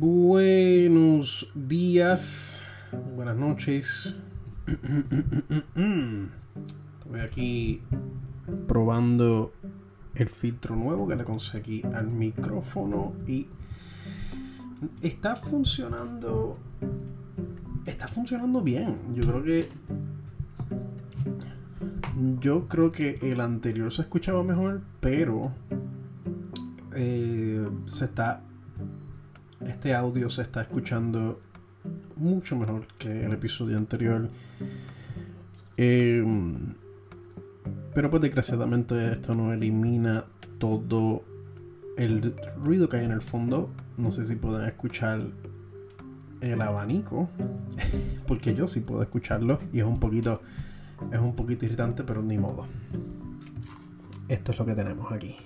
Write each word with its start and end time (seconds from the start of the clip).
Buenos 0.00 1.50
días, 1.56 2.62
buenas 3.16 3.36
noches. 3.36 4.14
Estoy 7.00 7.20
aquí 7.20 7.80
probando 8.68 9.52
el 10.14 10.28
filtro 10.28 10.76
nuevo 10.76 11.08
que 11.08 11.16
le 11.16 11.24
conseguí 11.24 11.82
al 11.82 12.12
micrófono 12.12 13.12
y 13.26 13.48
está 15.02 15.34
funcionando. 15.34 16.52
Está 17.84 18.06
funcionando 18.06 18.62
bien. 18.62 18.98
Yo 19.16 19.24
creo 19.24 19.42
que. 19.42 19.68
Yo 22.38 22.68
creo 22.68 22.92
que 22.92 23.18
el 23.20 23.40
anterior 23.40 23.92
se 23.92 24.02
escuchaba 24.02 24.44
mejor, 24.44 24.80
pero 25.00 25.42
eh, 26.94 27.68
se 27.86 28.04
está 28.04 28.44
este 29.68 29.94
audio 29.94 30.30
se 30.30 30.42
está 30.42 30.62
escuchando 30.62 31.40
mucho 32.16 32.56
mejor 32.56 32.86
que 32.98 33.24
el 33.24 33.32
episodio 33.32 33.76
anterior. 33.76 34.28
Em, 35.76 36.74
pero 37.94 38.10
pues 38.10 38.22
desgraciadamente 38.22 39.12
esto 39.12 39.34
no 39.34 39.52
elimina 39.52 40.24
todo 40.58 41.22
el 41.96 42.34
ruido 42.56 42.88
que 42.88 42.96
hay 42.96 43.04
en 43.04 43.12
el 43.12 43.22
fondo. 43.22 43.70
No 43.96 44.10
sé 44.10 44.24
si 44.24 44.36
pueden 44.36 44.66
escuchar 44.66 45.26
el 46.40 46.62
abanico. 46.62 47.28
Porque 48.26 48.54
yo 48.54 48.66
sí 48.66 48.80
puedo 48.80 49.02
escucharlo. 49.02 49.58
Y 49.72 49.80
es 49.80 49.84
un 49.84 50.00
poquito. 50.00 50.40
Es 51.12 51.20
un 51.20 51.36
poquito 51.36 51.66
irritante, 51.66 52.02
pero 52.04 52.22
ni 52.22 52.38
modo. 52.38 52.66
Esto 54.28 54.52
es 54.52 54.58
lo 54.58 54.66
que 54.66 54.74
tenemos 54.74 55.12
aquí. 55.12 55.36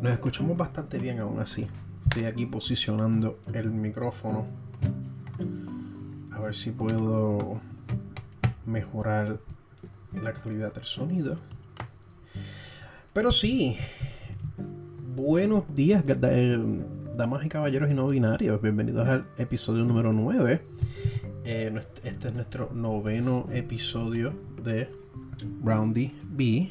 Nos 0.00 0.12
escuchamos 0.12 0.56
bastante 0.56 0.98
bien 0.98 1.18
aún 1.18 1.40
así 1.40 1.66
estoy 2.08 2.24
aquí 2.24 2.46
posicionando 2.46 3.38
el 3.52 3.70
micrófono. 3.70 4.46
A 6.32 6.40
ver 6.40 6.54
si 6.54 6.70
puedo 6.70 7.60
mejorar 8.64 9.38
la 10.22 10.32
calidad 10.32 10.72
del 10.72 10.84
sonido. 10.84 11.36
Pero 13.12 13.32
sí 13.32 13.76
buenos 15.14 15.64
días 15.74 16.04
eh, 16.06 16.58
damas 17.16 17.44
y 17.44 17.48
caballeros 17.48 17.90
y 17.90 17.94
no 17.94 18.08
binarios. 18.08 18.62
Bienvenidos 18.62 19.08
al 19.08 19.26
episodio 19.38 19.84
número 19.84 20.12
9 20.12 20.62
eh, 21.44 21.80
este 22.04 22.28
es 22.28 22.34
nuestro 22.34 22.70
noveno 22.72 23.48
episodio 23.52 24.32
de 24.62 24.88
Roundy 25.62 26.12
B. 26.24 26.68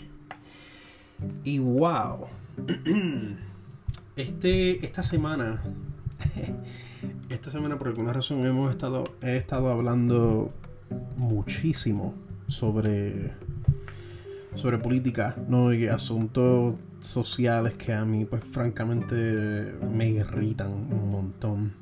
Y 1.43 1.59
wow 1.59 2.27
Este, 4.15 4.85
esta 4.85 5.03
semana, 5.03 5.61
esta 7.29 7.51
semana 7.51 7.77
por 7.77 7.89
alguna 7.89 8.13
razón 8.13 8.45
hemos 8.45 8.71
estado, 8.71 9.03
he 9.21 9.35
estado 9.35 9.69
hablando 9.69 10.53
muchísimo 11.17 12.13
sobre, 12.47 13.33
sobre 14.55 14.77
política, 14.77 15.35
¿no? 15.49 15.73
Y 15.73 15.87
asuntos 15.87 16.75
sociales 17.01 17.75
que 17.75 17.91
a 17.91 18.05
mí, 18.05 18.23
pues 18.23 18.41
francamente, 18.45 19.75
me 19.91 20.07
irritan 20.07 20.71
un 20.71 21.09
montón. 21.09 21.73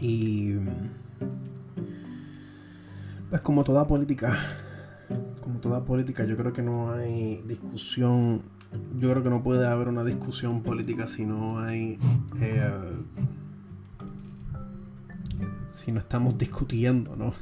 Y 0.00 0.54
pues 3.28 3.42
como 3.42 3.62
toda 3.62 3.86
política, 3.86 4.38
como 5.42 5.58
toda 5.60 5.84
política, 5.84 6.24
yo 6.24 6.34
creo 6.34 6.54
que 6.54 6.62
no 6.62 6.92
hay 6.92 7.42
discusión 7.46 8.55
yo 8.98 9.10
creo 9.10 9.22
que 9.22 9.30
no 9.30 9.42
puede 9.42 9.66
haber 9.66 9.88
una 9.88 10.04
discusión 10.04 10.62
política 10.62 11.06
si 11.06 11.24
no 11.24 11.60
hay. 11.60 11.98
Eh, 12.40 12.70
si 15.68 15.92
no 15.92 16.00
estamos 16.00 16.38
discutiendo, 16.38 17.16
¿no? 17.16 17.32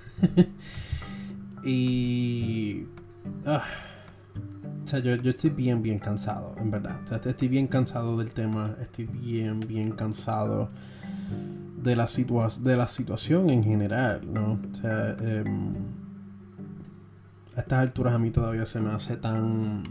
y. 1.64 2.86
Ah, 3.46 3.62
o 4.82 4.86
sea, 4.86 4.98
yo, 4.98 5.14
estoy 5.14 5.50
bien, 5.50 5.82
bien 5.82 5.98
cansado, 5.98 6.54
en 6.58 6.70
verdad. 6.70 7.00
O 7.04 7.06
sea, 7.06 7.20
estoy 7.24 7.48
bien 7.48 7.66
cansado 7.66 8.18
del 8.18 8.32
tema. 8.32 8.76
Estoy 8.82 9.06
bien, 9.06 9.60
bien 9.60 9.92
cansado 9.92 10.68
de 11.82 11.96
la, 11.96 12.06
de 12.60 12.76
la 12.76 12.88
situación 12.88 13.50
en 13.50 13.62
general, 13.64 14.20
¿no? 14.30 14.58
O 14.70 14.74
sea, 14.74 15.16
em, 15.20 15.74
a 17.56 17.60
estas 17.60 17.78
alturas 17.78 18.14
a 18.14 18.18
mí 18.18 18.30
todavía 18.30 18.66
se 18.66 18.80
me 18.80 18.90
hace 18.90 19.16
tan 19.16 19.84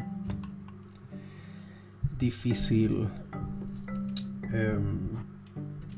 difícil 2.23 3.09
em, 4.53 5.09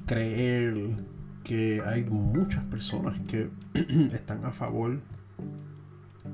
creer 0.08 0.98
que 1.44 1.84
hay 1.86 2.04
muchas 2.04 2.64
personas 2.64 3.20
que 3.28 3.52
están 4.12 4.44
a 4.44 4.52
favor 4.52 5.00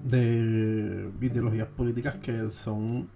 de 0.04 1.12
ideologías 1.20 1.68
políticas 1.68 2.18
que 2.20 2.50
son 2.50 3.10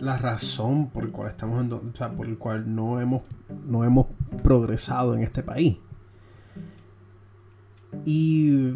la 0.00 0.16
razón 0.16 0.88
por 0.88 1.04
el 1.04 1.12
cual 1.12 1.28
estamos 1.28 1.62
en, 1.62 1.70
o 1.70 1.94
sea, 1.94 2.10
por 2.10 2.26
el 2.26 2.38
cual 2.38 2.74
no 2.74 2.98
hemos 2.98 3.22
no 3.66 3.84
hemos 3.84 4.06
progresado 4.42 5.14
en 5.14 5.22
este 5.22 5.42
país. 5.42 5.76
Y 8.06 8.72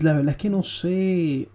la 0.00 0.12
verdad 0.12 0.32
es 0.32 0.36
que 0.36 0.50
no 0.50 0.62
sé 0.62 1.48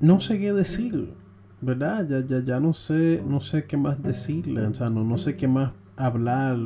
no 0.00 0.20
sé 0.20 0.38
qué 0.38 0.52
decir 0.52 1.21
¿verdad? 1.62 2.06
Ya, 2.08 2.20
ya, 2.26 2.44
ya 2.44 2.60
no 2.60 2.74
sé, 2.74 3.22
no 3.26 3.40
sé 3.40 3.64
qué 3.64 3.76
más 3.76 4.02
decirle, 4.02 4.66
o 4.66 4.74
sea, 4.74 4.90
no, 4.90 5.04
no 5.04 5.16
sé 5.16 5.36
qué 5.36 5.48
más 5.48 5.72
hablar 5.96 6.58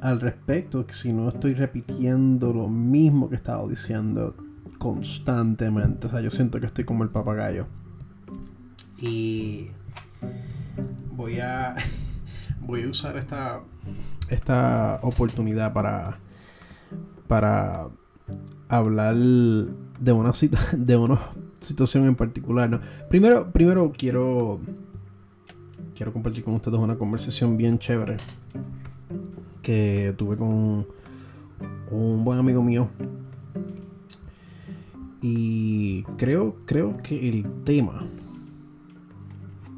al 0.00 0.20
respecto, 0.20 0.86
si 0.90 1.12
no 1.12 1.28
estoy 1.28 1.54
repitiendo 1.54 2.52
lo 2.52 2.68
mismo 2.68 3.28
que 3.28 3.34
he 3.34 3.38
estado 3.38 3.68
diciendo 3.68 4.34
constantemente. 4.78 6.06
O 6.06 6.10
sea, 6.10 6.20
yo 6.20 6.30
siento 6.30 6.60
que 6.60 6.66
estoy 6.66 6.84
como 6.84 7.04
el 7.04 7.10
papagayo. 7.10 7.66
Y 8.98 9.68
voy 11.12 11.40
a 11.40 11.74
voy 12.60 12.84
a 12.84 12.88
usar 12.88 13.16
esta 13.16 13.60
esta 14.30 15.00
oportunidad 15.02 15.72
para 15.72 16.18
para 17.26 17.88
hablar 18.68 19.16
de 19.16 20.12
una 20.12 20.32
de 20.76 20.96
unos 20.96 21.20
situación 21.60 22.06
en 22.06 22.14
particular. 22.14 22.70
¿no? 22.70 22.80
Primero, 23.08 23.50
primero 23.52 23.92
quiero, 23.96 24.60
quiero 25.94 26.12
compartir 26.12 26.44
con 26.44 26.54
ustedes 26.54 26.78
una 26.78 26.96
conversación 26.96 27.56
bien 27.56 27.78
chévere 27.78 28.16
que 29.62 30.14
tuve 30.16 30.36
con 30.36 30.86
un 31.90 32.24
buen 32.24 32.38
amigo 32.38 32.62
mío. 32.62 32.88
Y 35.20 36.04
creo, 36.16 36.56
creo 36.64 36.96
que 36.98 37.28
el 37.28 37.44
tema 37.64 38.06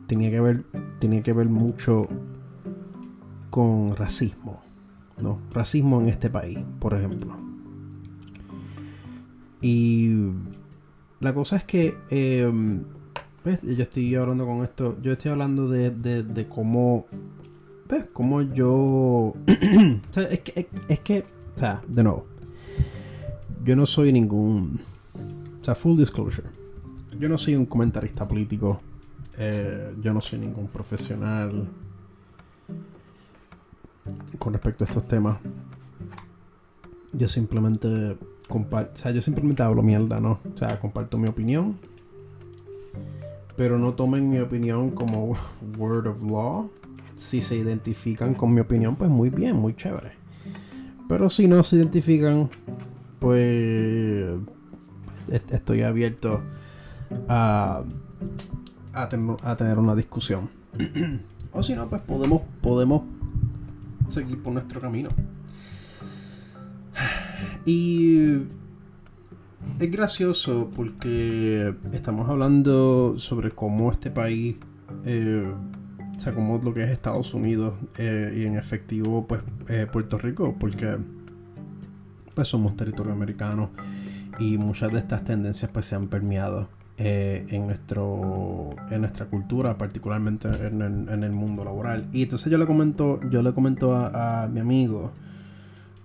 tenía 0.06 0.30
que 0.30 0.40
ver, 0.40 0.64
tenía 0.98 1.22
que 1.22 1.32
ver 1.32 1.48
mucho 1.48 2.08
con 3.48 3.96
racismo. 3.96 4.60
¿no? 5.20 5.38
Racismo 5.52 6.00
en 6.00 6.08
este 6.08 6.28
país, 6.28 6.58
por 6.78 6.94
ejemplo. 6.94 7.49
Y 9.60 10.31
la 11.21 11.34
cosa 11.34 11.56
es 11.56 11.65
que 11.65 11.94
pues, 13.43 13.60
yo 13.62 13.82
estoy 13.82 14.15
hablando 14.15 14.47
con 14.47 14.62
esto, 14.62 14.97
yo 15.03 15.12
estoy 15.12 15.31
hablando 15.31 15.69
de, 15.69 15.91
de, 15.91 16.48
cómo, 16.48 17.06
pues, 17.87 18.06
cómo 18.12 18.43
yo... 18.43 19.34
es 19.47 20.41
que, 20.41 20.69
es, 20.88 21.00
que, 21.00 21.25
o 21.56 21.59
sea, 21.59 21.82
de 21.88 22.03
nuevo, 22.03 22.26
yo 23.65 23.76
no 23.76 23.87
soy 23.87 24.12
ningún, 24.12 24.81
o 25.60 25.65
sea, 25.65 25.75
full 25.75 25.98
disclosure, 25.98 26.48
yo 27.19 27.28
no 27.28 27.38
soy 27.38 27.56
un 27.56 27.66
comentarista 27.66 28.28
político, 28.28 28.80
eh, 29.39 29.95
yo 30.03 30.13
no 30.13 30.21
soy 30.21 30.39
ningún 30.39 30.68
profesional 30.68 31.66
con 34.39 34.53
respecto 34.53 34.84
a 34.84 34.86
estos 34.86 35.06
temas. 35.09 35.39
Yo 37.13 37.27
simplemente 37.27 38.16
o 38.50 38.86
sea, 38.94 39.12
yo 39.12 39.22
simplemente 39.22 39.62
hablo 39.62 39.82
mierda, 39.82 40.20
¿no? 40.20 40.41
O 40.54 40.56
sea, 40.56 40.78
comparto 40.80 41.18
mi 41.18 41.28
opinión. 41.28 41.76
Pero 43.56 43.78
no 43.78 43.94
tomen 43.94 44.30
mi 44.30 44.38
opinión 44.38 44.91
como 44.91 45.36
word 45.78 46.06
of 46.06 46.22
law. 46.22 46.70
Si 47.16 47.41
se 47.41 47.56
identifican 47.56 48.34
con 48.34 48.54
mi 48.54 48.60
opinión, 48.60 48.97
pues 48.97 49.10
muy 49.10 49.30
bien, 49.30 49.56
muy 49.56 49.74
chévere. 49.74 50.12
Pero 51.08 51.28
si 51.28 51.48
no 51.48 51.62
se 51.62 51.76
identifican, 51.76 52.48
pues 53.18 54.30
estoy 55.50 55.82
abierto 55.82 56.41
a, 57.28 57.82
a, 58.92 59.56
tener 59.56 59.78
una 59.78 59.94
discusión. 59.94 60.48
o 61.53 61.62
si 61.62 61.74
no, 61.74 61.88
pues 61.88 62.00
podemos, 62.03 62.42
podemos 62.62 63.03
seguir 64.08 64.42
por 64.42 64.53
nuestro 64.53 64.80
camino. 64.80 65.10
Y 67.65 68.33
es 69.78 69.91
gracioso 69.91 70.71
porque 70.75 71.75
estamos 71.92 72.28
hablando 72.28 73.19
sobre 73.19 73.51
cómo 73.51 73.91
este 73.91 74.10
país 74.10 74.57
eh, 75.04 75.53
o 76.21 76.22
sea, 76.22 76.34
lo 76.34 76.75
que 76.75 76.84
es 76.84 76.91
Estados 76.91 77.33
Unidos 77.33 77.72
eh, 77.97 78.34
y 78.37 78.45
en 78.45 78.57
efectivo, 78.57 79.27
pues 79.27 79.41
eh, 79.69 79.87
Puerto 79.91 80.19
Rico, 80.19 80.54
porque 80.60 80.98
pues 82.34 82.47
somos 82.47 82.77
territorio 82.77 83.15
americano 83.15 83.71
y 84.39 84.59
muchas 84.59 84.92
de 84.92 84.98
estas 84.98 85.25
tendencias 85.25 85.71
pues 85.71 85.87
se 85.87 85.95
han 85.95 86.09
permeado 86.09 86.69
eh, 86.98 87.47
en 87.48 87.66
nuestro 87.66 88.69
en 88.91 89.01
nuestra 89.01 89.27
cultura 89.27 89.78
particularmente 89.78 90.48
en 90.66 90.83
el, 90.83 91.33
mundo 91.33 91.65
laboral. 91.65 92.07
Y 92.13 92.25
entonces 92.25 92.53
yo 92.53 92.59
le 92.59 92.66
comento 92.66 93.19
yo 93.31 93.41
le 93.41 93.54
comento 93.54 93.97
a, 93.97 94.47
mi 94.53 94.60
amigo 94.60 95.13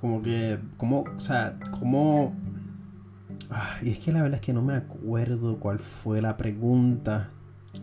como 0.05 0.21
que 0.21 0.59
como 0.77 1.01
o 1.01 1.19
sea 1.19 1.57
como 1.79 2.35
y 3.81 3.89
es 3.89 3.97
que 3.97 4.11
la 4.11 4.21
verdad 4.21 4.39
es 4.39 4.45
que 4.45 4.53
no 4.53 4.61
me 4.61 4.75
acuerdo 4.75 5.57
cuál 5.57 5.79
fue 5.79 6.21
la 6.21 6.37
pregunta 6.37 7.31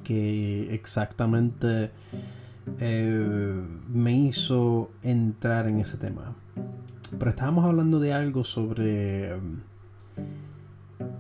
que 0.05 0.73
exactamente 0.73 1.91
eh, 2.79 3.63
me 3.93 4.13
hizo 4.13 4.93
entrar 5.03 5.67
en 5.67 5.81
ese 5.81 5.97
tema. 5.97 6.37
Pero 7.19 7.29
estábamos 7.29 7.65
hablando 7.65 7.99
de 7.99 8.13
algo 8.13 8.45
sobre 8.45 9.33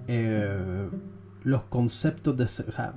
eh, 0.06 0.88
los 1.43 1.64
conceptos 1.64 2.37
de, 2.37 2.44
o 2.44 2.48
sea, 2.48 2.94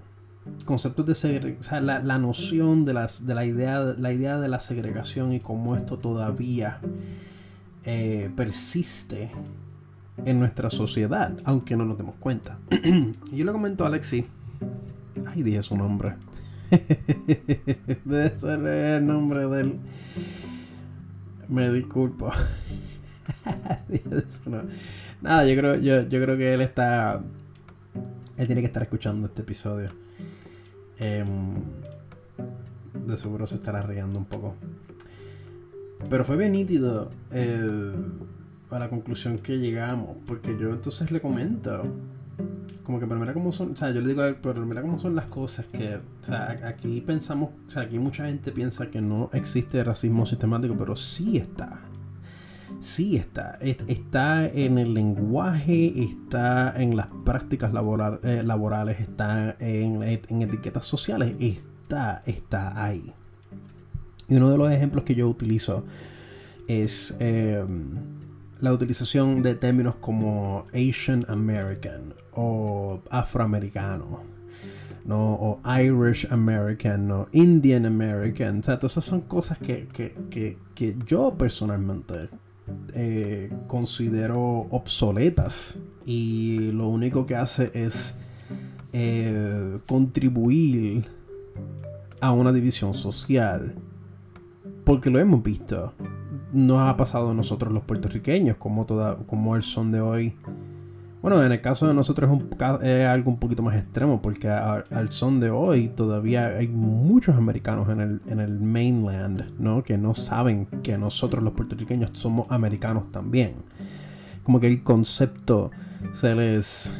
conceptos 0.65 1.05
de 1.07 1.57
sea, 1.59 1.81
la, 1.81 2.19
noción 2.19 2.85
de, 2.85 2.93
las, 2.93 3.25
de 3.25 3.33
la, 3.33 3.45
idea, 3.45 3.79
la 3.79 4.13
idea 4.13 4.39
de 4.39 4.47
la 4.47 4.59
segregación 4.59 5.33
y 5.33 5.39
cómo 5.39 5.75
esto 5.75 5.97
todavía 5.97 6.79
eh, 7.85 8.29
persiste 8.35 9.31
en 10.25 10.39
nuestra 10.39 10.69
sociedad, 10.69 11.37
aunque 11.43 11.75
no 11.75 11.85
nos 11.85 11.97
demos 11.97 12.15
cuenta. 12.15 12.57
yo 13.31 13.45
le 13.45 13.51
comento 13.51 13.83
a 13.83 13.87
Alexi, 13.87 14.25
ay, 15.25 15.43
dije 15.43 15.63
su 15.63 15.77
nombre. 15.77 16.15
Debe 18.05 18.39
ser 18.39 18.65
el 18.65 19.05
nombre 19.05 19.47
del. 19.47 19.79
Me 21.47 21.71
disculpo. 21.71 22.31
Nada, 25.21 25.45
yo 25.45 25.55
creo, 25.55 25.75
yo, 25.75 26.07
yo 26.07 26.21
creo 26.21 26.37
que 26.37 26.53
él 26.53 26.61
está 26.61 27.21
él 28.37 28.47
tiene 28.47 28.61
que 28.61 28.67
estar 28.67 28.83
escuchando 28.83 29.27
este 29.27 29.41
episodio. 29.41 29.89
Em, 30.97 31.55
de 33.05 33.17
seguro 33.17 33.47
se 33.47 33.55
estará 33.55 33.81
riendo 33.81 34.19
un 34.19 34.25
poco. 34.25 34.55
Pero 36.09 36.23
fue 36.23 36.37
bien 36.37 36.51
nítido 36.51 37.09
eh, 37.31 37.93
a 38.69 38.79
la 38.79 38.89
conclusión 38.89 39.39
que 39.39 39.57
llegamos. 39.57 40.17
Porque 40.25 40.57
yo 40.57 40.71
entonces 40.71 41.11
le 41.11 41.21
comento. 41.21 41.83
Como 42.83 42.99
que, 42.99 43.07
pero 43.07 43.19
mira 43.19 43.33
cómo 43.33 43.51
son. 43.51 43.71
O 43.71 43.75
sea, 43.75 43.91
yo 43.91 44.01
le 44.01 44.09
digo 44.09 44.23
pero 44.41 44.65
mira 44.65 44.81
cómo 44.81 44.99
son 44.99 45.15
las 45.15 45.25
cosas. 45.25 45.65
Que, 45.67 45.95
o 45.95 46.23
sea, 46.23 46.59
aquí 46.65 47.01
pensamos. 47.01 47.49
O 47.67 47.69
sea, 47.69 47.83
aquí 47.83 47.97
mucha 47.97 48.25
gente 48.25 48.51
piensa 48.51 48.89
que 48.89 49.01
no 49.01 49.29
existe 49.33 49.83
racismo 49.83 50.25
sistemático, 50.25 50.75
pero 50.77 50.95
sí 50.95 51.37
está. 51.37 51.79
Sí 52.79 53.15
está. 53.15 53.57
Está 53.61 54.45
en 54.45 54.77
el 54.77 54.93
lenguaje, 54.93 56.03
está 56.03 56.73
en 56.79 56.95
las 56.95 57.07
prácticas 57.23 57.71
eh, 58.23 58.43
laborales, 58.43 58.99
está 58.99 59.55
en, 59.59 60.03
etiquetas 60.03 60.85
sociales, 60.85 61.35
está, 61.39 62.21
está 62.25 62.83
ahí. 62.83 63.13
Y 64.27 64.35
uno 64.35 64.51
de 64.51 64.57
los 64.57 64.71
ejemplos 64.71 65.03
que 65.03 65.15
yo 65.15 65.27
utilizo 65.27 65.85
es 66.67 67.15
em, 67.19 67.91
la 68.59 68.73
utilización 68.73 69.41
de 69.41 69.55
términos 69.55 69.95
como 70.01 70.65
Asian 70.73 71.25
American 71.27 72.13
o 72.33 73.01
afroamericano. 73.09 74.35
¿no? 75.05 75.33
o 75.33 75.61
Irish 75.79 76.27
American 76.31 77.11
o 77.11 77.27
Indian 77.31 77.85
American. 77.85 78.61
O 78.61 78.63
sea, 78.63 78.77
todas 78.79 78.93
esas 78.93 79.05
son 79.05 79.21
cosas 79.21 79.59
que, 79.59 79.87
que 80.73 80.97
yo 81.05 81.35
personalmente 81.37 82.27
eh, 82.93 83.51
considero 83.67 84.67
obsoletas 84.71 85.77
y 86.05 86.71
lo 86.71 86.87
único 86.87 87.25
que 87.25 87.35
hace 87.35 87.69
es 87.73 88.15
eh, 88.93 89.77
contribuir 89.87 91.05
a 92.21 92.31
una 92.31 92.51
división 92.51 92.95
social 92.95 93.75
porque 94.85 95.09
lo 95.09 95.19
hemos 95.19 95.43
visto 95.43 95.93
nos 96.53 96.79
ha 96.79 96.95
pasado 96.95 97.31
a 97.31 97.33
nosotros 97.33 97.73
los 97.73 97.83
puertorriqueños 97.83 98.55
como 98.57 98.85
toda 98.85 99.17
como 99.25 99.55
el 99.55 99.63
son 99.63 99.91
de 99.91 99.99
hoy 99.99 100.35
bueno, 101.25 101.43
en 101.43 101.51
el 101.51 101.59
caso 101.59 101.87
de 101.87 101.95
nosotros 101.95 102.29
es, 102.83 103.07
algo 103.07 103.31
un 103.31 103.39
poquito 103.39 103.63
más 103.63 103.75
extremo, 103.75 104.21
porque 104.21 104.47
al 104.47 105.11
son 105.11 105.39
de 105.39 105.49
hoy 105.49 105.87
todavía 105.87 106.45
hay 106.45 106.67
muchos 106.67 107.35
americanos 107.35 107.89
en 107.89 107.99
el, 107.99 108.21
en 108.27 108.39
el 108.39 108.59
mainland, 108.59 109.57
¿no? 109.57 109.81
Que 109.83 109.97
no 109.97 110.13
saben 110.13 110.67
que 110.83 110.99
nosotros 110.99 111.43
los 111.43 111.53
puertorriqueños 111.53 112.11
somos 112.13 112.45
americanos 112.51 113.11
también. 113.11 113.55
Como 114.43 114.59
que 114.59 114.67
el 114.67 114.83
concepto 114.83 115.71
se 116.13 116.35
les... 116.35 116.91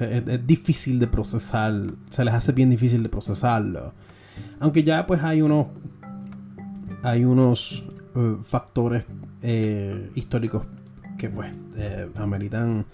es, 0.00 0.44
difícil 0.44 0.98
de 0.98 1.06
procesar, 1.06 1.72
se 2.10 2.24
les 2.24 2.34
hace 2.34 2.50
bien 2.50 2.70
difícil 2.70 3.04
de 3.04 3.08
procesarlo. 3.08 3.92
Aunque 4.58 4.82
ya 4.82 5.06
pues 5.06 5.22
hay 5.22 5.42
unos... 5.42 5.68
Hay 7.02 7.24
unos 7.24 7.84
eh, 8.14 8.36
factores 8.44 9.04
eh, 9.42 10.10
históricos 10.14 10.64
que 11.18 11.28
pues 11.28 11.52
eh, 11.76 12.08
ameritan 12.16 12.84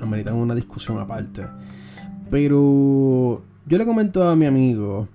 ameritan 0.00 0.34
una 0.34 0.54
discusión 0.54 0.98
aparte. 0.98 1.46
Pero 2.30 3.42
yo 3.66 3.78
le 3.78 3.86
comento 3.86 4.28
a 4.28 4.34
mi 4.36 4.46
amigo, 4.46 5.08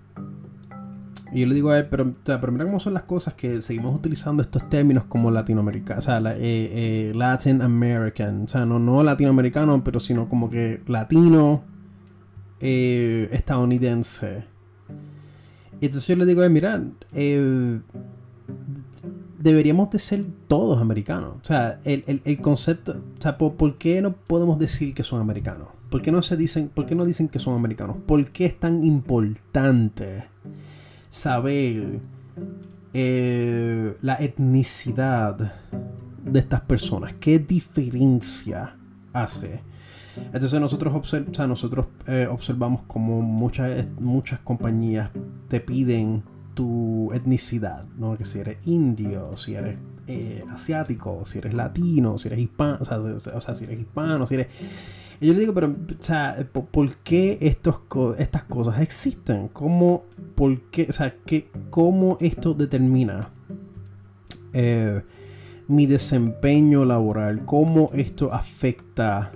y 1.31 1.41
yo 1.41 1.47
le 1.47 1.55
digo 1.55 1.71
a 1.71 1.79
él, 1.79 1.87
pero, 1.89 2.13
pero 2.23 2.51
mira 2.51 2.65
cómo 2.65 2.79
son 2.79 2.93
las 2.93 3.03
cosas 3.03 3.33
que 3.33 3.61
seguimos 3.61 3.95
utilizando 3.95 4.41
estos 4.41 4.69
términos 4.69 5.05
como 5.05 5.29
latinoamericano, 5.29 5.99
o 5.99 6.01
sea, 6.01 6.19
eh, 6.19 6.35
eh, 6.39 7.11
Latin 7.13 7.61
American, 7.61 8.43
o 8.43 8.47
sea, 8.47 8.65
no, 8.65 8.79
no 8.79 9.03
latinoamericano, 9.03 9.83
pero 9.83 9.99
sino 9.99 10.29
como 10.29 10.49
que 10.49 10.81
latino, 10.87 11.63
eh, 12.61 13.29
estadounidense. 13.31 14.45
Y 15.81 15.87
entonces 15.87 16.07
yo 16.07 16.15
le 16.15 16.25
digo 16.25 16.47
mira, 16.49 16.81
deberíamos 19.37 19.89
de 19.91 19.99
ser 19.99 20.25
todos 20.47 20.81
americanos. 20.81 21.35
O 21.41 21.45
sea, 21.45 21.79
el, 21.83 22.39
concepto, 22.41 22.93
o 23.17 23.21
sea, 23.21 23.37
¿por, 23.37 23.77
qué 23.77 24.01
no 24.01 24.13
podemos 24.13 24.59
decir 24.59 24.93
que 24.93 25.03
son 25.03 25.21
americanos? 25.21 25.69
¿Por 25.89 26.01
qué 26.01 26.11
no 26.11 26.21
se 26.21 26.35
dicen, 26.35 26.69
por 26.69 26.85
qué 26.85 26.95
no 26.95 27.05
dicen 27.05 27.29
que 27.29 27.39
son 27.39 27.55
americanos? 27.55 27.97
¿Por 28.05 28.31
qué 28.31 28.45
es 28.45 28.59
tan 28.59 28.83
importante 28.83 30.25
saber 31.09 31.99
eh, 32.93 33.95
la 34.01 34.15
etnicidad 34.15 35.53
de 36.25 36.39
estas 36.39 36.61
personas? 36.61 37.13
¿Qué 37.19 37.39
diferencia 37.39 38.75
hace? 39.13 39.61
Entonces 40.33 40.59
nosotros, 40.59 40.93
nosotros 41.47 41.85
eh, 42.07 42.27
observamos 42.29 42.81
como 42.87 43.21
muchas, 43.21 43.87
muchas 43.99 44.39
compañías 44.39 45.11
te 45.47 45.59
piden 45.59 46.23
tu 46.57 47.13
etnicidad, 47.13 47.85
¿no? 47.99 48.17
Que 48.17 48.25
si 48.25 48.39
eres 48.39 48.57
indio, 48.65 49.37
si 49.37 49.53
eres 49.53 49.77
eh, 50.07 50.43
asiático, 50.51 51.23
si 51.23 51.37
eres 51.37 51.53
latino, 51.53 52.17
si 52.17 52.29
eres 52.29 52.39
hispano, 52.39 52.79
o 52.81 53.41
sea, 53.41 53.55
si 53.55 53.63
eres 53.65 53.79
hispano, 53.79 54.25
si 54.25 54.33
eres... 54.33 54.47
Yo 55.21 55.33
le 55.33 55.39
digo, 55.39 55.53
pero, 55.53 55.67
o 55.67 56.03
sea, 56.03 56.35
¿por 56.51 56.97
qué 56.97 57.37
estos, 57.41 57.81
estas 58.17 58.43
cosas 58.45 58.81
existen? 58.81 59.49
¿Cómo, 59.49 60.05
por 60.33 60.59
qué, 60.71 60.87
o 60.89 60.93
sea, 60.93 61.13
¿qué, 61.27 61.51
cómo 61.69 62.17
esto 62.21 62.55
determina 62.55 63.29
eh, 64.53 65.03
mi 65.67 65.85
desempeño 65.85 66.85
laboral? 66.85 67.45
¿Cómo 67.45 67.91
esto 67.93 68.33
afecta 68.33 69.31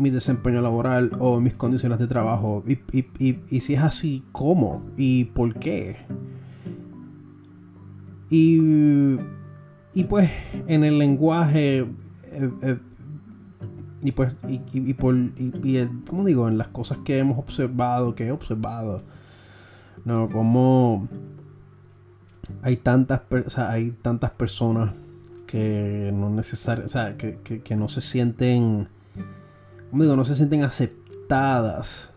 mi 0.00 0.10
desempeño 0.10 0.60
laboral 0.60 1.12
o 1.18 1.40
mis 1.40 1.54
condiciones 1.54 1.98
de 1.98 2.06
trabajo? 2.08 2.64
Y, 2.66 2.78
y, 2.92 3.38
y 3.48 3.60
si 3.60 3.74
es 3.74 3.82
así, 3.82 4.24
¿cómo? 4.32 4.82
¿Y 4.96 5.26
por 5.26 5.54
qué? 5.54 5.96
Y, 8.30 8.60
y 9.92 10.04
pues 10.04 10.30
en 10.68 10.84
el 10.84 10.98
lenguaje, 10.98 11.78
eh, 11.78 12.50
eh, 12.62 12.78
y 14.02 14.12
pues, 14.12 14.34
y, 14.48 14.94
por, 14.94 15.14
y, 15.14 15.86
como 16.08 16.24
digo, 16.24 16.48
en 16.48 16.56
las 16.56 16.68
cosas 16.68 16.98
que 16.98 17.18
hemos 17.18 17.38
observado, 17.38 18.14
que 18.14 18.28
he 18.28 18.32
observado, 18.32 19.02
¿no? 20.04 20.28
Como 20.30 21.08
hay 22.62 22.76
tantas, 22.76 23.22
hay 23.58 23.90
tantas 23.90 24.30
personas 24.30 24.94
que 25.46 26.12
no 26.14 26.30
necesariamente, 26.30 26.98
o 26.98 27.42
que, 27.42 27.62
que, 27.62 27.76
no 27.76 27.88
se 27.88 28.00
sienten, 28.00 28.88
no 29.92 30.24
se 30.24 30.34
sienten 30.34 30.62
aceptadas 30.62 32.12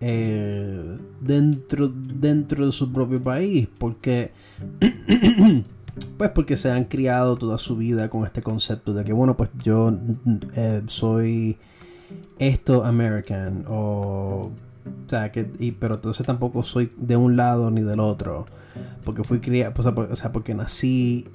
eh, 0.00 0.98
dentro, 1.20 1.88
dentro 1.88 2.66
de 2.66 2.72
su 2.72 2.92
propio 2.92 3.22
país, 3.22 3.68
porque 3.78 4.32
pues 6.18 6.30
porque 6.30 6.56
se 6.56 6.70
han 6.70 6.84
criado 6.84 7.36
toda 7.36 7.58
su 7.58 7.76
vida 7.76 8.10
con 8.10 8.26
este 8.26 8.42
concepto 8.42 8.92
de 8.92 9.04
que, 9.04 9.12
bueno, 9.12 9.36
pues 9.36 9.50
yo 9.62 9.96
eh, 10.56 10.82
soy 10.86 11.58
esto 12.38 12.84
American 12.84 13.64
o 13.68 14.50
O 15.06 15.08
sea, 15.08 15.32
que, 15.32 15.50
y, 15.58 15.72
pero 15.72 15.94
entonces 15.94 16.26
tampoco 16.26 16.62
soy 16.62 16.92
de 16.96 17.16
un 17.16 17.36
lado 17.36 17.70
ni 17.70 17.82
del 17.82 18.00
otro. 18.00 18.46
Porque 19.04 19.24
fui 19.24 19.40
criado, 19.40 19.72
o 19.76 20.16
sea, 20.16 20.32
porque 20.32 20.54
nací 20.54 21.28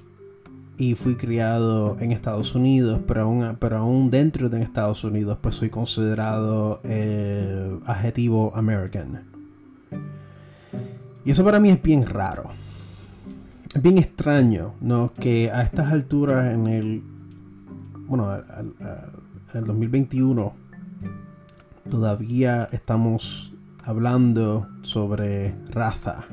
y 0.80 0.96
fui 0.96 1.16
criado 1.16 1.98
en 2.00 2.14
Estados 2.14 2.56
Unidos, 2.56 3.02
pero 3.06 3.24
aún, 3.24 3.58
pero 3.60 3.80
aún 3.80 4.10
dentro 4.10 4.48
de 4.50 4.64
Estados 4.64 5.04
Unidos, 5.04 5.38
pues 5.42 5.56
soy 5.56 5.70
considerado 5.70 6.80
eh, 6.86 7.78
adjetivo 7.86 8.54
American. 8.56 9.26
Y 11.26 11.32
eso 11.32 11.44
para 11.44 11.60
mí 11.60 11.70
es 11.70 11.82
bien 11.82 12.06
raro. 12.06 12.50
Es 13.76 13.82
bien 13.82 13.98
extraño, 13.98 14.74
¿no? 14.80 15.12
Que 15.20 15.52
a 15.52 15.64
estas 15.64 15.92
alturas 15.92 16.54
en 16.54 16.68
el... 16.68 17.04
Bueno, 18.08 18.34
en 18.34 18.74
el 19.54 19.66
2021 19.66 20.54
todavía 21.90 22.70
estamos 22.72 23.52
hablando 23.84 24.70
sobre 24.84 25.54
raza. 25.72 26.24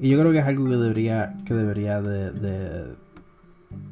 Y 0.00 0.10
yo 0.10 0.18
creo 0.20 0.32
que 0.32 0.38
es 0.38 0.46
algo 0.46 0.64
que 0.66 0.76
debería, 0.76 1.34
que 1.44 1.54
debería 1.54 2.00
de, 2.00 2.94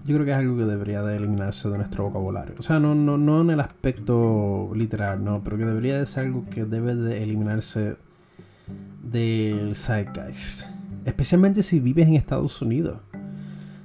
yo 0.04 0.14
creo 0.14 0.24
que 0.24 0.30
es 0.30 0.36
algo 0.36 0.56
que 0.56 0.64
debería 0.64 1.02
de 1.02 1.16
eliminarse 1.16 1.68
de 1.68 1.78
nuestro 1.78 2.04
vocabulario. 2.04 2.54
O 2.58 2.62
sea, 2.62 2.78
no, 2.78 2.94
no, 2.94 3.18
no 3.18 3.40
en 3.40 3.50
el 3.50 3.60
aspecto 3.60 4.70
literal, 4.74 5.24
no, 5.24 5.42
pero 5.42 5.56
que 5.56 5.64
debería 5.64 5.98
de 5.98 6.06
ser 6.06 6.26
algo 6.26 6.44
que 6.48 6.64
debe 6.64 6.94
de 6.94 7.22
eliminarse 7.22 7.96
del 9.02 9.74
zeitgeist. 9.74 10.62
Especialmente 11.04 11.62
si 11.62 11.80
vives 11.80 12.06
en 12.06 12.14
Estados 12.14 12.62
Unidos. 12.62 12.98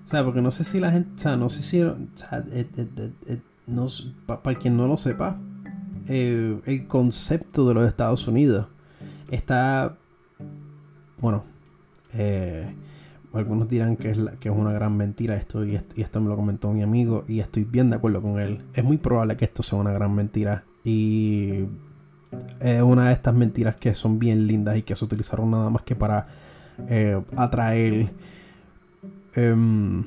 O 0.05 0.09
sea, 0.09 0.23
porque 0.23 0.41
no 0.41 0.51
sé 0.51 0.63
si 0.63 0.79
la 0.79 0.91
gente, 0.91 1.09
o 1.17 1.19
sea, 1.19 1.37
no 1.37 1.49
sé 1.49 1.63
si, 1.63 1.81
o 1.81 1.97
sea, 2.15 2.43
no, 3.65 3.87
para 4.25 4.59
quien 4.59 4.77
no 4.77 4.87
lo 4.87 4.97
sepa, 4.97 5.37
eh, 6.07 6.59
el 6.65 6.87
concepto 6.87 7.67
de 7.67 7.73
los 7.73 7.87
Estados 7.87 8.27
Unidos 8.27 8.67
está, 9.29 9.97
bueno, 11.19 11.45
eh, 12.13 12.73
algunos 13.33 13.69
dirán 13.69 13.95
que 13.95 14.11
es, 14.11 14.17
que 14.39 14.49
es 14.49 14.55
una 14.55 14.73
gran 14.73 14.97
mentira 14.97 15.35
esto 15.35 15.65
y, 15.65 15.75
esto 15.75 16.21
me 16.21 16.29
lo 16.29 16.35
comentó 16.35 16.71
mi 16.71 16.83
amigo 16.83 17.23
y 17.27 17.39
estoy 17.39 17.63
bien 17.63 17.89
de 17.89 17.95
acuerdo 17.95 18.21
con 18.21 18.39
él. 18.39 18.63
Es 18.73 18.83
muy 18.83 18.97
probable 18.97 19.37
que 19.37 19.45
esto 19.45 19.63
sea 19.63 19.79
una 19.79 19.91
gran 19.91 20.13
mentira 20.13 20.63
y 20.83 21.65
es 22.59 22.81
una 22.81 23.07
de 23.07 23.13
estas 23.13 23.33
mentiras 23.33 23.75
que 23.75 23.93
son 23.93 24.19
bien 24.19 24.47
lindas 24.47 24.77
y 24.77 24.83
que 24.83 24.95
se 24.95 25.05
utilizaron 25.05 25.51
nada 25.51 25.69
más 25.69 25.83
que 25.83 25.95
para 25.95 26.27
eh, 26.87 27.21
atraer... 27.35 28.09
Em, 29.35 30.05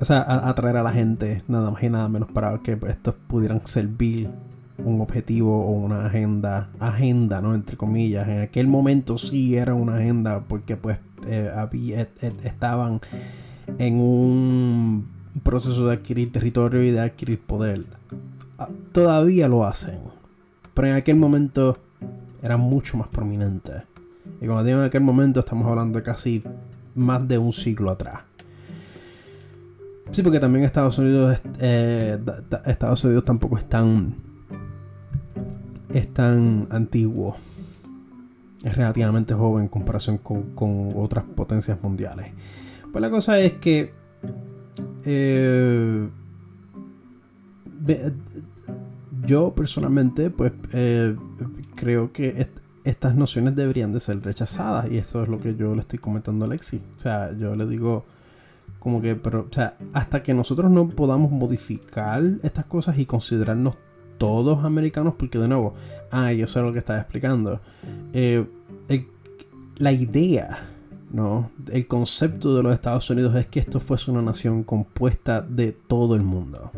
o 0.00 0.04
sea, 0.04 0.48
atraer 0.48 0.76
a 0.76 0.82
la 0.82 0.92
gente 0.92 1.42
nada 1.48 1.70
más 1.70 1.82
y 1.82 1.88
nada 1.88 2.08
menos 2.08 2.30
para 2.30 2.58
que 2.58 2.78
estos 2.88 3.14
pudieran 3.26 3.66
servir 3.66 4.30
un 4.84 5.00
objetivo 5.00 5.66
o 5.66 5.72
una 5.72 6.06
agenda, 6.06 6.70
agenda, 6.78 7.40
¿no? 7.40 7.54
Entre 7.54 7.76
comillas. 7.76 8.28
En 8.28 8.40
aquel 8.40 8.66
momento 8.66 9.18
sí 9.18 9.56
era 9.56 9.74
una 9.74 9.96
agenda 9.96 10.40
porque 10.46 10.76
pues 10.76 10.98
eh, 11.26 11.50
había, 11.54 12.08
estaban 12.44 13.00
en 13.78 14.00
un 14.00 15.08
proceso 15.42 15.86
de 15.86 15.94
adquirir 15.94 16.32
territorio 16.32 16.82
y 16.82 16.90
de 16.90 17.00
adquirir 17.00 17.40
poder. 17.40 17.84
Ah, 18.58 18.68
todavía 18.92 19.48
lo 19.48 19.64
hacen. 19.64 19.98
Pero 20.74 20.88
en 20.88 20.94
aquel 20.94 21.16
momento 21.16 21.76
era 22.42 22.56
mucho 22.56 22.96
más 22.96 23.08
prominente. 23.08 23.82
Y 24.40 24.46
cuando 24.46 24.64
digo 24.64 24.78
en 24.78 24.84
aquel 24.84 25.00
momento 25.00 25.40
estamos 25.40 25.66
hablando 25.66 25.98
de 25.98 26.04
casi 26.04 26.42
más 26.94 27.26
de 27.26 27.38
un 27.38 27.52
siglo 27.52 27.90
atrás. 27.90 28.20
Sí, 30.12 30.22
porque 30.22 30.40
también 30.40 30.64
Estados 30.64 30.96
Unidos, 30.98 31.38
eh, 31.58 32.18
Estados 32.64 33.04
Unidos 33.04 33.24
tampoco 33.24 33.58
es 33.58 33.68
tan 33.68 34.14
es 35.92 36.12
tan 36.12 36.66
antiguo. 36.70 37.36
Es 38.64 38.76
relativamente 38.76 39.34
joven 39.34 39.64
en 39.64 39.68
comparación 39.68 40.18
con, 40.18 40.92
otras 40.96 41.24
potencias 41.24 41.78
mundiales. 41.82 42.32
Pues 42.90 43.00
la 43.00 43.10
cosa 43.10 43.38
es 43.38 43.54
que 43.54 43.92
eh, 45.04 46.08
yo 49.24 49.54
personalmente 49.54 50.30
pues 50.30 50.52
eh, 50.72 51.16
creo 51.76 52.12
que 52.12 52.48
estas 52.84 53.14
nociones 53.14 53.54
deberían 53.54 53.92
de 53.92 54.00
ser 54.00 54.20
rechazadas 54.22 54.90
y 54.90 54.98
eso 54.98 55.22
es 55.22 55.28
lo 55.28 55.38
que 55.38 55.54
yo 55.54 55.74
le 55.74 55.82
estoy 55.82 55.98
comentando 55.98 56.44
a 56.44 56.48
Alexi. 56.48 56.80
O 56.96 57.00
sea, 57.00 57.32
yo 57.32 57.54
le 57.54 57.66
digo 57.66 58.04
como 58.78 59.02
que, 59.02 59.16
pero, 59.16 59.46
o 59.50 59.52
sea, 59.52 59.76
hasta 59.92 60.22
que 60.22 60.34
nosotros 60.34 60.70
no 60.70 60.88
podamos 60.88 61.30
modificar 61.30 62.22
estas 62.42 62.64
cosas 62.66 62.98
y 62.98 63.06
considerarnos 63.06 63.76
todos 64.18 64.64
americanos, 64.64 65.14
porque 65.16 65.38
de 65.38 65.48
nuevo, 65.48 65.74
ah, 66.10 66.32
yo 66.32 66.46
sé 66.46 66.60
lo 66.60 66.72
que 66.72 66.80
estaba 66.80 66.98
explicando. 66.98 67.60
Eh, 68.12 68.44
la 69.78 69.92
idea, 69.92 70.58
¿no? 71.12 71.50
El 71.70 71.86
concepto 71.86 72.56
de 72.56 72.62
los 72.62 72.74
Estados 72.74 73.08
Unidos 73.10 73.34
es 73.36 73.46
que 73.46 73.60
esto 73.60 73.80
fuese 73.80 74.10
una 74.10 74.22
nación 74.22 74.64
compuesta 74.64 75.40
de 75.40 75.72
todo 75.72 76.16
el 76.16 76.22
mundo. 76.22 76.72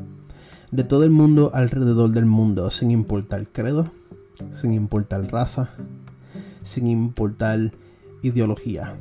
De 0.71 0.85
todo 0.85 1.05
el 1.05 1.11
mundo 1.11 1.51
alrededor 1.55 2.11
del 2.11 2.27
mundo, 2.27 2.71
sin 2.71 2.91
importar 2.91 3.47
credo, 3.49 3.91
sin 4.51 4.73
importar 4.73 5.33
raza, 5.33 5.71
sin 6.63 6.87
importar 6.87 7.73
ideología. 8.23 8.95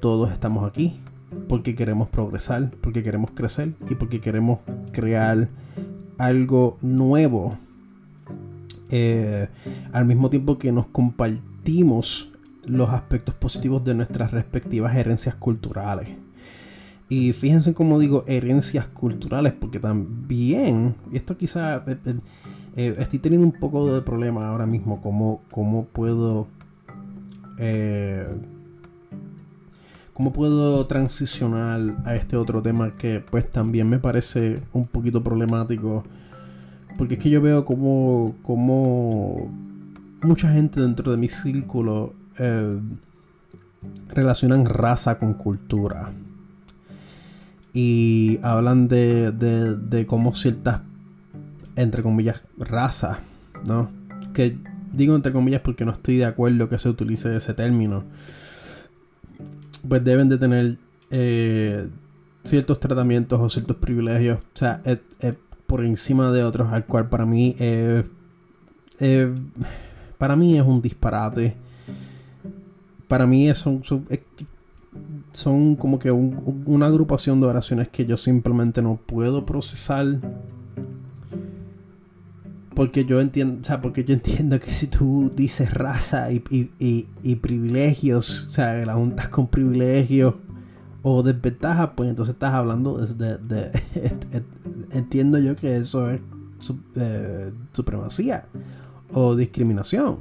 Todos 0.00 0.32
estamos 0.32 0.68
aquí 0.68 1.00
porque 1.48 1.74
queremos 1.74 2.08
progresar, 2.08 2.70
porque 2.80 3.02
queremos 3.02 3.30
crecer 3.30 3.72
y 3.88 3.94
porque 3.94 4.20
queremos 4.20 4.58
crear 4.92 5.48
algo 6.18 6.76
nuevo 6.82 7.56
eh, 8.90 9.48
al 9.92 10.04
mismo 10.04 10.30
tiempo 10.30 10.58
que 10.58 10.72
nos 10.72 10.86
compartimos 10.86 12.30
los 12.66 12.90
aspectos 12.90 13.34
positivos 13.34 13.84
de 13.84 13.94
nuestras 13.94 14.30
respectivas 14.30 14.94
herencias 14.96 15.34
culturales. 15.34 16.08
Y 17.08 17.32
fíjense 17.32 17.74
cómo 17.74 17.98
digo 17.98 18.24
herencias 18.26 18.86
culturales, 18.88 19.52
porque 19.52 19.78
también, 19.78 20.94
y 21.12 21.16
esto 21.16 21.36
quizá 21.36 21.76
eh, 21.86 21.98
eh, 22.76 22.94
estoy 22.98 23.18
teniendo 23.18 23.46
un 23.46 23.52
poco 23.52 23.92
de 23.94 24.02
problema 24.02 24.48
ahora 24.48 24.66
mismo, 24.66 25.00
cómo, 25.02 25.42
cómo 25.50 25.86
puedo... 25.86 26.46
cómo 30.12 30.32
puedo 30.32 30.86
transicionar 30.86 31.80
a 32.04 32.14
este 32.14 32.36
otro 32.36 32.62
tema 32.62 32.94
que 32.94 33.20
pues 33.20 33.50
también 33.50 33.88
me 33.88 33.98
parece 33.98 34.62
un 34.72 34.86
poquito 34.86 35.22
problemático 35.22 36.04
porque 36.96 37.14
es 37.14 37.20
que 37.20 37.30
yo 37.30 37.40
veo 37.40 37.64
como, 37.64 38.34
como 38.42 39.50
mucha 40.22 40.52
gente 40.52 40.80
dentro 40.80 41.10
de 41.10 41.18
mi 41.18 41.28
círculo 41.28 42.14
eh, 42.38 42.78
relacionan 44.08 44.64
raza 44.64 45.18
con 45.18 45.34
cultura. 45.34 46.10
Y 47.72 48.38
hablan 48.42 48.86
de, 48.86 49.32
de, 49.32 49.76
de 49.76 50.06
cómo 50.06 50.34
ciertas, 50.34 50.82
entre 51.74 52.02
comillas, 52.02 52.42
razas, 52.56 53.18
¿no? 53.66 53.90
Que 54.32 54.56
digo 54.92 55.16
entre 55.16 55.32
comillas 55.32 55.60
porque 55.60 55.84
no 55.84 55.92
estoy 55.92 56.18
de 56.18 56.24
acuerdo 56.24 56.68
que 56.68 56.78
se 56.78 56.88
utilice 56.88 57.34
ese 57.34 57.52
término. 57.54 58.04
Pues 59.88 60.04
deben 60.04 60.28
de 60.28 60.38
tener 60.38 60.78
eh, 61.10 61.88
ciertos 62.44 62.78
tratamientos 62.78 63.40
o 63.40 63.48
ciertos 63.48 63.76
privilegios. 63.76 64.38
O 64.38 64.56
sea, 64.56 64.80
por 65.66 65.84
encima 65.84 66.30
de 66.30 66.44
otros, 66.44 66.72
al 66.72 66.84
cual 66.86 67.08
para 67.08 67.26
mí, 67.26 67.56
eh, 67.58 68.04
para 70.18 70.36
mí 70.36 70.56
es 70.56 70.64
un 70.64 70.80
disparate. 70.80 71.56
Para 73.08 73.26
mí 73.26 73.48
es, 73.48 73.58
son, 73.58 73.82
son, 75.32 75.76
como 75.76 75.98
que 75.98 76.10
una 76.10 76.86
agrupación 76.86 77.40
de 77.40 77.46
oraciones 77.46 77.88
que 77.88 78.04
yo 78.06 78.16
simplemente 78.16 78.82
no 78.82 78.96
puedo 78.96 79.44
procesar. 79.44 80.20
Porque 82.74 83.04
yo 83.04 83.20
entiendo, 83.20 83.60
o 83.60 83.64
sea, 83.64 83.80
porque 83.80 84.02
yo 84.04 84.14
entiendo 84.14 84.58
que 84.58 84.72
si 84.72 84.88
tú 84.88 85.30
dices 85.34 85.72
raza 85.72 86.32
y, 86.32 86.42
y 86.78 87.34
privilegios, 87.36 88.46
o 88.48 88.50
sea, 88.50 88.74
la 88.84 88.94
juntas 88.94 89.28
con 89.28 89.46
privilegios 89.46 90.34
o 91.06 91.22
desventaja, 91.22 91.94
pues 91.94 92.08
entonces 92.08 92.32
estás 92.32 92.54
hablando 92.54 92.96
de, 92.96 93.70
entiendo 94.94 95.38
yo 95.38 95.56
que 95.56 95.76
eso 95.76 96.10
es 96.10 96.20
eh, 96.96 97.52
supremacía 97.72 98.46
o 99.12 99.36
discriminación. 99.36 100.18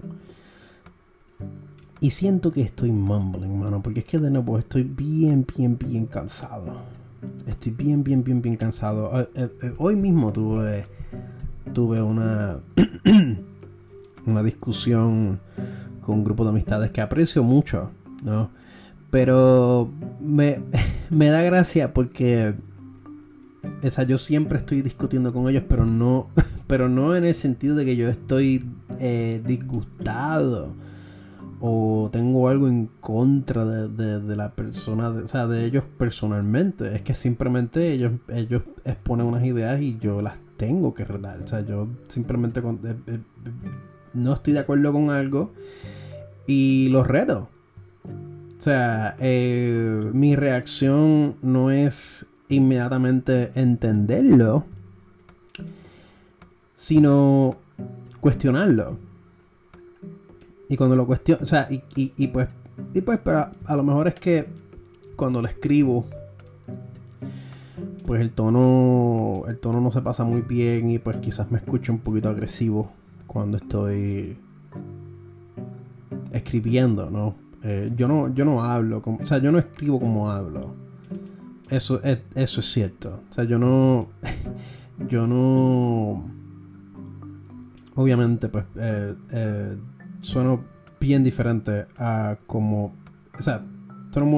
Y 2.00 2.12
siento 2.12 2.52
que 2.52 2.62
estoy 2.62 2.92
mumbling, 2.92 3.60
mano, 3.60 3.82
porque 3.82 4.02
es 4.02 4.06
que 4.06 4.20
de 4.20 4.30
nuevo 4.30 4.58
estoy 4.58 4.84
bien, 4.84 5.46
bien, 5.56 5.78
bien 5.78 6.06
cansado. 6.06 6.82
Estoy 7.48 7.72
bien, 7.72 8.04
bien, 8.04 8.24
bien, 8.24 8.42
bien 8.42 8.58
cansado. 8.58 9.22
Eh, 9.36 9.50
eh, 9.62 9.74
hoy 9.78 9.96
mismo 9.96 10.34
tuve, 10.34 10.86
tuve 11.74 12.02
una, 12.02 12.60
una 14.26 14.44
discusión 14.44 15.40
con 16.02 16.16
un 16.16 16.24
grupo 16.26 16.44
de 16.44 16.50
amistades 16.50 16.92
que 16.92 17.00
aprecio 17.00 17.44
mucho, 17.44 17.92
¿no? 18.24 18.50
Pero 19.10 19.90
me, 20.20 20.60
da 21.10 21.42
gracia 21.44 21.94
porque 21.94 22.56
o 23.84 24.04
yo 24.04 24.18
siempre 24.18 24.58
estoy 24.58 24.82
discutiendo 24.82 25.34
con 25.34 25.50
ellos, 25.50 25.64
pero 25.68 25.86
no, 25.86 26.30
pero 26.68 26.90
no 26.90 27.16
en 27.16 27.24
el 27.24 27.36
sentido 27.36 27.76
de 27.76 27.86
que 27.86 27.96
yo 27.96 28.10
estoy 28.10 28.66
eh, 29.00 29.42
disgustado 29.46 30.74
o 31.60 32.10
tengo 32.12 32.50
algo 32.50 32.68
en 32.68 32.88
contra 33.00 33.64
de, 33.66 34.36
la 34.36 34.54
persona, 34.54 35.10
o 35.10 35.28
sea, 35.28 35.48
de 35.48 35.66
ellos 35.66 35.86
personalmente. 35.98 36.94
Es 36.94 37.02
que 37.04 37.14
simplemente 37.14 37.92
ellos, 37.92 38.12
ellos 38.28 38.64
exponen 38.84 39.28
unas 39.28 39.46
ideas 39.46 39.82
y 39.82 39.98
yo 40.00 40.22
las 40.22 40.36
tengo 40.58 40.94
que 40.94 41.06
redar. 41.06 41.42
O 41.42 41.48
sea, 41.48 41.62
yo 41.62 41.88
simplemente 42.08 42.60
eh, 42.60 42.96
eh, 43.08 43.20
no 44.14 44.34
estoy 44.34 44.54
de 44.54 44.60
acuerdo 44.60 44.92
con 44.92 45.10
algo 45.10 45.54
y 46.48 46.90
lo 46.90 47.04
reto. 47.04 47.50
O 48.58 48.62
sea, 48.62 49.16
mi 49.20 50.36
reacción 50.36 51.36
no 51.42 51.72
es 51.72 52.26
inmediatamente 52.56 53.52
entenderlo, 53.56 54.66
sino 56.76 57.56
cuestionarlo. 58.20 58.98
Y 60.70 60.78
cuando 60.78 60.96
lo 60.96 61.06
cuestiono, 61.06 61.44
o 61.44 61.46
sea, 61.46 61.68
y, 61.70 62.28
pues, 62.28 62.50
y 62.94 63.02
pues, 63.02 63.20
pero 63.24 63.48
a 63.66 63.76
lo 63.76 63.84
mejor 63.84 64.08
es 64.08 64.16
que 64.16 64.48
cuando 65.16 65.42
lo 65.42 65.48
escribo, 65.48 66.06
pues 68.06 68.22
el 68.22 68.32
tono, 68.32 69.44
el 69.48 69.60
tono 69.60 69.82
no 69.82 69.92
se 69.92 70.02
pasa 70.02 70.24
muy 70.24 70.42
bien 70.42 70.90
y 70.90 71.00
pues 71.00 71.18
quizás 71.18 71.52
me 71.52 71.58
escucho 71.58 71.92
un 71.92 72.00
poquito 72.00 72.30
agresivo 72.30 72.92
cuando 73.28 73.58
estoy 73.58 74.38
escribiendo, 76.32 77.10
¿no? 77.10 77.36
Eh, 77.64 77.92
yo 77.96 78.08
no, 78.08 78.34
yo 78.34 78.44
no 78.44 78.64
hablo, 78.64 79.02
o 79.06 79.26
sea, 79.26 79.38
yo 79.38 79.52
no 79.52 79.60
escribo 79.60 80.00
como 80.00 80.30
hablo. 80.30 80.83
Eso 81.74 82.04
es, 82.04 82.20
eso 82.36 82.60
es 82.60 82.72
cierto. 82.72 83.24
O 83.32 83.34
sea, 83.34 83.46
yo 83.46 83.58
no, 83.58 84.10
yo 85.10 85.26
no, 85.26 86.24
obviamente, 87.96 88.48
pues, 88.48 88.66
eh, 88.76 89.16
eh, 89.32 89.76
sueno 90.22 90.64
bien 91.00 91.24
diferente 91.24 91.88
a 91.98 92.38
como. 92.46 92.94
O 93.40 93.42
sea, 93.42 93.66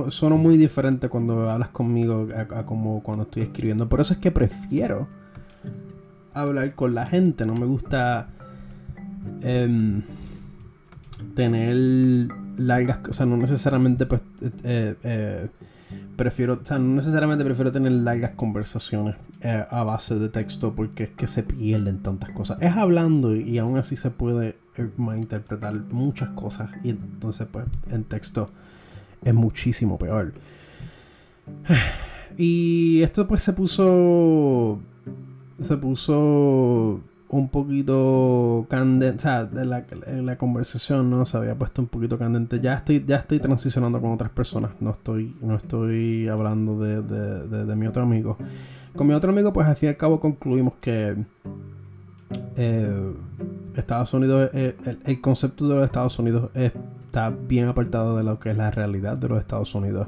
sueno, 0.08 0.38
muy 0.38 0.56
diferente 0.56 1.10
cuando 1.10 1.52
hablas 1.52 1.68
conmigo 1.70 2.30
a, 2.34 2.66
como 2.66 3.04
cuando 3.04 3.24
estoy 3.24 3.44
escribiendo. 3.44 3.90
Por 3.90 4.00
eso 4.00 4.14
es 4.14 4.20
que 4.20 4.32
prefiero 4.32 5.10
hablar 6.34 6.74
con 6.74 6.96
la 6.96 7.06
gente. 7.06 7.46
No 7.46 7.56
me 7.56 7.66
gusta 7.66 8.30
em, 9.42 10.04
tener 11.34 11.76
largas. 12.56 13.00
O 13.10 13.12
sea, 13.12 13.26
no 13.26 13.36
necesariamente 13.36 14.06
pues. 14.06 14.22
Prefiero, 16.16 16.60
o 16.62 16.66
sea, 16.66 16.80
no 16.80 16.96
necesariamente 16.96 17.44
prefiero 17.44 17.72
tener 17.72 17.92
largas 17.92 18.32
conversaciones 18.32 19.16
eh, 19.42 19.66
a 19.70 19.84
base 19.84 20.16
de 20.16 20.30
texto 20.30 20.74
porque 20.76 21.04
es 21.04 21.10
que 21.12 21.28
se 21.28 21.44
pierden 21.44 22.02
tantas 22.02 22.32
cosas. 22.32 22.58
Es 22.62 22.72
hablando 22.76 23.36
y, 23.36 23.58
aún 23.58 23.78
así 23.78 23.96
se 23.96 24.12
puede 24.12 24.56
eh, 24.78 24.90
interpretar 25.16 25.74
muchas 25.92 26.30
cosas 26.30 26.72
y 26.84 26.92
entonces 26.92 27.48
pues 27.52 27.66
en 27.90 28.04
texto 28.06 28.50
es 29.24 29.34
muchísimo 29.34 29.98
peor. 29.98 30.34
Y 32.38 33.02
esto 33.02 33.30
pues 33.30 33.44
se 33.44 33.54
puso 33.54 34.82
se 35.58 35.78
puso 35.78 37.00
un 37.30 37.50
poquito 37.50 38.66
candente, 38.70 39.18
o 39.18 39.20
sea, 39.20 39.50
la, 39.52 39.86
la, 40.22 40.38
conversación 40.38 41.10
no 41.10 41.26
se 41.26 41.38
había 41.38 41.56
puesto 41.56 41.82
un 41.82 41.88
poquito 41.88 42.20
candente. 42.20 42.60
Ya 42.60 42.76
estoy, 42.76 43.04
ya 43.06 43.18
estoy 43.18 43.40
transicionando 43.40 44.00
con 44.00 44.12
otras 44.12 44.30
personas, 44.30 44.72
no 44.80 44.92
estoy, 44.92 45.36
no 45.42 45.56
estoy 45.56 46.28
hablando 46.28 46.80
de, 46.80 47.02
de, 47.02 47.76
mi 47.76 47.88
otro 47.88 48.04
amigo. 48.04 48.38
Con 48.96 49.08
mi 49.08 49.14
otro 49.14 49.32
amigo, 49.32 49.52
pues 49.52 49.68
al 49.68 49.76
fin 49.76 49.88
y 49.88 49.90
al 49.90 49.98
cabo 49.98 50.20
concluimos 50.20 50.76
que 50.76 51.16
eh, 52.56 53.14
Estados 53.76 54.14
Unidos, 54.14 54.50
eh, 54.54 54.76
el, 55.06 55.20
concepto 55.20 55.68
de 55.68 55.76
los 55.76 55.84
Estados 55.84 56.18
Unidos 56.20 56.52
está 56.54 57.30
bien 57.30 57.68
apartado 57.68 58.16
de 58.18 58.24
lo 58.24 58.40
que 58.40 58.52
es 58.52 58.58
la 58.58 58.72
realidad 58.72 59.18
de 59.18 59.30
los 59.30 59.40
Estados 59.40 59.74
Unidos. 59.74 60.08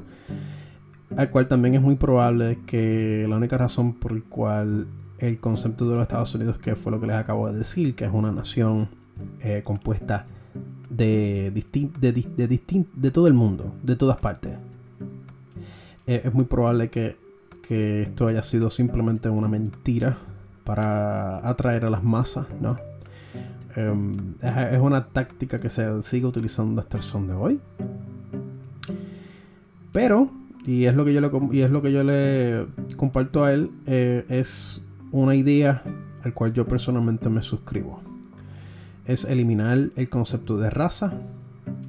Al 1.16 1.30
cual 1.30 1.48
también 1.48 1.74
es 1.74 1.80
muy 1.80 1.96
probable 1.96 2.58
que 2.66 3.26
la 3.28 3.36
única 3.36 3.58
razón 3.58 3.94
por 3.94 4.12
la 4.12 4.22
cual 4.28 4.86
el 5.18 5.38
concepto 5.38 5.84
de 5.88 5.96
los 5.96 6.02
Estados 6.02 6.34
Unidos, 6.34 6.58
que 6.58 6.76
fue 6.76 6.92
lo 6.92 7.00
que 7.00 7.06
les 7.06 7.16
acabo 7.16 7.50
de 7.50 7.58
decir, 7.58 7.94
que 7.94 8.04
es 8.04 8.10
una 8.12 8.32
nación 8.32 8.88
eh, 9.40 9.62
compuesta 9.64 10.26
de, 10.90 11.50
de, 11.50 12.48
de, 12.94 13.10
todo 13.10 13.26
el 13.26 13.34
mundo, 13.34 13.74
de 13.82 13.96
todas 13.96 14.18
partes. 14.18 14.56
Eh, 16.06 16.22
es 16.24 16.32
muy 16.32 16.44
probable 16.44 16.88
que, 16.88 17.16
esto 17.68 18.28
haya 18.28 18.42
sido 18.42 18.70
simplemente 18.70 19.28
una 19.28 19.46
mentira 19.46 20.16
para 20.64 21.46
atraer 21.46 21.84
a 21.84 21.90
las 21.90 22.02
masas, 22.02 22.46
¿no? 22.62 22.78
Em, 23.76 24.16
es, 24.40 24.80
una 24.80 25.04
táctica 25.04 25.60
que 25.60 25.68
se 25.68 26.02
sigue 26.02 26.24
utilizando 26.24 26.80
hasta 26.80 26.96
el 26.96 27.02
son 27.02 27.26
de 27.26 27.34
hoy. 27.34 27.60
Pero, 29.92 30.30
y 30.64 30.86
es 30.86 30.94
lo 30.94 31.04
que 31.04 31.12
yo 31.12 31.20
le, 31.20 31.30
y 31.52 31.60
es 31.60 31.70
lo 31.70 31.82
que 31.82 31.92
yo 31.92 32.02
le 32.04 32.66
comparto 32.96 33.44
a 33.44 33.52
él, 33.52 33.70
eh, 33.84 34.24
es 34.30 34.80
una 35.12 35.34
idea 35.34 35.82
al 36.22 36.34
cual 36.34 36.52
yo 36.52 36.66
personalmente 36.66 37.28
me 37.28 37.42
suscribo. 37.42 38.00
Es 39.06 39.24
eliminar 39.24 39.90
el 39.96 40.08
concepto 40.08 40.58
de 40.58 40.70
raza 40.70 41.12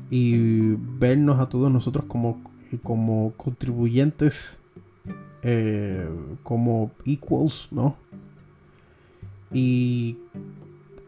y 0.09 0.75
vernos 0.99 1.39
a 1.39 1.49
todos 1.49 1.71
nosotros 1.71 2.05
como, 2.07 2.41
como 2.83 3.33
contribuyentes, 3.35 4.57
eh, 5.43 6.07
como 6.43 6.91
equals, 7.05 7.67
¿no? 7.71 7.95
Y 9.51 10.17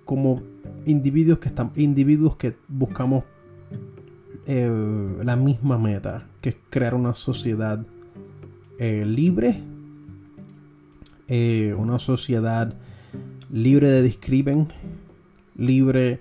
como 0.06 0.41
individuos 0.86 1.39
que 1.39 1.50
están, 1.50 1.71
individuos 1.76 2.36
que 2.36 2.56
buscamos 2.67 3.24
eh, 4.45 4.69
la 5.24 5.36
misma 5.36 5.78
meta, 5.78 6.28
que 6.41 6.50
es 6.50 6.56
crear 6.69 6.95
una 6.95 7.13
sociedad 7.13 7.86
eh, 8.80 9.06
libre 9.06 9.62
eh, 11.34 11.74
una 11.78 11.98
sociedad 11.98 12.74
libre 13.50 13.89
de 13.89 14.02
discrimen, 14.02 14.67
libre 15.56 16.20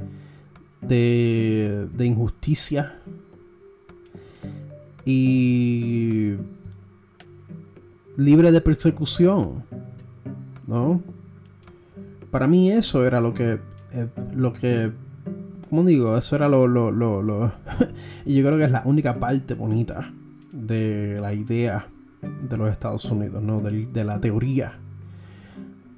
de, 0.83 1.89
injusticia 1.99 2.95
y 5.05 6.35
libre 8.17 8.53
de 8.53 8.61
persecución, 8.61 9.65
¿no? 10.69 11.03
Para 12.31 12.47
mí 12.47 12.71
eso 12.71 13.05
era 13.05 13.21
lo 13.21 13.35
que, 13.35 13.59
eh, 13.91 14.07
lo 14.33 14.53
que, 14.53 14.93
¿cómo 15.69 15.83
digo? 15.83 16.17
Eso 16.17 16.37
era 16.37 16.49
lo, 16.49 16.69
lo, 16.69 16.93
lo, 16.93 17.21
lo 17.21 17.53
y 18.25 18.37
yo 18.37 18.47
creo 18.47 18.59
que 18.59 18.67
es 18.67 18.71
la 18.71 18.83
única 18.85 19.19
parte 19.19 19.55
bonita 19.55 20.13
de 20.53 21.19
la 21.21 21.35
idea 21.35 21.89
de 22.49 22.57
los 22.57 22.71
Estados 22.71 23.05
Unidos, 23.07 23.43
¿no? 23.43 23.61
de 23.61 24.05
la 24.05 24.21
teoría 24.21 24.80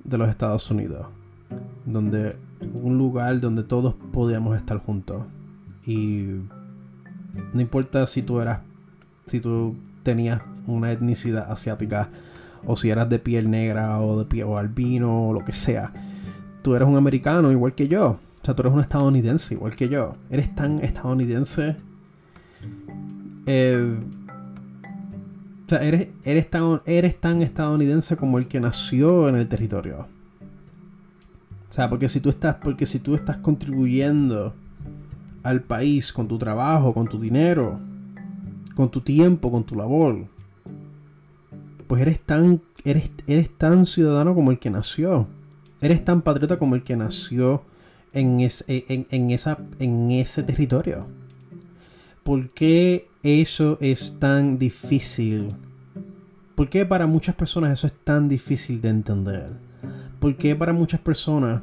de 0.04 0.18
los 0.18 0.28
Estados 0.28 0.70
Unidos, 0.70 1.06
donde 1.86 2.36
un 2.74 2.98
lugar 2.98 3.40
donde 3.40 3.62
todos 3.62 3.94
podíamos 4.12 4.56
estar 4.56 4.78
juntos 4.78 5.26
y 5.86 6.26
no 7.52 7.60
importa 7.60 8.06
si 8.06 8.22
tú 8.22 8.40
eras, 8.40 8.60
si 9.26 9.40
tú 9.40 9.74
tenías 10.02 10.40
una 10.66 10.92
etnicidad 10.92 11.50
asiática 11.50 12.08
o 12.64 12.76
si 12.76 12.90
eras 12.90 13.08
de 13.08 13.18
piel 13.18 13.50
negra 13.50 14.00
o 14.00 14.18
de 14.18 14.24
piel 14.24 14.44
o 14.44 14.58
albino 14.58 15.28
o 15.28 15.32
lo 15.32 15.44
que 15.44 15.52
sea, 15.52 15.92
tú 16.62 16.74
eres 16.74 16.86
un 16.86 16.96
americano 16.96 17.50
igual 17.50 17.74
que 17.74 17.88
yo, 17.88 18.10
o 18.10 18.44
sea, 18.44 18.54
tú 18.54 18.62
eres 18.62 18.72
un 18.72 18.80
estadounidense 18.80 19.54
igual 19.54 19.74
que 19.74 19.88
yo, 19.88 20.16
eres 20.30 20.54
tan 20.54 20.78
estadounidense. 20.80 21.76
Eh, 23.46 23.96
eres, 25.80 26.08
eres, 26.24 26.50
tan, 26.50 26.82
eres 26.86 27.20
tan 27.20 27.42
estadounidense 27.42 28.16
como 28.16 28.38
el 28.38 28.48
que 28.48 28.60
nació 28.60 29.28
en 29.28 29.36
el 29.36 29.48
territorio. 29.48 30.06
O 31.68 31.72
sea, 31.72 31.88
porque 31.88 32.08
si 32.08 32.20
tú 32.20 32.28
estás, 32.28 32.56
porque 32.56 32.84
si 32.84 32.98
tú 32.98 33.14
estás 33.14 33.38
contribuyendo 33.38 34.54
al 35.42 35.62
país 35.62 36.12
con 36.12 36.28
tu 36.28 36.38
trabajo, 36.38 36.92
con 36.92 37.08
tu 37.08 37.18
dinero, 37.18 37.80
con 38.74 38.90
tu 38.90 39.00
tiempo, 39.00 39.50
con 39.50 39.64
tu 39.64 39.74
labor, 39.74 40.26
pues 41.86 42.02
eres 42.02 42.20
tan, 42.20 42.60
eres, 42.84 43.10
eres 43.26 43.50
tan 43.56 43.86
ciudadano 43.86 44.34
como 44.34 44.50
el 44.50 44.58
que 44.58 44.70
nació. 44.70 45.26
Eres 45.80 46.04
tan 46.04 46.22
patriota 46.22 46.58
como 46.58 46.74
el 46.74 46.82
que 46.82 46.96
nació 46.96 47.62
en, 48.12 48.40
en, 48.66 49.30
esa, 49.30 49.58
en 49.78 50.10
ese 50.10 50.42
territorio. 50.42 51.06
¿Por 52.22 52.50
qué 52.50 53.08
eso 53.22 53.78
es 53.80 54.18
tan 54.18 54.58
difícil? 54.58 55.48
¿Por 56.54 56.68
qué 56.68 56.84
para 56.84 57.06
muchas 57.06 57.34
personas 57.34 57.72
eso 57.72 57.86
es 57.86 57.92
tan 58.04 58.28
difícil 58.28 58.80
de 58.80 58.88
entender? 58.88 59.50
¿Por 60.20 60.36
qué 60.36 60.54
para 60.54 60.72
muchas 60.72 61.00
personas 61.00 61.62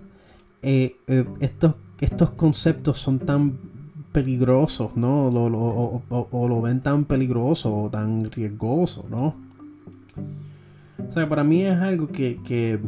eh, 0.62 0.98
eh, 1.08 1.26
estos, 1.40 1.76
estos 2.02 2.32
conceptos 2.32 2.98
son 3.00 3.20
tan 3.20 3.58
peligrosos, 4.12 4.96
¿no? 4.98 5.28
o, 5.28 6.48
lo 6.50 6.62
ven 6.62 6.82
tan 6.82 7.06
peligroso 7.06 7.84
o 7.84 7.90
tan 7.90 8.30
riesgoso, 8.32 9.06
¿no? 9.10 9.36
O 11.08 11.12
sea, 11.12 11.30
para 11.30 11.44
mí 11.44 11.62
es 11.62 11.78
algo 11.80 12.08
que, 12.08 12.40
que, 12.44 12.80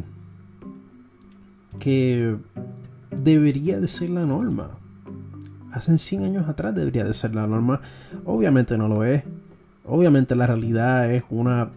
que 1.78 2.36
debería 3.10 3.80
de 3.80 3.88
ser 3.88 4.10
la 4.10 4.26
norma. 4.26 4.70
Hace 5.72 5.96
100 5.96 6.24
años 6.24 6.48
atrás 6.48 6.74
debería 6.74 7.04
de 7.04 7.14
ser 7.14 7.34
la 7.34 7.46
norma. 7.46 7.80
Obviamente 8.26 8.76
no 8.76 8.88
lo 8.88 9.04
es. 9.04 9.22
Obviamente 9.86 10.36
la 10.36 10.46
realidad 10.46 11.10
es 11.10 11.24
una 11.30 11.70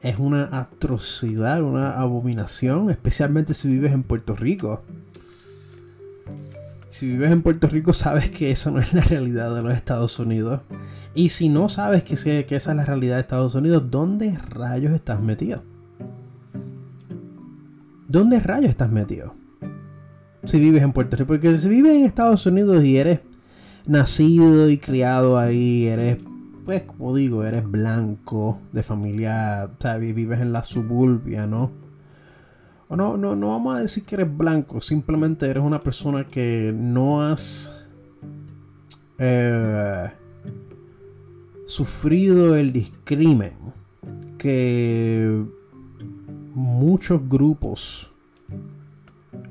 es 0.00 0.18
una 0.18 0.48
atrocidad, 0.52 1.62
una 1.62 1.98
abominación, 1.98 2.90
especialmente 2.90 3.54
si 3.54 3.68
vives 3.68 3.92
en 3.92 4.02
Puerto 4.02 4.36
Rico. 4.36 4.82
Si 6.90 7.06
vives 7.06 7.30
en 7.30 7.42
Puerto 7.42 7.68
Rico 7.68 7.92
sabes 7.92 8.30
que 8.30 8.50
esa 8.50 8.70
no 8.70 8.78
es 8.78 8.92
la 8.92 9.02
realidad 9.02 9.54
de 9.54 9.62
los 9.62 9.74
Estados 9.74 10.18
Unidos. 10.18 10.60
Y 11.14 11.30
si 11.30 11.48
no 11.48 11.68
sabes 11.68 12.04
que, 12.04 12.44
que 12.44 12.56
esa 12.56 12.70
es 12.70 12.76
la 12.76 12.84
realidad 12.84 13.16
de 13.16 13.22
Estados 13.22 13.54
Unidos, 13.54 13.90
¿dónde 13.90 14.38
rayos 14.50 14.92
estás 14.92 15.20
metido? 15.20 15.62
¿Dónde 18.06 18.40
rayos 18.40 18.70
estás 18.70 18.90
metido? 18.90 19.34
Si 20.44 20.58
vives 20.60 20.82
en 20.82 20.92
Puerto 20.92 21.16
Rico. 21.16 21.26
Porque 21.26 21.58
si 21.58 21.68
vives 21.68 21.94
en 21.94 22.04
Estados 22.04 22.46
Unidos 22.46 22.84
y 22.84 22.96
eres 22.98 23.20
nacido 23.86 24.70
y 24.70 24.78
criado 24.78 25.38
ahí, 25.38 25.86
eres 25.86 26.18
pues 26.68 26.82
como 26.82 27.16
digo, 27.16 27.44
eres 27.44 27.66
blanco, 27.66 28.60
de 28.72 28.82
familia, 28.82 29.70
¿sabes? 29.80 30.14
Vives 30.14 30.38
en 30.42 30.52
la 30.52 30.64
suburbia, 30.64 31.46
¿no? 31.46 31.70
No, 32.90 33.16
no, 33.16 33.34
no 33.34 33.48
vamos 33.48 33.74
a 33.74 33.80
decir 33.80 34.04
que 34.04 34.16
eres 34.16 34.36
blanco, 34.36 34.82
simplemente 34.82 35.46
eres 35.46 35.62
una 35.62 35.80
persona 35.80 36.26
que 36.26 36.70
no 36.76 37.22
has 37.22 37.72
eh, 39.16 40.10
sufrido 41.64 42.54
el 42.54 42.70
discrimen 42.70 43.54
que 44.36 45.42
muchos 46.52 47.26
grupos, 47.26 48.10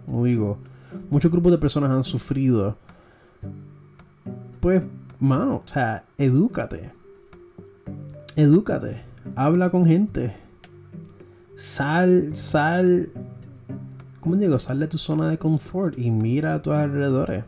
como 0.06 0.24
digo, 0.24 0.60
muchos 1.10 1.32
grupos 1.32 1.52
de 1.52 1.58
personas 1.58 1.90
han 1.90 2.04
sufrido. 2.04 2.78
Pues, 4.60 4.84
mano, 5.20 5.64
o 5.66 5.68
sea, 5.68 6.04
edúcate 6.20 6.96
edúcate, 8.38 9.02
habla 9.36 9.72
con 9.72 9.86
gente, 9.86 10.32
sal, 11.56 12.36
sal, 12.36 13.10
¿cómo 14.20 14.36
digo? 14.36 14.60
Sal 14.60 14.80
de 14.80 14.88
tu 14.88 15.00
zona 15.00 15.28
de 15.28 15.40
confort 15.40 15.98
y 15.98 16.12
mira 16.12 16.54
a 16.54 16.62
tus 16.62 16.74
alrededores. 16.74 17.44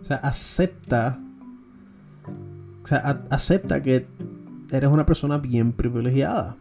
O 0.00 0.04
sea, 0.04 0.18
acepta, 0.18 1.18
o 2.84 2.86
sea, 2.86 3.24
acepta 3.30 3.82
que 3.82 4.06
eres 4.70 4.90
una 4.90 5.04
persona 5.04 5.38
bien 5.38 5.72
privilegiada. 5.72 6.56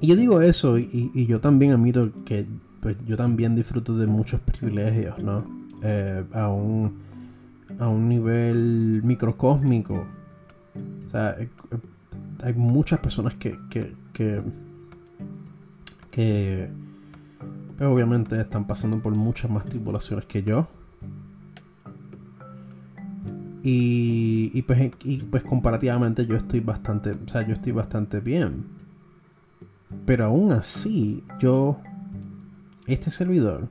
Y 0.00 0.06
yo 0.06 0.16
digo 0.16 0.40
eso 0.40 0.78
y, 0.78 1.26
yo 1.26 1.40
también 1.40 1.72
admito 1.72 2.10
que 2.24 2.46
pues, 2.80 2.96
yo 3.06 3.16
también 3.18 3.54
disfruto 3.54 3.96
de 3.96 4.06
muchos 4.06 4.40
privilegios, 4.40 5.22
¿no? 5.22 5.44
Eh, 5.82 6.24
a, 6.32 6.48
un, 6.48 6.98
a 7.78 7.88
un 7.88 8.08
nivel 8.08 9.02
microcósmico 9.04 10.06
sea, 11.12 11.36
eh, 11.38 11.48
eh, 11.70 11.78
hay 12.42 12.54
muchas 12.54 12.98
personas 13.00 13.34
que, 13.34 13.58
que, 13.70 13.94
que, 14.12 14.42
que 16.10 16.70
pues, 17.76 17.88
obviamente 17.88 18.40
están 18.40 18.66
pasando 18.66 19.00
por 19.00 19.14
muchas 19.14 19.50
más 19.50 19.64
tribulaciones 19.64 20.26
que 20.26 20.42
yo. 20.42 20.68
Y, 23.64 24.50
y, 24.54 24.62
pues, 24.62 24.90
y 25.04 25.18
pues 25.18 25.44
comparativamente 25.44 26.26
yo 26.26 26.34
estoy 26.34 26.58
bastante, 26.60 27.12
o 27.12 27.28
sea, 27.28 27.46
yo 27.46 27.52
estoy 27.52 27.72
bastante 27.72 28.20
bien. 28.20 28.64
Pero 30.04 30.24
aún 30.24 30.50
así, 30.52 31.22
yo, 31.38 31.78
este 32.86 33.10
servidor, 33.10 33.68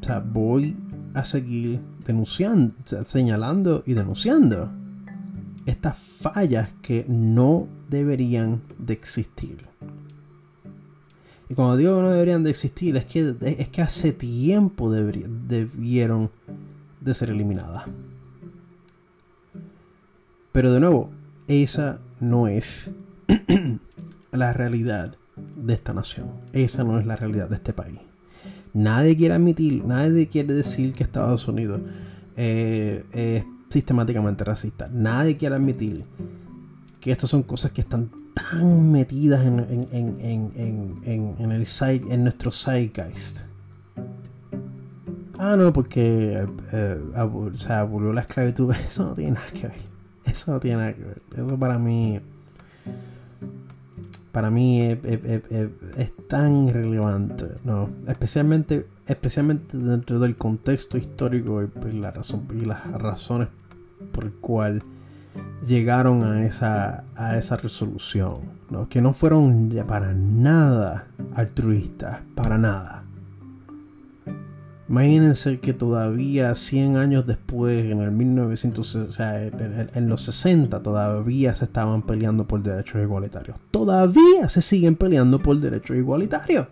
o 0.00 0.04
sea, 0.04 0.20
voy 0.20 0.76
a 1.14 1.24
seguir 1.24 1.80
denunciando, 2.04 2.74
señalando 3.04 3.82
y 3.86 3.94
denunciando 3.94 4.70
estas 5.66 5.98
fallas 5.98 6.70
que 6.80 7.04
no 7.08 7.68
deberían 7.90 8.62
de 8.78 8.94
existir. 8.94 9.66
Y 11.48 11.54
cuando 11.54 11.76
digo 11.76 11.96
que 11.96 12.02
no 12.02 12.10
deberían 12.10 12.44
de 12.44 12.50
existir, 12.50 12.96
es 12.96 13.04
que, 13.04 13.34
es 13.40 13.68
que 13.68 13.82
hace 13.82 14.12
tiempo 14.12 14.90
debieron 14.90 16.30
de 17.00 17.14
ser 17.14 17.30
eliminadas. 17.30 17.84
Pero 20.52 20.72
de 20.72 20.80
nuevo, 20.80 21.10
esa 21.48 22.00
no 22.20 22.48
es 22.48 22.90
la 24.32 24.52
realidad 24.52 25.16
de 25.56 25.74
esta 25.74 25.92
nación. 25.92 26.30
Esa 26.52 26.82
no 26.82 26.98
es 26.98 27.06
la 27.06 27.16
realidad 27.16 27.48
de 27.48 27.56
este 27.56 27.72
país. 27.72 27.98
Nadie 28.72 29.16
quiere 29.16 29.34
admitir, 29.34 29.84
nadie 29.84 30.28
quiere 30.28 30.54
decir 30.54 30.92
que 30.92 31.04
Estados 31.04 31.46
Unidos 31.48 31.80
eh, 32.36 33.04
es 33.12 33.44
sistemáticamente 33.68 34.44
racista. 34.44 34.88
Nadie 34.92 35.36
quiere 35.36 35.56
admitir 35.56 36.04
que 37.00 37.12
estas 37.12 37.30
son 37.30 37.42
cosas 37.42 37.72
que 37.72 37.80
están 37.80 38.10
tan 38.34 38.90
metidas 38.90 39.44
en, 39.44 39.60
en, 39.92 41.52
el 41.52 41.66
en 42.10 42.24
nuestro 42.24 42.52
zeitgeist. 42.52 43.40
Ah, 45.38 45.54
no, 45.56 45.72
porque 45.72 46.46
eh, 46.72 47.00
o 47.14 47.52
sea, 47.58 47.80
abolió 47.80 48.12
la 48.12 48.22
esclavitud. 48.22 48.72
Eso 48.86 49.04
no 49.04 49.14
tiene 49.14 49.32
nada 49.32 49.46
que 49.52 49.68
ver. 49.68 49.78
Eso 50.24 50.52
no 50.52 50.60
tiene 50.60 50.78
nada 50.78 50.92
que 50.94 51.04
ver. 51.04 51.22
Eso 51.36 51.58
para 51.58 51.78
mí. 51.78 52.20
Para 54.36 54.50
mí 54.50 54.82
es, 54.82 56.12
tan 56.28 56.68
irrelevante. 56.68 57.46
No. 57.64 57.88
Especialmente 58.06 58.86
especialmente 59.06 59.78
dentro 59.78 60.18
del 60.18 60.36
contexto 60.36 60.98
histórico 60.98 61.62
razón, 62.12 62.46
y 62.54 62.66
las 62.66 62.84
razones 63.00 63.48
por 64.12 64.24
el 64.24 64.32
cual 64.32 64.82
llegaron 65.66 66.22
a 66.22 66.44
esa, 66.44 67.04
a 67.16 67.38
esa 67.38 67.56
resolución, 67.56 68.40
¿no? 68.68 68.90
que 68.90 69.00
no 69.00 69.14
fueron 69.14 69.72
para 69.88 70.12
nada 70.12 71.06
altruistas, 71.34 72.18
para 72.34 72.58
nada. 72.58 73.05
Imagínense 74.88 75.58
que 75.58 75.72
todavía 75.72 76.54
100 76.54 76.96
años 76.96 77.26
después, 77.26 77.84
en 77.84 78.00
el 78.00 78.12
1900, 78.12 78.94
o 78.94 79.12
sea, 79.12 79.44
en, 79.44 80.08
los 80.08 80.22
60, 80.22 80.80
todavía 80.80 81.54
se 81.54 81.64
estaban 81.64 82.02
peleando 82.02 82.46
por 82.46 82.62
derechos 82.62 83.02
igualitarios. 83.02 83.58
Todavía 83.72 84.48
se 84.48 84.62
siguen 84.62 84.94
peleando 84.94 85.40
por 85.40 85.58
derechos 85.58 85.96
igualitarios. 85.96 86.68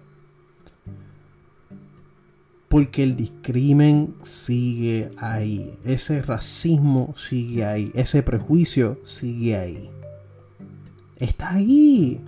Porque 2.69 3.03
el 3.03 3.17
discrimen 3.17 4.15
sigue 4.23 5.11
ahí. 5.17 5.77
Ese 5.85 6.23
racismo 6.23 7.15
sigue 7.17 7.65
ahí. 7.65 7.91
Ese 7.95 8.23
prejuicio 8.23 9.01
sigue 9.05 9.57
ahí. 9.57 9.91
Está 11.17 11.55
ahí. 11.55 12.21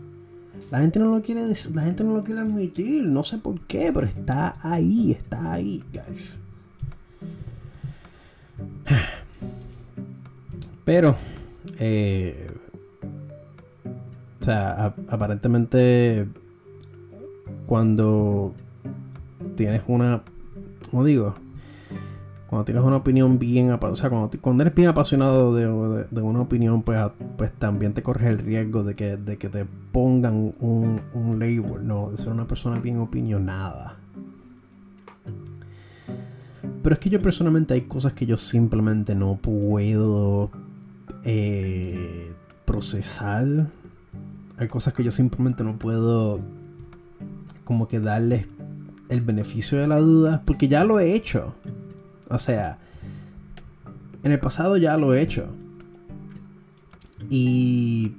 La 0.71 0.81
gente 0.81 0.99
no 0.99 1.15
lo 1.15 1.23
quiere 1.23 1.47
la 1.75 1.83
gente 1.83 2.03
no 2.03 2.15
lo 2.15 2.25
quiere 2.25 2.41
admitir, 2.41 3.05
no 3.05 3.25
sé 3.25 3.39
por 3.39 3.61
qué, 3.63 3.93
pero 3.93 4.07
está 4.07 4.57
ahí, 4.63 5.13
está 5.13 5.53
ahí, 5.53 5.83
guys. 5.93 6.39
Pero 10.85 11.17
eh, 11.79 12.49
o 14.41 14.45
sea, 14.45 14.95
aparentemente 15.09 16.29
cuando 17.67 18.55
tienes 19.57 19.83
una 19.89 20.23
como 20.91 21.05
digo, 21.05 21.35
cuando 22.49 22.65
tienes 22.65 22.85
una 22.85 22.97
opinión 22.97 23.39
bien, 23.39 23.71
o 23.73 23.97
sea, 23.97 24.09
cuando, 24.09 24.63
eres 24.63 24.75
bien 24.75 24.89
apasionado 24.89 25.55
de, 25.55 25.69
una 26.23 26.41
opinión, 26.41 26.83
pues, 26.83 26.99
pues 27.37 27.53
también 27.53 27.93
te 27.93 28.03
corres 28.03 28.29
el 28.29 28.39
riesgo 28.39 28.85
de 28.85 28.95
que, 28.95 29.17
de 29.17 29.37
que 29.37 29.49
te 29.49 29.67
pongan 29.93 30.55
un, 30.61 31.01
un 31.13 31.39
label, 31.39 31.87
¿no? 31.87 32.11
De 32.11 32.19
ser 32.19 32.29
una 32.29 32.47
persona 32.47 32.79
bien 32.79 33.01
opinionada. 33.01 33.97
Pero 36.83 36.95
es 36.95 37.01
que 37.01 37.11
yo 37.11 37.21
personalmente 37.21 37.75
hay 37.75 37.83
cosas 37.83 38.13
que 38.13 38.27
yo 38.27 38.37
simplemente 38.37 39.17
no 39.17 39.35
puedo 39.35 40.53
eh, 41.25 42.33
procesar. 42.65 43.67
Hay 44.57 44.69
cosas 44.69 44.95
que 44.95 45.03
yo 45.03 45.11
simplemente 45.11 45.65
no 45.65 45.77
puedo 45.77 46.39
como 47.65 47.89
que 47.89 47.99
darles 47.99 48.47
el 49.09 49.21
beneficio 49.21 49.79
de 49.79 49.89
la 49.89 49.99
duda, 49.99 50.43
porque 50.47 50.69
ya 50.69 50.85
lo 50.85 51.01
he 51.01 51.15
hecho. 51.15 51.57
O 52.29 52.39
sea, 52.39 52.79
en 54.23 54.33
el 54.33 54.41
pasado 54.41 54.77
ya 54.77 54.97
lo 54.97 55.15
he 55.15 55.23
hecho. 55.23 55.47
Y 57.31 58.17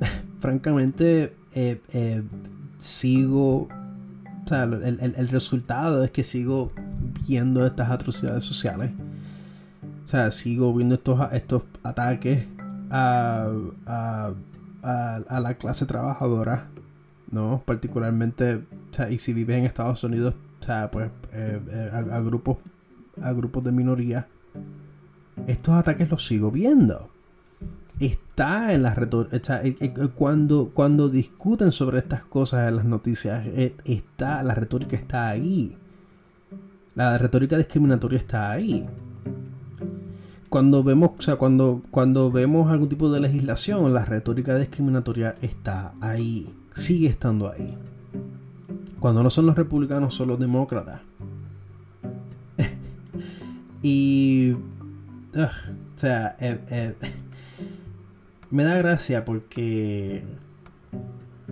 francamente 0.40 1.36
eh, 1.52 1.80
eh, 1.92 2.22
sigo... 2.78 3.68
O 4.44 4.48
sea, 4.48 4.62
el, 4.62 5.28
resultado 5.28 6.04
es 6.04 6.12
que 6.12 6.22
sigo 6.22 6.70
viendo 7.26 7.66
estas 7.66 7.90
atrocidades 7.90 8.44
sociales. 8.44 8.92
O 10.04 10.08
sea, 10.08 10.30
sigo 10.30 10.72
viendo 10.72 10.94
estos, 10.94 11.20
estos 11.32 11.64
ataques 11.82 12.46
a, 12.90 13.48
a, 13.86 14.30
a, 14.84 15.16
a 15.16 15.40
la 15.40 15.54
clase 15.54 15.84
trabajadora, 15.84 16.68
¿no? 17.32 17.64
Particularmente 17.66 18.62
o 18.90 18.94
sea, 18.94 19.10
y 19.10 19.18
si 19.18 19.32
vives 19.32 19.58
en 19.58 19.64
Estados 19.64 20.02
Unidos, 20.04 20.34
o 20.60 20.64
sea, 20.64 20.90
pues 20.90 21.10
eh, 21.32 21.60
eh, 21.70 21.90
a, 21.92 22.20
grupos 22.20 22.58
a 23.22 23.32
grupos 23.32 23.64
de 23.64 23.72
minoría, 23.72 24.26
estos 25.46 25.74
ataques 25.74 26.10
los 26.10 26.26
sigo 26.26 26.50
viendo. 26.50 27.08
Está 27.98 28.74
en 28.74 28.82
las 28.82 28.96
retórica, 28.96 29.40
cuando, 30.14 30.70
cuando 30.74 31.08
discuten 31.08 31.72
sobre 31.72 31.98
estas 31.98 32.24
cosas 32.24 32.68
en 32.68 32.76
las 32.76 32.84
noticias, 32.84 33.46
está, 33.84 34.42
la 34.42 34.54
retórica 34.54 34.96
está 34.96 35.28
ahí. 35.28 35.76
La 36.94 37.16
retórica 37.16 37.56
discriminatoria 37.56 38.18
está 38.18 38.50
ahí 38.50 38.86
cuando 40.48 40.82
vemos, 40.82 41.10
o 41.18 41.22
sea, 41.22 41.36
cuando, 41.36 41.82
cuando 41.90 42.30
vemos 42.30 42.70
algún 42.70 42.88
tipo 42.88 43.10
de 43.10 43.20
legislación, 43.20 43.92
la 43.92 44.04
retórica 44.04 44.56
discriminatoria 44.56 45.34
está 45.42 45.92
ahí, 46.00 46.50
sigue 46.74 47.08
estando 47.08 47.50
ahí. 47.50 47.76
Cuando 49.06 49.22
no 49.22 49.30
son 49.30 49.46
los 49.46 49.54
republicanos, 49.54 50.14
son 50.14 50.26
los 50.26 50.40
demócratas. 50.40 51.00
y. 53.80 54.50
o 54.50 55.48
sea, 55.94 56.34
eh, 56.40 56.58
eh, 56.68 56.94
me 58.50 58.64
da 58.64 58.74
gracia 58.78 59.24
porque. 59.24 60.24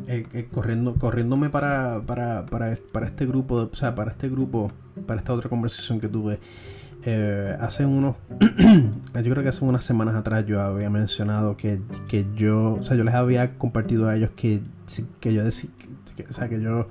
Eh, 0.08 0.48
corriendo, 0.52 0.96
corriéndome 0.96 1.48
para, 1.48 2.02
para, 2.04 2.44
para, 2.44 2.72
este 2.72 3.24
grupo, 3.24 3.70
o 3.72 3.76
sea, 3.76 3.94
para 3.94 4.10
este 4.10 4.28
grupo, 4.28 4.72
para 5.06 5.20
esta 5.20 5.32
otra 5.32 5.48
conversación 5.48 6.00
que 6.00 6.08
tuve 6.08 6.40
eh, 7.04 7.56
hace 7.60 7.86
unos, 7.86 8.16
yo 8.40 9.30
creo 9.30 9.44
que 9.44 9.48
hace 9.48 9.64
unas 9.64 9.84
semanas 9.84 10.16
atrás 10.16 10.44
yo 10.44 10.60
había 10.60 10.90
mencionado 10.90 11.56
que, 11.56 11.78
yo, 12.34 12.74
o 12.80 12.82
sea, 12.82 12.96
yo 12.96 13.04
les 13.04 13.14
había 13.14 13.56
compartido 13.58 14.08
a 14.08 14.16
ellos 14.16 14.30
que, 14.34 14.60
que 15.20 15.32
yo 15.32 15.44
decía, 15.44 15.70
o 16.28 16.32
sea, 16.32 16.48
que 16.48 16.60
yo, 16.60 16.88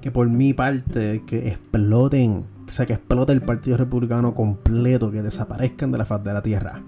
que 0.00 0.10
por 0.10 0.28
mi 0.28 0.52
parte, 0.52 1.22
que 1.26 1.48
exploten, 1.48 2.44
o 2.66 2.70
sea, 2.70 2.86
que 2.86 2.94
explote 2.94 3.32
el 3.32 3.42
Partido 3.42 3.76
Republicano 3.76 4.34
completo, 4.34 5.10
que 5.10 5.22
desaparezcan 5.22 5.90
de 5.92 5.98
la 5.98 6.04
faz 6.04 6.22
de 6.22 6.32
la 6.32 6.42
tierra. 6.42 6.82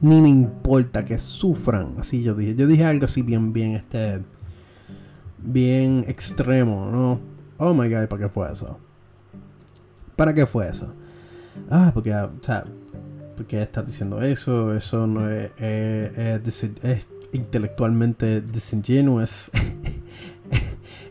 Ni 0.00 0.20
me 0.20 0.28
importa 0.28 1.04
que 1.04 1.18
sufran, 1.18 1.94
así 1.98 2.22
yo 2.22 2.34
dije. 2.34 2.54
Yo 2.54 2.66
dije 2.66 2.84
algo 2.84 3.04
así 3.04 3.22
bien, 3.22 3.52
bien, 3.52 3.72
este, 3.72 4.20
bien 5.38 6.04
extremo, 6.08 6.88
¿no? 6.90 7.20
Oh 7.58 7.74
my 7.74 7.88
god, 7.88 8.06
¿para 8.08 8.22
qué 8.22 8.28
fue 8.28 8.50
eso? 8.50 8.78
¿Para 10.16 10.32
qué 10.32 10.46
fue 10.46 10.68
eso? 10.68 10.94
ah, 11.70 11.90
porque, 11.92 12.14
o 12.14 12.30
sea, 12.40 12.64
porque 13.36 13.62
estás 13.62 13.86
diciendo 13.86 14.20
eso, 14.22 14.74
eso 14.74 15.06
no 15.06 15.28
es, 15.28 15.50
es, 15.58 17.06
intelectualmente 17.32 18.40
desingenuo. 18.40 19.22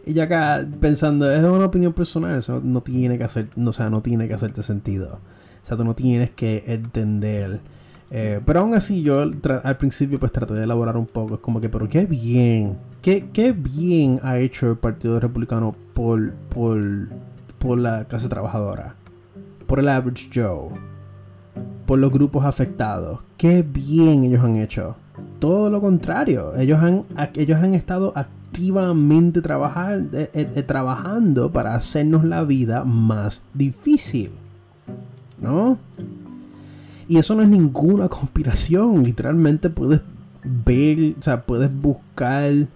y 0.10 0.20
acá 0.20 0.66
pensando, 0.80 1.32
es 1.32 1.44
una 1.44 1.66
opinión 1.66 1.94
personal, 1.94 2.38
eso 2.38 2.62
no 2.64 2.82
tiene 2.82 3.18
que 3.18 3.24
hacer, 3.24 3.48
no, 3.56 3.72
o 3.72 3.74
sea, 3.74 3.90
no 3.90 4.02
tiene 4.02 4.28
que 4.28 4.34
hacerte 4.34 4.64
sentido. 4.64 5.20
O 5.64 5.68
sea, 5.68 5.78
tú 5.78 5.84
no 5.84 5.96
tienes 5.96 6.32
que 6.32 6.64
entender. 6.68 7.60
Eh, 8.12 8.42
pero 8.44 8.62
aún 8.62 8.74
así 8.74 9.04
yo 9.04 9.22
al 9.22 9.78
principio 9.78 10.20
pues 10.20 10.32
traté 10.32 10.54
de 10.54 10.64
elaborar 10.64 10.98
un 10.98 11.06
poco. 11.06 11.36
Es 11.36 11.40
como 11.42 11.62
que, 11.62 11.70
pero 11.70 11.88
qué 11.88 12.06
bien. 12.06 12.78
Qué, 13.02 13.30
qué 13.32 13.52
bien 13.52 14.20
ha 14.24 14.40
hecho 14.40 14.72
el 14.72 14.78
Partido 14.78 15.20
Republicano 15.20 15.76
por, 15.94 16.34
por, 16.34 17.10
por 17.60 17.78
la 17.78 18.06
clase 18.06 18.28
trabajadora 18.28 18.96
por 19.70 19.80
el 19.80 19.88
average 19.88 20.30
Joe, 20.34 20.72
por 21.86 22.00
los 22.00 22.12
grupos 22.12 22.44
afectados. 22.44 23.20
Qué 23.38 23.62
bien 23.62 24.24
ellos 24.24 24.44
han 24.44 24.56
hecho. 24.56 24.96
Todo 25.40 25.70
lo 25.70 25.80
contrario, 25.80 26.56
ellos 26.58 26.80
han, 26.80 27.06
ellos 27.36 27.58
han 27.62 27.74
estado 27.74 28.12
activamente 28.16 29.40
eh, 29.40 30.30
eh, 30.34 30.52
eh, 30.56 30.64
trabajando 30.64 31.52
para 31.52 31.76
hacernos 31.76 32.26
la 32.26 32.44
vida 32.44 32.84
más 32.84 33.42
difícil. 33.54 34.32
¿No? 35.42 35.78
Y 37.08 37.18
eso 37.18 37.36
no 37.36 37.44
es 37.44 37.50
ninguna 37.50 38.10
conspiración. 38.10 39.04
Literalmente 39.04 39.70
puedes 39.70 40.02
ver, 40.44 41.16
o 41.18 41.22
sea, 41.24 41.44
puedes 41.44 41.74
buscar 41.74 42.68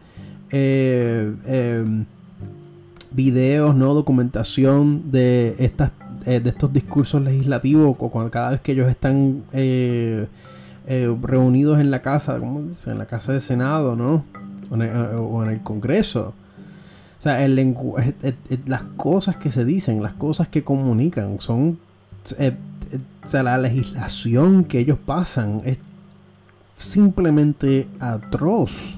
videos, 3.11 3.75
¿no? 3.75 3.93
Documentación 3.93 5.11
de 5.11 5.55
estas 5.57 5.91
de 6.25 6.47
estos 6.47 6.71
discursos 6.71 7.21
legislativos, 7.21 7.97
cada 8.31 8.51
vez 8.51 8.61
que 8.61 8.71
ellos 8.73 8.89
están 8.89 9.43
eh, 10.87 11.15
reunidos 11.21 11.79
en 11.79 11.91
la 11.91 12.01
casa, 12.01 12.37
¿cómo 12.37 12.61
dice? 12.61 12.91
En 12.91 12.97
la 12.97 13.05
casa 13.05 13.31
del 13.31 13.41
Senado, 13.41 13.95
¿no? 13.95 14.25
O 14.69 15.43
en 15.43 15.49
el, 15.49 15.61
Congreso. 15.61 16.33
O 17.19 17.23
sea, 17.23 17.43
el 17.45 17.75
las 18.65 18.83
cosas 18.97 19.37
que 19.37 19.51
se 19.51 19.65
dicen, 19.65 20.01
las 20.01 20.13
cosas 20.13 20.47
que 20.47 20.63
comunican, 20.63 21.39
son. 21.39 21.79
o 22.23 23.27
sea, 23.27 23.43
la 23.43 23.57
legislación 23.57 24.65
que 24.65 24.79
ellos 24.79 24.97
pasan 25.05 25.61
es 25.65 25.77
simplemente 26.77 27.87
atroz. 27.99 28.95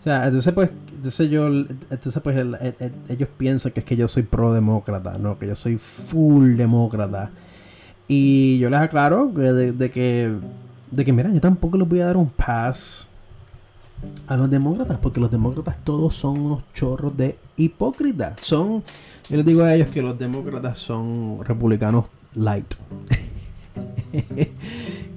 O 0.00 0.02
sea, 0.04 0.26
entonces 0.26 0.52
pues 0.52 0.70
entonces 1.04 1.28
yo, 1.30 1.48
entonces 1.48 2.22
pues 2.22 2.46
ellos 3.10 3.28
piensan 3.36 3.72
que 3.72 3.80
es 3.80 3.86
que 3.86 3.94
yo 3.94 4.08
soy 4.08 4.22
pro 4.22 4.54
demócrata, 4.54 5.18
no, 5.18 5.38
que 5.38 5.46
yo 5.46 5.54
soy 5.54 5.76
full 5.76 6.56
demócrata. 6.56 7.30
Y 8.06 8.58
yo 8.58 8.68
les 8.70 8.80
aclaro 8.80 9.28
de, 9.28 9.90
que, 9.90 10.34
de 10.90 11.04
que, 11.04 11.12
mira, 11.12 11.30
yo 11.32 11.40
tampoco 11.40 11.78
les 11.78 11.88
voy 11.88 12.00
a 12.00 12.06
dar 12.06 12.16
un 12.16 12.28
pass 12.28 13.08
a 14.26 14.36
los 14.36 14.50
demócratas, 14.50 14.98
porque 14.98 15.20
los 15.20 15.30
demócratas 15.30 15.76
todos 15.84 16.14
son 16.14 16.40
unos 16.40 16.62
chorros 16.74 17.16
de 17.16 17.38
hipócritas. 17.56 18.40
Son, 18.40 18.82
yo 19.30 19.36
les 19.36 19.46
digo 19.46 19.62
a 19.62 19.74
ellos 19.74 19.90
que 19.90 20.02
los 20.02 20.18
demócratas 20.18 20.78
son 20.78 21.42
republicanos 21.44 22.06
light. 22.34 22.74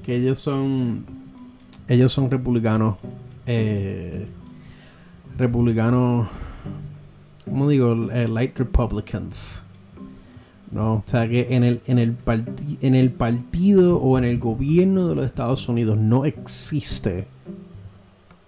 que 0.04 0.16
ellos 0.16 0.40
son, 0.40 1.06
ellos 1.88 2.12
son 2.12 2.32
republicanos. 2.32 2.98
Eh, 3.46 4.28
republicanos, 5.38 6.28
¿cómo 7.46 7.70
digo? 7.70 8.10
Eh, 8.12 8.28
light 8.28 8.58
Republicans. 8.58 9.62
¿No? 10.72 10.96
O 10.96 11.04
sea 11.06 11.28
que 11.28 11.48
en 11.56 11.64
el, 11.64 11.82
en, 11.88 12.00
el 12.00 12.16
en 12.82 12.96
el 12.96 13.12
partido 13.12 13.98
o 13.98 14.18
en 14.18 14.24
el 14.24 14.40
gobierno 14.40 15.08
de 15.08 15.16
los 15.16 15.26
Estados 15.26 15.68
Unidos 15.70 15.98
no 15.98 16.26
existe, 16.26 17.28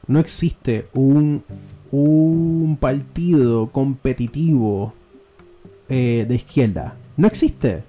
no 0.08 0.20
existe 0.20 0.86
un, 0.94 1.44
un 1.92 2.78
partido 2.80 3.68
competitivo 3.68 4.94
eh, 5.88 6.26
de 6.28 6.36
izquierda. 6.36 6.96
No 7.18 7.28
existe. 7.28 7.84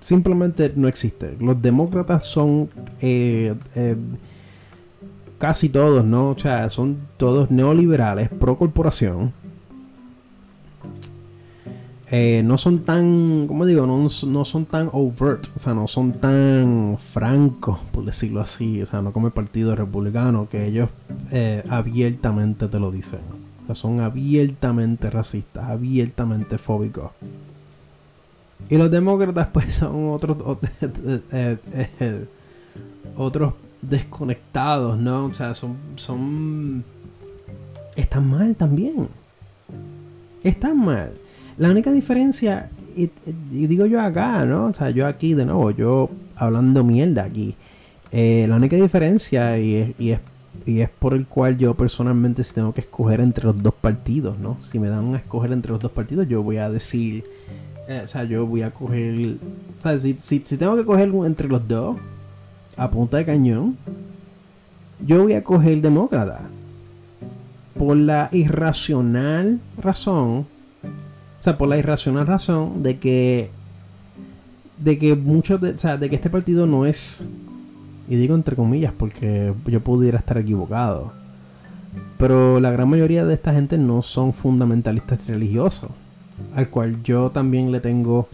Simplemente 0.00 0.72
no 0.76 0.88
existe. 0.88 1.36
Los 1.40 1.60
demócratas 1.62 2.26
son 2.26 2.68
eh, 3.00 3.54
casi 5.38 5.68
todos, 5.68 6.04
¿no? 6.04 6.30
O 6.30 6.38
sea, 6.38 6.68
son 6.70 6.98
todos 7.16 7.50
neoliberales, 7.50 8.28
pro 8.28 8.56
corporación. 8.56 9.32
Eh, 12.16 12.44
no 12.44 12.58
son 12.58 12.84
tan, 12.84 13.48
¿cómo 13.48 13.66
digo? 13.66 13.88
No, 13.88 13.98
no, 13.98 14.44
son 14.44 14.66
tan 14.66 14.88
overt, 14.92 15.48
o 15.56 15.58
sea, 15.58 15.74
no 15.74 15.88
son 15.88 16.12
tan 16.12 16.96
francos, 17.12 17.80
por 17.90 18.04
decirlo 18.04 18.40
así, 18.40 18.80
o 18.80 18.86
sea, 18.86 19.02
no 19.02 19.12
como 19.12 19.26
el 19.26 19.32
Partido 19.32 19.74
Republicano, 19.74 20.48
que 20.48 20.64
ellos 20.64 20.90
eh, 21.32 21.64
abiertamente 21.68 22.68
te 22.68 22.78
lo 22.78 22.92
dicen. 22.92 23.18
O 23.64 23.66
sea, 23.66 23.74
son 23.74 23.98
abiertamente 23.98 25.10
racistas, 25.10 25.68
abiertamente 25.68 26.56
fóbicos. 26.56 27.10
Y 28.70 28.76
los 28.76 28.92
demócratas, 28.92 29.48
pues, 29.52 29.74
son 29.74 30.10
otros, 30.10 30.58
eh, 31.32 32.26
otros 33.16 33.54
desconectados, 33.82 34.96
¿no? 35.00 35.24
O 35.24 35.34
sea, 35.34 35.52
son, 35.56 35.76
son... 35.96 36.84
Están 37.96 38.30
mal 38.30 38.54
también. 38.54 39.08
Están 40.44 40.78
mal. 40.78 41.10
La 41.56 41.70
única 41.70 41.92
diferencia, 41.92 42.70
y, 42.96 43.10
digo 43.50 43.86
yo 43.86 44.00
acá, 44.00 44.44
¿no? 44.44 44.66
O 44.66 44.74
sea, 44.74 44.90
yo 44.90 45.06
aquí 45.06 45.34
de 45.34 45.44
nuevo, 45.44 45.70
yo 45.70 46.10
hablando 46.36 46.82
mierda 46.84 47.24
aquí. 47.24 47.54
Eh, 48.10 48.46
la 48.48 48.56
única 48.56 48.76
diferencia, 48.76 49.58
y 49.58 49.74
es, 49.74 49.90
y, 49.98 50.10
es, 50.10 50.20
y 50.66 50.80
es 50.80 50.88
por 50.88 51.14
el 51.14 51.26
cual 51.26 51.58
yo 51.58 51.74
personalmente 51.74 52.44
si 52.44 52.54
tengo 52.54 52.72
que 52.72 52.80
escoger 52.80 53.20
entre 53.20 53.44
los 53.44 53.62
dos 53.62 53.74
partidos, 53.74 54.38
¿no? 54.38 54.58
Si 54.70 54.78
me 54.78 54.88
dan 54.88 55.14
a 55.14 55.18
escoger 55.18 55.52
entre 55.52 55.72
los 55.72 55.80
dos 55.80 55.92
partidos, 55.92 56.28
yo 56.28 56.42
voy 56.42 56.56
a 56.58 56.70
decir, 56.70 57.24
eh, 57.88 58.02
o 58.04 58.08
sea, 58.08 58.24
yo 58.24 58.46
voy 58.46 58.62
a 58.62 58.70
coger, 58.70 59.36
o 59.78 59.82
sea, 59.82 59.98
si, 59.98 60.16
si, 60.20 60.42
si 60.44 60.56
tengo 60.56 60.76
que 60.76 60.84
coger 60.84 61.12
entre 61.26 61.48
los 61.48 61.66
dos, 61.66 61.96
a 62.76 62.90
punta 62.90 63.16
de 63.16 63.24
cañón, 63.24 63.76
yo 65.04 65.22
voy 65.22 65.34
a 65.34 65.42
coger 65.42 65.80
demócrata. 65.80 66.42
Por 67.78 67.96
la 67.96 68.28
irracional 68.32 69.60
razón, 69.78 70.46
sea, 71.44 71.58
por 71.58 71.68
la 71.68 71.76
irracional 71.76 72.26
razón 72.26 72.82
de 72.82 72.98
que, 72.98 73.50
de 74.78 74.98
que 74.98 75.14
muchos, 75.14 75.60
de, 75.60 75.72
o 75.72 75.78
sea, 75.78 75.98
de 75.98 76.08
que 76.08 76.16
este 76.16 76.30
partido 76.30 76.66
no 76.66 76.86
es, 76.86 77.22
y 78.08 78.16
digo 78.16 78.34
entre 78.34 78.56
comillas 78.56 78.92
porque 78.96 79.52
yo 79.66 79.80
pudiera 79.80 80.18
estar 80.18 80.38
equivocado, 80.38 81.12
Pero 82.18 82.60
la 82.60 82.70
gran 82.70 82.88
mayoría 82.88 83.24
de 83.24 83.34
esta 83.34 83.52
gente 83.52 83.76
no 83.78 84.02
son 84.02 84.32
fundamentalistas 84.32 85.26
religiosos. 85.26 85.90
Al 86.56 86.68
cual 86.68 87.02
yo 87.02 87.30
también 87.30 87.70
le 87.70 87.80
tengo 87.80 88.28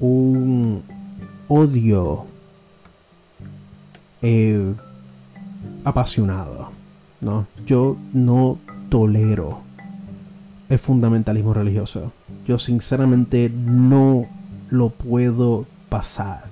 un 0.00 0.82
odio 1.48 2.26
eh, 4.22 4.74
apasionado. 5.84 6.70
¿no? 7.20 7.46
Yo 7.66 7.96
no 8.12 8.58
tolero 8.88 9.60
el 10.70 10.78
fundamentalismo 10.78 11.52
religioso. 11.52 12.12
Yo 12.46 12.58
sinceramente 12.58 13.50
no 13.52 14.26
lo 14.70 14.88
puedo 14.90 15.66
pasar. 15.88 16.44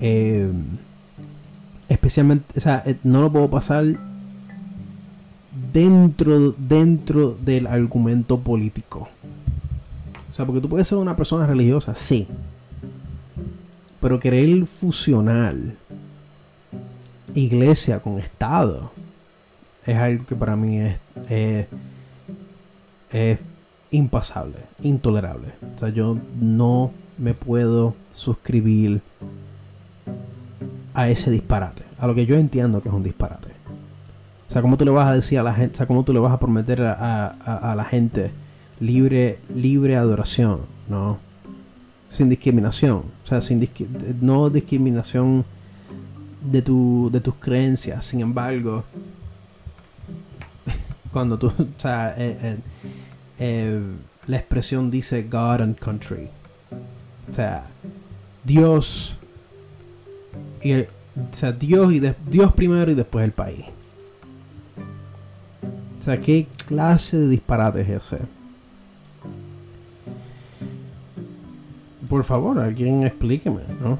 Eh, 0.00 0.50
especialmente, 1.88 2.58
o 2.58 2.60
sea, 2.60 2.82
eh, 2.86 2.96
no 3.04 3.20
lo 3.20 3.30
puedo 3.30 3.50
pasar 3.50 3.84
dentro, 5.72 6.54
dentro 6.56 7.36
del 7.44 7.66
argumento 7.66 8.40
político. 8.40 9.08
O 10.32 10.34
sea, 10.34 10.46
porque 10.46 10.62
tú 10.62 10.68
puedes 10.68 10.88
ser 10.88 10.98
una 10.98 11.16
persona 11.16 11.46
religiosa, 11.46 11.94
sí. 11.94 12.26
Pero 14.00 14.18
querer 14.18 14.66
fusionar 14.66 15.56
iglesia 17.34 18.00
con 18.00 18.18
Estado 18.18 18.90
es 19.84 19.96
algo 19.96 20.24
que 20.26 20.36
para 20.36 20.56
mí 20.56 20.78
es, 20.78 21.66
es, 23.12 23.38
impasable, 23.90 24.58
intolerable. 24.82 25.48
O 25.76 25.78
sea, 25.78 25.88
yo 25.88 26.18
no 26.40 26.92
me 27.16 27.34
puedo 27.34 27.94
suscribir 28.10 29.00
a 30.94 31.08
ese 31.08 31.30
disparate, 31.30 31.82
a 31.98 32.06
lo 32.06 32.14
que 32.14 32.26
yo 32.26 32.36
entiendo 32.36 32.82
que 32.82 32.88
es 32.88 32.94
un 32.94 33.02
disparate. 33.02 33.48
O 34.48 34.52
sea, 34.52 34.62
¿cómo 34.62 34.76
tú 34.76 34.84
le 34.84 34.90
vas 34.90 35.08
a 35.08 35.14
decir 35.14 35.38
a 35.38 35.42
la 35.42 35.54
gente, 35.54 35.74
o 35.74 35.76
sea, 35.76 35.86
cómo 35.86 36.04
tú 36.04 36.12
le 36.12 36.20
vas 36.20 36.32
a 36.32 36.40
prometer 36.40 36.82
a, 36.82 37.74
la 37.76 37.84
gente 37.84 38.30
libre, 38.80 39.38
libre 39.54 39.96
adoración, 39.96 40.60
¿no? 40.88 41.18
Sin 42.08 42.30
discriminación, 42.30 43.02
o 43.24 43.26
sea, 43.26 43.42
sin 43.42 43.68
no 44.22 44.48
discriminación 44.48 45.44
de, 46.50 46.62
tu, 46.62 47.10
de 47.12 47.20
tus 47.20 47.34
creencias. 47.34 48.06
Sin 48.06 48.20
embargo, 48.20 48.84
cuando 51.12 51.38
tú, 51.38 51.46
o 51.58 51.80
sea, 51.80 52.14
eh, 52.16 52.38
eh, 52.42 52.56
eh, 53.38 53.80
la 54.26 54.36
expresión 54.36 54.90
dice 54.90 55.22
God 55.22 55.62
and 55.62 55.78
country. 55.78 56.28
O 57.30 57.34
sea, 57.34 57.64
Dios 58.44 59.14
y 60.62 60.72
o 60.72 60.86
sea, 61.32 61.52
Dios 61.52 61.92
y 61.92 62.00
Dios 62.00 62.52
primero 62.52 62.90
y 62.90 62.94
después 62.94 63.24
el 63.24 63.32
país. 63.32 63.64
O 65.98 66.02
sea, 66.02 66.16
¿qué 66.18 66.46
clase 66.66 67.18
de 67.18 67.28
disparate 67.28 67.80
es 67.80 67.88
ese? 67.88 68.18
Por 72.08 72.24
favor, 72.24 72.58
alguien 72.58 73.04
explíqueme, 73.04 73.62
¿no? 73.82 73.98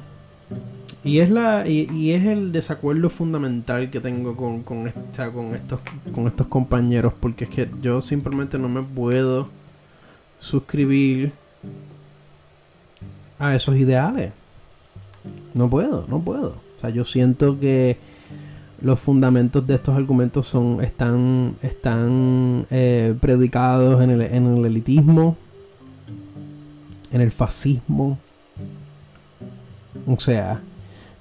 Y 1.03 1.19
es 1.19 1.29
la 1.29 1.65
y, 1.67 2.11
es 2.11 2.25
el 2.25 2.51
desacuerdo 2.51 3.09
fundamental 3.09 3.89
que 3.89 4.01
tengo 4.01 4.35
con, 4.35 4.63
con, 4.63 4.87
esta, 4.87 5.31
con 5.31 5.55
estos 5.55 5.79
con 6.13 6.27
estos 6.27 6.47
compañeros 6.47 7.13
porque 7.19 7.45
es 7.45 7.49
que 7.49 7.69
yo 7.81 8.01
simplemente 8.01 8.59
no 8.59 8.67
me 8.67 8.81
puedo 8.81 9.47
suscribir 10.39 11.31
a 13.37 13.55
esos 13.55 13.77
ideales. 13.77 14.33
No 15.53 15.69
puedo, 15.69 16.05
no 16.09 16.19
puedo. 16.19 16.55
O 16.77 16.81
sea, 16.81 16.89
yo 16.89 17.05
siento 17.05 17.57
que 17.59 17.97
los 18.81 18.99
fundamentos 18.99 19.65
de 19.65 19.75
estos 19.75 19.95
argumentos 19.95 20.47
son 20.47 20.83
están 20.83 21.55
están 21.61 22.65
eh, 22.69 23.15
predicados 23.19 24.01
en 24.01 24.09
el, 24.09 24.21
en 24.21 24.57
el 24.57 24.65
elitismo, 24.65 25.37
en 27.11 27.21
el 27.21 27.31
fascismo. 27.31 28.17
O 30.05 30.19
sea, 30.19 30.61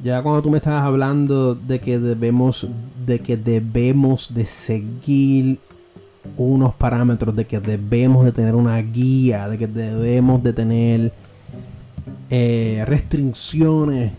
ya 0.01 0.23
cuando 0.23 0.43
tú 0.43 0.51
me 0.51 0.59
estabas 0.59 0.85
hablando 0.85 1.55
de 1.55 1.81
que 1.81 1.99
debemos 1.99 2.67
de 3.05 3.21
que 3.21 3.37
debemos 3.37 4.33
de 4.33 4.47
seguir 4.47 5.59
unos 6.37 6.75
parámetros, 6.75 7.35
de 7.35 7.47
que 7.47 7.59
debemos 7.59 8.25
de 8.25 8.33
tener 8.33 8.55
una 8.55 8.77
guía, 8.79 9.49
de 9.49 9.59
que 9.59 9.67
debemos 9.67 10.43
de 10.43 10.53
tener 10.53 11.13
eh, 12.31 12.85
restricciones 12.87 14.13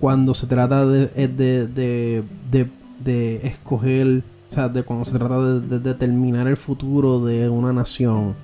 cuando 0.00 0.32
se 0.32 0.46
trata 0.46 0.86
de, 0.86 1.10
eh, 1.16 1.28
de, 1.28 1.66
de, 1.66 2.66
de, 3.04 3.46
escoger, 3.48 4.22
o 4.50 4.54
sea, 4.54 4.68
de 4.68 4.84
cuando 4.84 5.04
se 5.04 5.18
trata 5.18 5.58
de 5.58 5.80
determinar 5.80 6.46
el 6.46 6.56
futuro 6.56 7.24
de 7.24 7.48
una 7.48 7.72
nación 7.72 8.34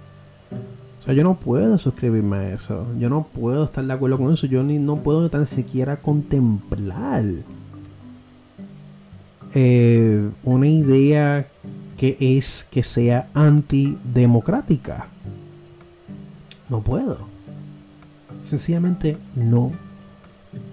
o 1.04 1.06
sea, 1.06 1.12
yo 1.12 1.22
no 1.22 1.34
puedo 1.34 1.76
suscribirme 1.76 2.36
a 2.38 2.54
eso. 2.54 2.86
Yo 2.98 3.10
no 3.10 3.24
puedo 3.24 3.64
estar 3.64 3.84
de 3.84 3.92
acuerdo 3.92 4.16
con 4.16 4.32
eso. 4.32 4.46
Yo 4.46 4.62
ni 4.62 4.78
no 4.78 4.96
puedo 4.96 5.28
tan 5.28 5.46
siquiera 5.46 5.98
contemplar 5.98 7.24
eh, 9.52 10.30
una 10.44 10.66
idea 10.66 11.46
que 11.98 12.16
es 12.18 12.66
que 12.70 12.82
sea 12.82 13.28
antidemocrática. 13.34 15.08
No 16.70 16.80
puedo. 16.80 17.18
Sencillamente 18.42 19.18
no 19.36 19.72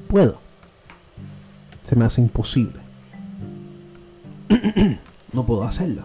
puedo. 0.08 0.40
Se 1.84 1.98
me 1.98 2.06
hace 2.06 2.22
imposible. 2.22 2.80
no 5.34 5.46
puedo 5.46 5.66
hacerlo. 5.66 6.04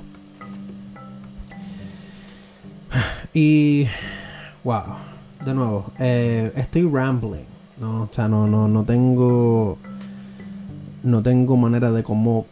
Y 3.33 3.87
wow, 4.67 4.83
de 5.45 5.55
nuevo, 5.55 5.93
eh, 6.01 6.53
estoy 6.57 6.91
rambling, 6.91 7.47
¿no? 7.79 8.03
O 8.03 8.09
sea, 8.13 8.27
no, 8.27 8.49
no, 8.49 8.67
no 8.67 8.83
tengo. 8.83 9.79
No 11.05 11.23
tengo 11.23 11.57
manera 11.57 11.93
de 11.93 12.03
cómo 12.03 12.47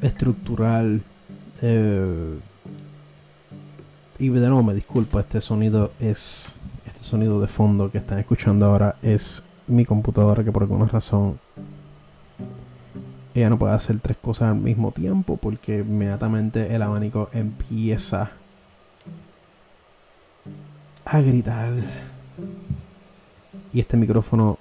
estructurar. 0.00 0.86
Eh, 1.62 2.38
y 4.20 4.28
de 4.28 4.48
nuevo 4.48 4.62
me 4.62 4.74
disculpo, 4.74 5.18
este 5.18 5.40
sonido 5.40 5.90
es. 5.98 6.54
Este 6.86 7.02
sonido 7.02 7.40
de 7.40 7.48
fondo 7.48 7.90
que 7.90 7.98
están 7.98 8.20
escuchando 8.20 8.66
ahora 8.66 8.94
es 9.02 9.42
mi 9.66 9.84
computadora 9.84 10.44
que 10.44 10.52
por 10.52 10.62
alguna 10.62 10.86
razón 10.86 11.38
ella 13.34 13.50
no 13.50 13.58
puede 13.58 13.74
hacer 13.74 13.98
tres 14.00 14.16
cosas 14.16 14.50
al 14.50 14.56
mismo 14.56 14.92
tiempo 14.92 15.36
porque 15.36 15.78
inmediatamente 15.80 16.74
el 16.74 16.82
abanico 16.82 17.28
empieza 17.32 18.30
a 21.10 21.20
gritar. 21.20 21.72
Y 23.72 23.80
este 23.80 23.96
micrófono... 23.96 24.58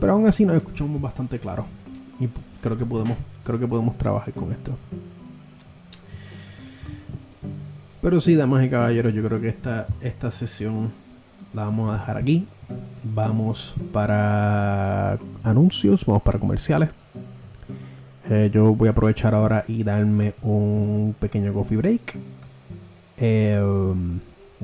Pero 0.00 0.12
aún 0.12 0.26
así 0.26 0.44
nos 0.44 0.56
escuchamos 0.56 1.00
bastante 1.00 1.38
claro. 1.38 1.66
Y 2.18 2.28
creo 2.60 2.76
que 2.76 2.86
podemos, 2.86 3.16
creo 3.44 3.58
que 3.58 3.68
podemos 3.68 3.96
trabajar 3.98 4.32
con 4.34 4.52
esto. 4.52 4.72
Pero 8.00 8.20
sí, 8.20 8.34
damas 8.34 8.64
y 8.64 8.70
caballeros, 8.70 9.14
yo 9.14 9.22
creo 9.22 9.40
que 9.40 9.48
esta, 9.48 9.86
esta 10.00 10.30
sesión 10.30 10.90
la 11.54 11.64
vamos 11.64 11.90
a 11.90 11.98
dejar 11.98 12.16
aquí. 12.16 12.46
Vamos 13.04 13.74
para 13.92 15.18
anuncios, 15.44 16.04
vamos 16.06 16.22
para 16.22 16.38
comerciales. 16.38 16.88
Eh, 18.30 18.50
yo 18.52 18.74
voy 18.74 18.88
a 18.88 18.92
aprovechar 18.92 19.34
ahora 19.34 19.64
y 19.68 19.84
darme 19.84 20.34
un 20.42 21.14
pequeño 21.18 21.52
coffee 21.52 21.76
break. 21.76 22.16
Eh, 23.18 23.94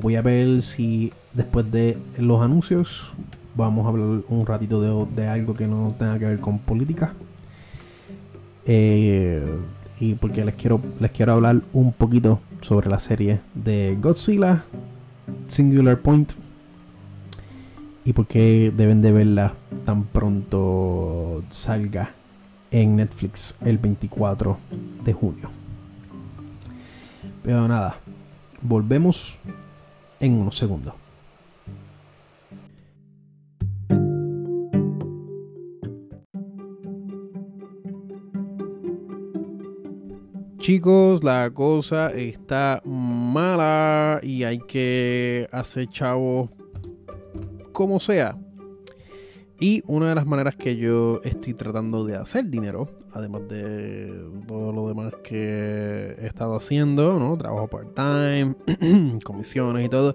Voy 0.01 0.17
a 0.17 0.23
ver 0.23 0.63
si 0.63 1.13
después 1.33 1.71
de 1.73 1.99
los 2.19 2.41
anuncios 2.41 3.11
vamos 3.57 3.85
a 3.85 3.89
hablar 3.89 4.23
un 4.29 4.47
ratito 4.47 5.07
de, 5.07 5.27
algo 5.27 5.55
que 5.55 5.67
no 5.67 5.95
tenga 5.99 6.19
que 6.19 6.27
ver 6.27 6.41
con 6.41 6.59
política. 6.59 7.15
Eh, 8.67 9.45
y 9.99 10.15
porque 10.15 10.45
les 10.45 10.55
quiero, 10.55 10.81
les 11.01 11.11
quiero 11.11 11.33
hablar 11.33 11.63
un 11.73 11.93
poquito 11.93 12.41
sobre 12.61 12.89
la 12.89 13.01
serie 13.01 13.41
de 13.55 13.97
Godzilla 14.01 14.65
Singular 15.49 15.99
Point 15.99 16.33
y 18.05 18.13
por 18.13 18.27
qué 18.27 18.73
deben 18.75 19.03
de 19.03 19.13
verla 19.13 19.55
tan 19.85 20.05
pronto 20.05 21.43
salga 21.51 22.13
en 22.71 22.97
Netflix 22.97 23.57
el 23.65 23.79
24 23.79 24.57
de 25.05 25.13
junio. 25.13 25.51
Pero 27.43 27.67
nada, 27.67 27.97
volvemos 28.63 29.37
en 30.21 30.35
unos 30.35 30.57
segundos. 30.57 30.95
Chicos, 40.59 41.25
la 41.25 41.51
cosa 41.51 42.11
está 42.11 42.83
mala 42.85 44.21
y 44.23 44.45
hay 44.45 44.59
que 44.59 45.49
hacer 45.51 45.89
chavos 45.89 46.51
como 47.73 47.99
sea. 48.01 48.37
Y 49.59 49.83
una 49.87 50.11
de 50.11 50.15
las 50.15 50.27
maneras 50.27 50.57
que 50.57 50.77
yo 50.77 51.23
estoy 51.25 51.55
tratando 51.55 52.05
de 52.05 52.17
hacer 52.17 52.51
dinero, 52.51 52.91
además 53.19 53.49
de 53.49 54.13
todo 54.47 54.73
lo 54.73 54.89
demás 54.89 55.13
que 55.23 56.17
he 56.19 56.27
estado 56.27 56.57
haciendo, 56.57 57.19
¿no? 57.19 57.37
Trabajo 57.37 57.69
part-time, 57.69 58.55
comisiones 59.25 59.87
y 59.87 59.89
todo, 59.89 60.15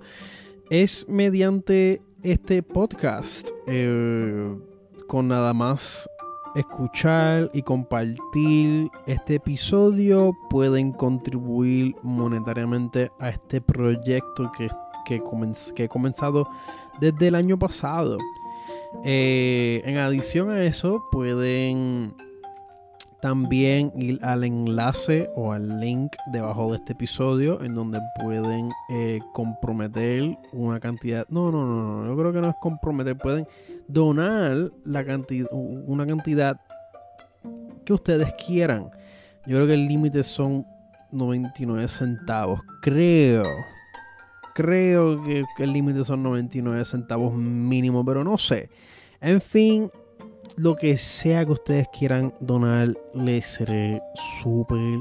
es 0.70 1.08
mediante 1.08 2.02
este 2.24 2.64
podcast. 2.64 3.50
Eh, 3.68 4.56
con 5.08 5.28
nada 5.28 5.54
más 5.54 6.10
escuchar 6.56 7.50
y 7.54 7.62
compartir 7.62 8.90
este 9.06 9.36
episodio 9.36 10.34
pueden 10.50 10.92
contribuir 10.92 11.96
monetariamente 12.04 13.12
a 13.20 13.30
este 13.30 13.60
proyecto 13.60 14.52
que, 14.58 14.70
que, 15.06 15.22
que 15.76 15.84
he 15.84 15.90
comenzado 15.90 16.48
desde 17.00 17.28
el 17.28 17.36
año 17.36 17.60
pasado. 17.60 18.18
Eh, 19.04 19.82
en 19.86 19.98
adición 19.98 20.50
a 20.50 20.64
eso, 20.64 21.04
pueden 21.12 22.16
también 23.24 23.94
ir 23.96 24.20
al 24.22 24.44
enlace 24.44 25.30
o 25.34 25.54
al 25.54 25.80
link 25.80 26.12
debajo 26.34 26.72
de 26.72 26.76
este 26.76 26.92
episodio 26.92 27.64
en 27.64 27.74
donde 27.74 28.02
pueden 28.22 28.70
eh, 28.90 29.22
comprometer 29.32 30.38
una 30.52 30.82
cantidad. 30.82 31.26
No, 31.30 31.50
no, 31.50 31.66
no, 31.66 32.04
no, 32.04 32.10
yo 32.10 32.18
creo 32.18 32.34
que 32.34 32.42
no 32.42 32.50
es 32.50 32.56
comprometer. 32.60 33.18
Pueden 33.18 33.48
donar 33.88 34.58
la 34.84 35.06
cantidad, 35.06 35.48
una 35.54 36.06
cantidad 36.06 36.60
que 37.86 37.94
ustedes 37.94 38.34
quieran. 38.46 38.92
Yo 39.48 39.56
creo 39.56 39.68
que 39.68 39.76
el 39.76 39.88
límite 39.88 40.22
son 40.26 40.66
99 41.14 41.88
centavos. 41.88 42.60
Creo. 42.82 43.46
Creo 44.54 45.24
que, 45.24 45.46
el 45.60 45.72
límite 45.72 46.04
son 46.04 46.24
99 46.24 46.84
centavos 46.84 47.34
mínimo, 47.34 48.04
pero 48.04 48.26
no 48.26 48.38
sé. 48.38 48.70
En 49.22 49.40
fin, 49.40 49.90
lo 50.58 50.76
que 50.76 50.98
sea 50.98 51.46
que 51.46 51.52
ustedes 51.52 51.88
quieran 51.98 52.34
donar, 52.40 52.94
les 53.14 53.48
seré 53.48 54.02
súper, 54.42 55.00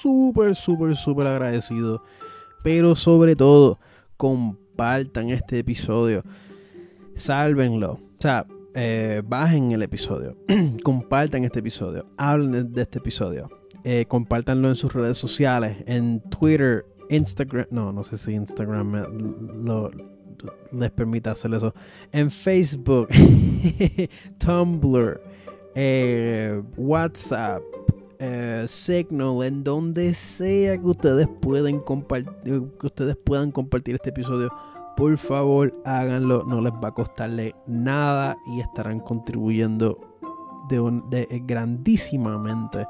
súper, 0.00 0.54
súper, 0.54 0.96
súper 0.96 1.26
agradecido. 1.26 2.02
Pero 2.62 2.94
sobre 2.94 3.36
todo, 3.36 3.78
compartan 4.16 5.30
este 5.30 5.58
episodio. 5.58 6.22
Sálvenlo. 7.14 7.92
O 7.92 8.20
sea, 8.20 8.46
eh, 8.74 9.22
bajen 9.24 9.72
el 9.72 9.82
episodio. 9.82 10.36
compartan 10.82 11.44
este 11.44 11.60
episodio. 11.60 12.06
Hablen 12.16 12.72
de, 12.72 12.82
este 12.82 12.98
episodio. 12.98 13.50
Eh, 13.84 14.06
compártanlo 14.08 14.68
en 14.68 14.76
sus 14.76 14.94
redes 14.94 15.18
sociales, 15.18 15.76
en 15.86 16.20
Twitter, 16.30 16.86
Instagram, 17.10 17.66
no, 17.70 17.92
no 17.92 18.02
sé 18.02 18.16
si 18.16 18.32
Instagram 18.32 18.94
les 20.72 20.90
permite 20.90 21.30
hacer 21.30 21.52
eso. 21.54 21.74
En 22.12 22.30
Facebook, 22.30 23.08
Tumblr, 24.38 25.20
eh, 25.74 26.62
WhatsApp, 26.76 27.62
eh, 28.18 28.64
Signal, 28.68 29.42
en 29.42 29.64
donde 29.64 30.12
sea 30.14 30.78
que 30.78 30.86
ustedes 30.86 31.28
pueden 31.40 31.80
compartir, 31.80 32.62
que 32.80 32.86
ustedes 32.86 33.16
puedan 33.16 33.50
compartir 33.50 33.96
este 33.96 34.10
episodio. 34.10 34.50
Por 34.96 35.18
favor, 35.18 35.74
háganlo, 35.84 36.44
no 36.44 36.60
les 36.60 36.72
va 36.74 36.88
a 36.88 36.94
costarle 36.94 37.54
nada 37.66 38.36
y 38.46 38.60
estarán 38.60 39.00
contribuyendo 39.00 39.98
de, 40.68 41.42
grandísimamente 41.46 42.86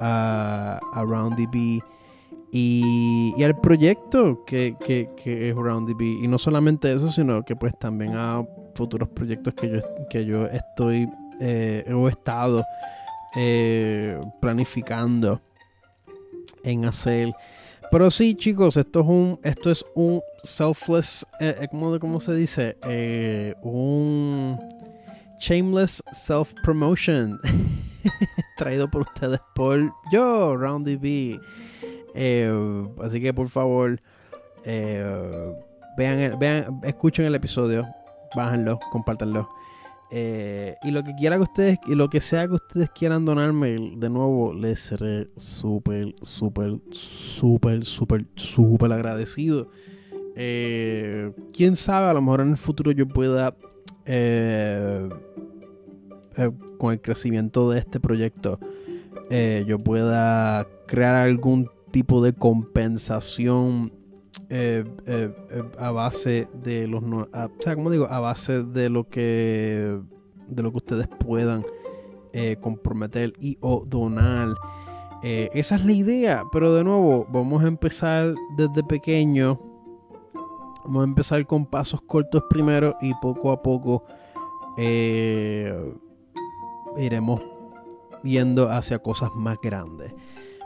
a, 0.00 0.80
a 0.92 1.04
RoundDB 1.04 1.82
y, 2.54 3.42
al 3.42 3.58
proyecto 3.60 4.44
que, 4.44 4.76
que, 4.84 5.08
que 5.16 5.48
es 5.48 5.54
RoundDB. 5.54 6.22
Y 6.22 6.28
no 6.28 6.38
solamente 6.38 6.92
eso, 6.92 7.10
sino 7.10 7.42
que 7.44 7.56
pues 7.56 7.76
también 7.78 8.14
a 8.14 8.44
futuros 8.74 9.08
proyectos 9.08 9.54
que 9.54 9.70
yo, 9.70 9.80
que 10.10 10.24
yo 10.24 10.46
estoy 10.46 11.08
eh, 11.40 11.84
he 11.88 12.08
estado 12.08 12.64
eh, 13.34 14.20
planificando 14.40 15.40
en 16.62 16.84
hacer. 16.84 17.32
Pero 17.90 18.10
sí, 18.10 18.34
chicos, 18.34 18.76
esto 18.76 19.00
es 19.00 19.06
un, 19.06 19.40
esto 19.42 19.70
es 19.70 19.84
un 19.94 20.20
selfless, 20.42 21.26
eh, 21.40 21.56
eh 21.60 21.68
¿cómo, 21.70 22.20
se 22.20 22.34
dice? 22.34 22.76
un 23.62 24.58
shameless 25.40 26.02
self 26.12 26.54
promotion 26.62 27.38
traído 28.56 28.88
por 28.88 29.02
ustedes 29.02 29.40
por 29.54 29.92
yo, 30.12 30.56
RoundDB. 30.56 31.40
Eh, 32.14 32.86
así 33.02 33.20
que 33.20 33.32
por 33.32 33.48
favor, 33.48 34.00
eh, 34.64 35.54
vean, 35.96 36.38
vean, 36.38 36.80
escuchen 36.84 37.24
el 37.24 37.34
episodio, 37.34 37.86
bájenlo, 38.34 38.78
compártanlo. 38.90 39.48
Eh, 40.10 40.76
y 40.82 40.90
lo 40.90 41.02
que 41.02 41.14
quiera 41.14 41.36
que 41.36 41.42
ustedes, 41.42 41.78
y 41.86 41.94
lo 41.94 42.10
que 42.10 42.20
sea 42.20 42.46
que 42.46 42.54
ustedes 42.54 42.90
quieran 42.90 43.24
donarme, 43.24 43.94
de 43.96 44.10
nuevo, 44.10 44.52
les 44.52 44.80
seré 44.80 45.30
súper, 45.36 46.14
súper, 46.20 46.74
súper, 46.90 47.84
súper, 47.84 48.26
súper 48.36 48.92
agradecido. 48.92 49.70
Quién 50.34 51.76
sabe, 51.76 52.08
a 52.08 52.12
lo 52.12 52.20
mejor 52.20 52.42
en 52.42 52.50
el 52.50 52.56
futuro 52.58 52.92
yo 52.92 53.08
pueda, 53.08 53.54
con 56.78 56.92
el 56.92 57.00
crecimiento 57.00 57.70
de 57.70 57.78
este 57.78 57.98
proyecto, 57.98 58.58
yo 59.66 59.78
pueda 59.78 60.66
crear 60.86 61.14
algún 61.14 61.70
tipo 61.92 62.22
de 62.22 62.32
compensación 62.32 63.92
eh, 64.48 64.84
eh, 65.06 65.34
eh, 65.50 65.62
a 65.78 65.90
base 65.90 66.48
de 66.52 66.86
los 66.88 67.02
o 67.02 67.28
sea 67.60 67.74
como 67.74 67.90
digo 67.90 68.06
a 68.10 68.18
base 68.18 68.62
de 68.64 68.88
lo 68.88 69.08
que 69.08 70.00
de 70.48 70.62
lo 70.62 70.70
que 70.70 70.76
ustedes 70.78 71.08
puedan 71.08 71.64
comprometer 72.60 73.34
y 73.38 73.58
o 73.60 73.84
donar. 73.86 74.56
Esa 75.22 75.76
es 75.76 75.84
la 75.84 75.92
idea 75.92 76.44
pero 76.50 76.74
de 76.74 76.82
nuevo 76.82 77.26
vamos 77.30 77.62
a 77.62 77.68
empezar 77.68 78.34
desde 78.56 78.82
pequeño. 78.82 79.60
Vamos 80.84 81.02
a 81.02 81.04
empezar 81.04 81.46
con 81.46 81.66
pasos 81.66 82.00
cortos 82.00 82.42
primero 82.48 82.96
y 83.02 83.12
poco 83.20 83.52
a 83.52 83.62
poco 83.62 84.04
iremos 86.96 87.42
yendo 88.22 88.70
hacia 88.70 88.98
cosas 88.98 89.30
más 89.36 89.58
grandes 89.62 90.12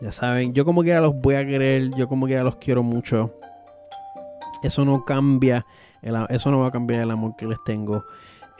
ya 0.00 0.12
saben, 0.12 0.52
yo 0.52 0.64
como 0.64 0.82
quiera 0.82 1.00
los 1.00 1.14
voy 1.20 1.34
a 1.34 1.46
querer, 1.46 1.90
yo 1.96 2.08
como 2.08 2.26
quiera 2.26 2.44
los 2.44 2.56
quiero 2.56 2.82
mucho. 2.82 3.34
Eso 4.62 4.84
no 4.84 5.04
cambia, 5.04 5.64
eso 6.28 6.50
no 6.50 6.60
va 6.60 6.68
a 6.68 6.72
cambiar 6.72 7.02
el 7.02 7.10
amor 7.10 7.34
que 7.36 7.46
les 7.46 7.58
tengo. 7.64 8.04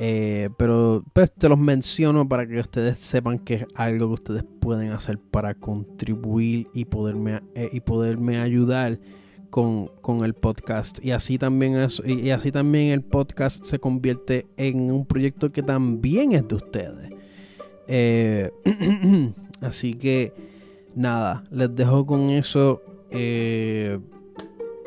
Eh, 0.01 0.49
pero 0.57 1.05
pues 1.13 1.33
te 1.33 1.49
los 1.49 1.59
menciono 1.59 2.29
para 2.29 2.47
que 2.47 2.61
ustedes 2.61 2.99
sepan 2.99 3.41
que 3.41 3.55
es 3.55 3.67
algo 3.75 4.07
que 4.07 4.15
ustedes 4.15 4.45
pueden 4.61 4.93
hacer 4.93 5.19
para 5.19 5.55
contribuir 5.55 6.69
y 6.73 6.85
poderme, 6.85 7.41
eh, 7.57 7.69
y 7.73 7.81
poderme 7.81 8.39
ayudar 8.39 9.01
con, 9.51 9.91
el 10.25 10.35
podcast. 10.35 11.05
Y 11.05 11.11
así, 11.11 11.39
también 11.39 11.77
es, 11.77 12.01
y 12.05 12.31
así 12.31 12.53
también 12.53 12.93
el 12.93 13.03
podcast 13.03 13.65
se 13.65 13.79
convierte 13.79 14.47
en 14.57 14.91
un 14.91 15.05
proyecto 15.05 15.51
que 15.51 15.63
también 15.63 16.33
es 16.33 16.47
de 16.47 16.55
ustedes. 16.55 17.11
Eh, 17.89 18.51
así 19.61 19.95
que 19.95 20.33
nada, 20.99 21.45
les 21.51 21.75
dejo 21.75 22.05
con 22.07 22.31
eso. 22.31 22.83
Eh, 23.11 23.99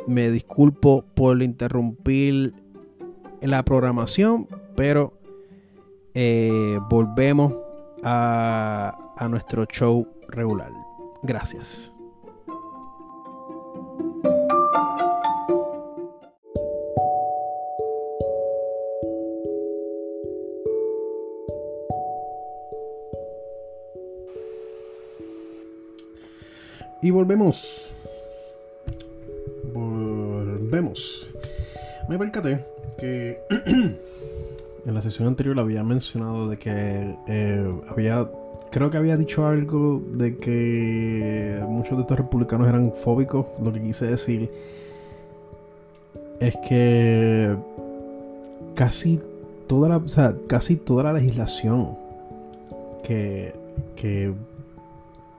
me 0.07 0.29
disculpo 0.29 1.03
por 1.15 1.41
interrumpir 1.41 2.53
la 3.41 3.63
programación, 3.63 4.47
pero 4.75 5.13
eh, 6.13 6.79
volvemos 6.89 7.53
a, 8.03 9.13
a 9.17 9.27
nuestro 9.27 9.65
show 9.65 10.07
regular. 10.29 10.71
Gracias. 11.23 11.93
Y 27.01 27.09
volvemos. 27.09 27.89
Volvemos. 29.73 31.27
Me 32.07 32.17
percaté 32.17 32.65
que 32.99 33.39
en 34.85 34.93
la 34.93 35.01
sesión 35.01 35.27
anterior 35.27 35.59
había 35.59 35.83
mencionado 35.83 36.47
de 36.47 36.57
que 36.57 37.15
eh, 37.27 37.73
había 37.89 38.27
creo 38.71 38.89
que 38.89 38.97
había 38.97 39.17
dicho 39.17 39.45
algo 39.45 40.01
de 40.13 40.37
que 40.37 41.59
muchos 41.67 41.97
de 41.97 42.01
estos 42.03 42.17
republicanos 42.17 42.67
eran 42.67 42.93
fóbicos. 43.03 43.45
Lo 43.61 43.71
que 43.71 43.81
quise 43.81 44.05
decir 44.07 44.49
es 46.39 46.55
que 46.67 47.55
casi 48.75 49.19
toda 49.67 49.89
la, 49.89 49.97
o 49.97 50.07
sea, 50.07 50.35
casi 50.47 50.75
toda 50.75 51.03
la 51.03 51.13
legislación 51.13 51.97
que, 53.03 53.53
que 53.95 54.33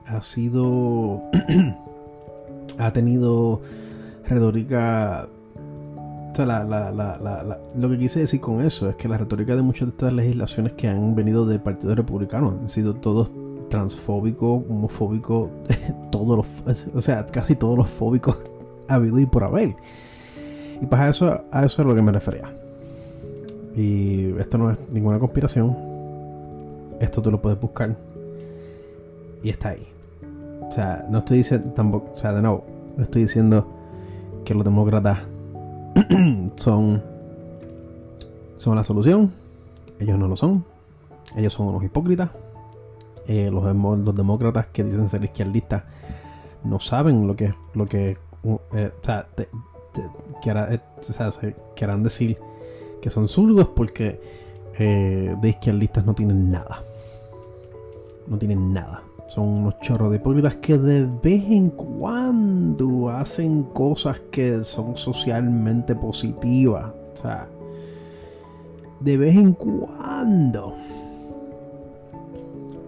ha 0.05 0.21
sido 0.21 1.21
ha 2.79 2.91
tenido 2.93 3.61
retórica 4.27 5.27
o 6.33 6.35
sea, 6.35 6.47
la, 6.47 6.63
la, 6.63 6.91
la, 6.91 7.59
lo 7.77 7.89
que 7.89 7.97
quise 7.99 8.21
decir 8.21 8.41
con 8.41 8.61
eso 8.61 8.89
es 8.89 8.95
que 8.95 9.07
la 9.07 9.19
retórica 9.19 9.55
de 9.55 9.61
muchas 9.61 9.87
de 9.87 9.91
estas 9.91 10.13
legislaciones 10.13 10.73
que 10.73 10.87
han 10.87 11.13
venido 11.13 11.45
del 11.45 11.59
Partido 11.59 11.93
Republicano 11.93 12.57
han 12.59 12.69
sido 12.69 12.95
todos 12.95 13.29
transfóbicos, 13.69 14.63
homofóbicos, 14.67 15.49
todos 16.11 16.37
los, 16.37 16.85
o 16.95 17.01
sea, 17.01 17.27
casi 17.27 17.55
todos 17.55 17.77
los 17.77 17.87
fóbicos 17.87 18.37
ha 18.87 18.95
habido 18.95 19.19
y 19.19 19.27
por 19.27 19.43
haber. 19.43 19.75
Y 20.81 20.85
pues 20.87 21.01
eso, 21.01 21.41
a 21.51 21.65
eso 21.65 21.81
es 21.81 21.85
a 21.85 21.89
lo 21.89 21.93
que 21.93 22.01
me 22.01 22.11
refería. 22.11 22.51
Y 23.75 24.35
esto 24.39 24.57
no 24.57 24.71
es 24.71 24.77
ninguna 24.91 25.19
conspiración. 25.19 25.77
Esto 26.99 27.21
tú 27.21 27.29
lo 27.29 27.41
puedes 27.41 27.59
buscar. 27.59 27.95
Y 29.43 29.49
está 29.49 29.69
ahí. 29.69 29.92
O 30.69 30.71
sea, 30.71 31.05
no 31.09 31.19
estoy 31.19 31.37
diciendo 31.37 31.71
tampoco, 31.73 32.11
o 32.11 32.15
sea, 32.15 32.33
de 32.33 32.41
nuevo, 32.41 32.65
no 32.97 33.03
estoy 33.03 33.23
diciendo 33.23 33.67
que 34.45 34.53
los 34.53 34.63
demócratas 34.63 35.19
son, 36.55 37.01
son 38.57 38.75
la 38.75 38.83
solución. 38.83 39.31
Ellos 39.99 40.17
no 40.17 40.27
lo 40.27 40.35
son. 40.35 40.65
Ellos 41.35 41.53
son 41.53 41.67
unos 41.67 41.83
hipócritas. 41.83 42.29
Eh, 43.27 43.49
los, 43.51 43.63
demócratas 44.15 44.67
que 44.67 44.83
dicen 44.83 45.07
ser 45.07 45.23
izquierdistas 45.23 45.83
no 46.65 46.81
saben 46.81 47.25
lo 47.25 47.37
que 47.37 47.53
lo 47.73 47.85
que 47.85 48.17
eh, 48.73 48.91
o 49.01 49.05
sea, 49.05 49.27
eh, 49.37 49.47
quieran 51.73 52.03
decir 52.03 52.37
que 53.01 53.09
son 53.09 53.29
zurdos 53.29 53.69
porque 53.69 54.19
de 54.77 55.49
izquierdistas 55.49 56.05
no 56.05 56.13
tienen 56.13 56.51
nada. 56.51 56.83
No 58.27 58.37
tienen 58.37 58.73
nada. 58.73 59.03
Son 59.33 59.47
unos 59.47 59.79
chorros 59.79 60.11
de 60.11 60.17
hipócritas 60.17 60.57
que 60.57 60.77
de 60.77 61.09
vez 61.23 61.43
en 61.49 61.71
cuando 61.71 63.09
hacen 63.09 63.63
cosas 63.63 64.21
que 64.29 64.63
son 64.63 64.95
socialmente 64.95 65.95
positivas. 65.95 66.91
O 67.15 67.17
sea, 67.17 67.47
de 68.99 69.17
vez 69.17 69.35
en 69.35 69.53
cuando. 69.53 70.75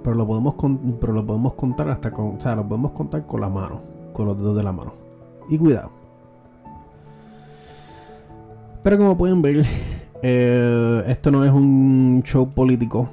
Pero 0.04 0.16
lo 0.16 0.28
podemos, 0.28 0.54
pero 1.02 1.14
lo 1.14 1.26
podemos 1.26 1.56
contar 1.56 1.90
hasta 1.90 2.12
con. 2.12 2.38
O 2.38 2.40
sea, 2.40 2.54
lo 2.56 2.68
podemos 2.68 2.92
contar 2.92 3.26
con 3.26 3.42
la 3.42 3.50
mano. 3.50 3.82
Con 4.14 4.28
los 4.28 4.38
dedos 4.38 4.56
de 4.56 4.62
la 4.62 4.72
mano. 4.72 4.94
Y 5.50 5.58
cuidado. 5.58 5.90
Pero 8.84 9.00
como 9.00 9.18
pueden 9.18 9.42
ver, 9.42 9.66
eh, 10.22 11.04
esto 11.08 11.32
no 11.32 11.44
es 11.44 11.52
un 11.52 12.22
show 12.24 12.48
político. 12.48 13.08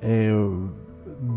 Eh, 0.00 0.48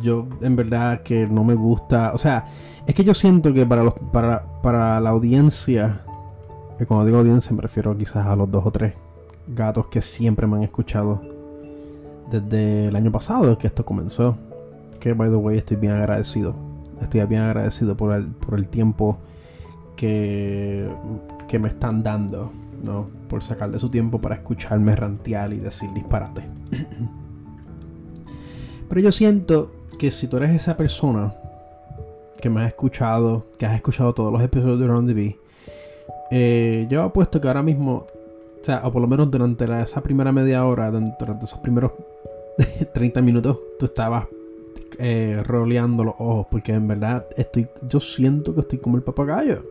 yo 0.01 0.27
en 0.41 0.55
verdad 0.55 1.01
que 1.03 1.27
no 1.27 1.43
me 1.43 1.55
gusta. 1.55 2.11
O 2.13 2.17
sea, 2.17 2.47
es 2.85 2.95
que 2.95 3.03
yo 3.03 3.13
siento 3.13 3.53
que 3.53 3.65
para 3.65 3.83
los 3.83 3.93
para, 4.11 4.43
para 4.61 4.99
la 4.99 5.09
audiencia, 5.09 6.01
y 6.79 6.85
cuando 6.85 7.05
digo 7.05 7.19
audiencia 7.19 7.55
me 7.55 7.61
refiero 7.61 7.97
quizás 7.97 8.25
a 8.25 8.35
los 8.35 8.49
dos 8.49 8.65
o 8.65 8.71
tres 8.71 8.93
gatos 9.47 9.87
que 9.87 10.01
siempre 10.01 10.47
me 10.47 10.57
han 10.57 10.63
escuchado 10.63 11.21
desde 12.29 12.87
el 12.87 12.95
año 12.95 13.11
pasado 13.11 13.57
que 13.57 13.67
esto 13.67 13.85
comenzó. 13.85 14.37
Que 14.99 15.13
by 15.13 15.29
the 15.29 15.35
way 15.35 15.57
estoy 15.57 15.77
bien 15.77 15.93
agradecido. 15.93 16.55
Estoy 17.01 17.23
bien 17.25 17.43
agradecido 17.43 17.95
por 17.95 18.13
el, 18.13 18.27
por 18.27 18.59
el 18.59 18.67
tiempo 18.67 19.17
que, 19.95 20.89
que 21.47 21.59
me 21.59 21.69
están 21.69 22.03
dando, 22.03 22.51
¿no? 22.83 23.07
Por 23.29 23.41
sacar 23.41 23.71
de 23.71 23.79
su 23.79 23.89
tiempo 23.89 24.19
para 24.19 24.35
escucharme 24.35 24.95
rantear 24.95 25.53
y 25.53 25.57
decir 25.57 25.89
disparate. 25.93 26.43
Pero 28.89 29.01
yo 29.01 29.11
siento 29.11 29.71
que 29.99 30.09
si 30.09 30.27
tú 30.27 30.37
eres 30.37 30.49
esa 30.49 30.75
persona 30.75 31.33
que 32.41 32.49
me 32.49 32.61
ha 32.61 32.67
escuchado, 32.67 33.45
que 33.57 33.65
has 33.67 33.75
escuchado 33.75 34.13
todos 34.13 34.31
los 34.31 34.41
episodios 34.41 34.79
de 34.79 34.87
Round 34.87 35.07
TV, 35.07 35.37
eh, 36.31 36.87
yo 36.89 37.03
apuesto 37.03 37.39
que 37.39 37.47
ahora 37.47 37.61
mismo, 37.61 38.07
o 38.61 38.63
sea, 38.63 38.81
o 38.83 38.91
por 38.91 39.01
lo 39.01 39.07
menos 39.07 39.29
durante 39.29 39.65
esa 39.81 40.01
primera 40.01 40.31
media 40.31 40.65
hora, 40.65 40.89
durante 40.89 41.45
esos 41.45 41.59
primeros 41.59 41.91
30 42.93 43.21
minutos, 43.21 43.59
tú 43.77 43.85
estabas 43.85 44.25
eh, 44.97 45.43
roleando 45.45 46.03
los 46.03 46.15
ojos, 46.17 46.47
porque 46.49 46.73
en 46.73 46.87
verdad 46.87 47.25
estoy, 47.37 47.67
yo 47.87 47.99
siento 47.99 48.55
que 48.55 48.61
estoy 48.61 48.79
como 48.79 48.97
el 48.97 49.03
papagayo. 49.03 49.63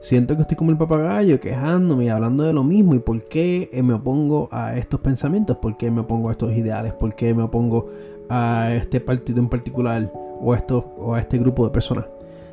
Siento 0.00 0.34
que 0.34 0.42
estoy 0.42 0.56
como 0.56 0.70
el 0.70 0.78
papagayo 0.78 1.40
quejándome 1.40 2.06
y 2.06 2.08
hablando 2.08 2.44
de 2.44 2.54
lo 2.54 2.64
mismo. 2.64 2.94
¿Y 2.94 3.00
por 3.00 3.22
qué 3.24 3.68
me 3.84 3.92
opongo 3.92 4.48
a 4.50 4.78
estos 4.78 4.98
pensamientos? 5.00 5.58
¿Por 5.58 5.76
qué 5.76 5.90
me 5.90 6.00
opongo 6.00 6.30
a 6.30 6.32
estos 6.32 6.52
ideales? 6.56 6.94
¿Por 6.94 7.14
qué 7.14 7.34
me 7.34 7.42
opongo 7.42 7.90
a 8.30 8.72
este 8.74 9.00
partido 9.00 9.40
en 9.40 9.48
particular 9.48 10.10
o 10.40 10.52
a, 10.52 10.56
esto, 10.56 10.94
o 10.96 11.14
a 11.14 11.20
este 11.20 11.36
grupo 11.36 11.66
de 11.66 11.72
personas. 11.72 12.06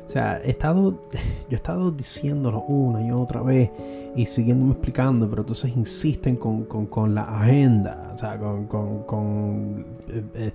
O 0.06 0.10
sea, 0.10 0.40
he 0.42 0.50
estado, 0.50 1.00
yo 1.12 1.18
he 1.50 1.54
estado 1.54 1.90
diciéndolo 1.90 2.62
una 2.62 3.06
y 3.06 3.12
otra 3.12 3.42
vez 3.42 3.70
y 4.16 4.26
siguiéndome 4.26 4.72
explicando, 4.72 5.28
pero 5.28 5.42
entonces 5.42 5.74
insisten 5.76 6.36
con, 6.36 6.64
con, 6.64 7.14
la 7.14 7.22
agenda, 7.22 8.10
o 8.14 8.18
sea, 8.18 8.38
con, 8.38 8.66
con 8.66 9.86
eh, 10.08 10.22
eh, 10.34 10.52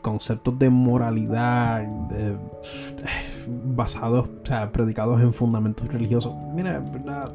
conceptos 0.00 0.58
de 0.58 0.70
moralidad 0.70 1.86
basados, 3.74 4.28
o 4.42 4.46
sea, 4.46 4.70
predicados 4.70 5.20
en 5.20 5.32
fundamentos 5.32 5.88
religiosos. 5.88 6.32
Mira, 6.54 6.76
en 6.76 6.92
verdad, 6.92 7.32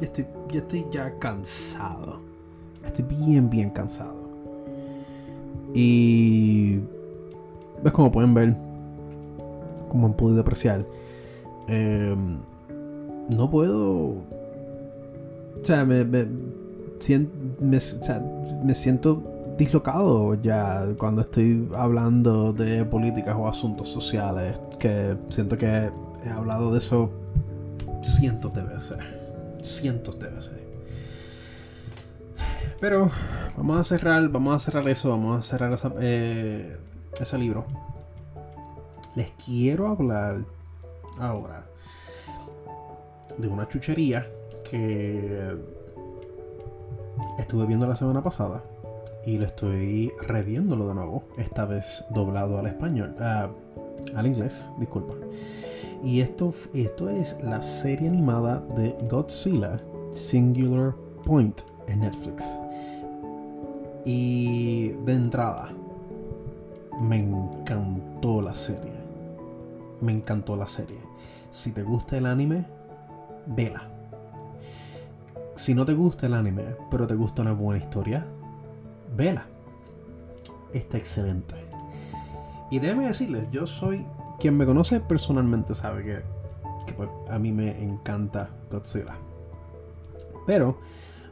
estoy, 0.00 0.26
yo 0.50 0.60
estoy 0.60 0.86
ya 0.92 1.12
cansado. 1.18 2.20
Estoy 2.84 3.04
bien, 3.04 3.50
bien 3.50 3.70
cansado. 3.70 4.21
Y 5.74 6.78
ves 7.82 7.92
como 7.92 8.12
pueden 8.12 8.34
ver, 8.34 8.56
como 9.88 10.06
han 10.06 10.14
podido 10.14 10.40
apreciar, 10.40 10.84
eh, 11.68 12.14
no 13.36 13.50
puedo... 13.50 14.14
O 15.60 15.64
sea, 15.64 15.84
me, 15.84 16.04
me, 16.04 16.26
me, 17.60 18.74
siento 18.74 19.22
dislocado 19.56 20.34
ya 20.42 20.86
cuando 20.98 21.22
estoy 21.22 21.68
hablando 21.76 22.52
de 22.52 22.84
políticas 22.84 23.36
o 23.38 23.46
asuntos 23.46 23.88
sociales, 23.88 24.60
que 24.78 25.16
siento 25.28 25.56
que 25.56 25.66
he 26.24 26.30
hablado 26.30 26.72
de 26.72 26.78
eso 26.78 27.10
cientos 28.02 28.52
de 28.54 28.62
veces, 28.62 28.98
cientos 29.62 30.18
de 30.18 30.28
veces. 30.28 30.61
Pero 32.82 33.12
vamos 33.56 33.78
a 33.78 33.84
cerrar, 33.84 34.28
vamos 34.28 34.56
a 34.56 34.58
cerrar 34.58 34.88
eso, 34.88 35.10
vamos 35.10 35.38
a 35.38 35.48
cerrar 35.48 35.78
eh, 36.00 36.76
ese 37.20 37.38
libro. 37.38 37.64
Les 39.14 39.30
quiero 39.44 39.86
hablar 39.86 40.38
ahora 41.20 41.64
de 43.38 43.46
una 43.46 43.68
chuchería 43.68 44.26
que 44.68 45.56
estuve 47.38 47.66
viendo 47.66 47.86
la 47.86 47.94
semana 47.94 48.20
pasada 48.20 48.64
y 49.24 49.38
lo 49.38 49.44
estoy 49.44 50.12
reviéndolo 50.26 50.88
de 50.88 50.94
nuevo, 50.94 51.22
esta 51.38 51.64
vez 51.64 52.04
doblado 52.10 52.58
al 52.58 52.66
español, 52.66 53.14
al 53.20 54.26
inglés, 54.26 54.72
disculpa. 54.78 55.14
Y 56.02 56.20
esto, 56.20 56.52
esto 56.74 57.08
es 57.08 57.36
la 57.44 57.62
serie 57.62 58.08
animada 58.08 58.58
de 58.74 58.96
Godzilla 59.08 59.80
Singular 60.14 60.96
Point 61.24 61.60
en 61.86 62.00
Netflix. 62.00 62.58
Y 64.04 64.88
de 64.88 65.12
entrada, 65.12 65.70
me 67.00 67.18
encantó 67.18 68.42
la 68.42 68.54
serie. 68.54 68.92
Me 70.00 70.12
encantó 70.12 70.56
la 70.56 70.66
serie. 70.66 70.98
Si 71.50 71.72
te 71.72 71.82
gusta 71.82 72.16
el 72.16 72.26
anime, 72.26 72.64
vela. 73.46 73.82
Si 75.54 75.74
no 75.74 75.84
te 75.84 75.94
gusta 75.94 76.26
el 76.26 76.34
anime, 76.34 76.64
pero 76.90 77.06
te 77.06 77.14
gusta 77.14 77.42
una 77.42 77.52
buena 77.52 77.84
historia, 77.84 78.26
vela. 79.16 79.46
Está 80.72 80.96
excelente. 80.96 81.54
Y 82.70 82.78
déjame 82.78 83.06
decirles, 83.06 83.50
yo 83.50 83.66
soy. 83.66 84.04
Quien 84.40 84.56
me 84.56 84.66
conoce 84.66 84.98
personalmente 84.98 85.74
sabe 85.74 86.04
que, 86.04 86.92
pues, 86.94 87.08
a 87.30 87.38
mí 87.38 87.52
me 87.52 87.80
encanta 87.84 88.48
Godzilla. 88.70 89.14
Pero 90.46 90.78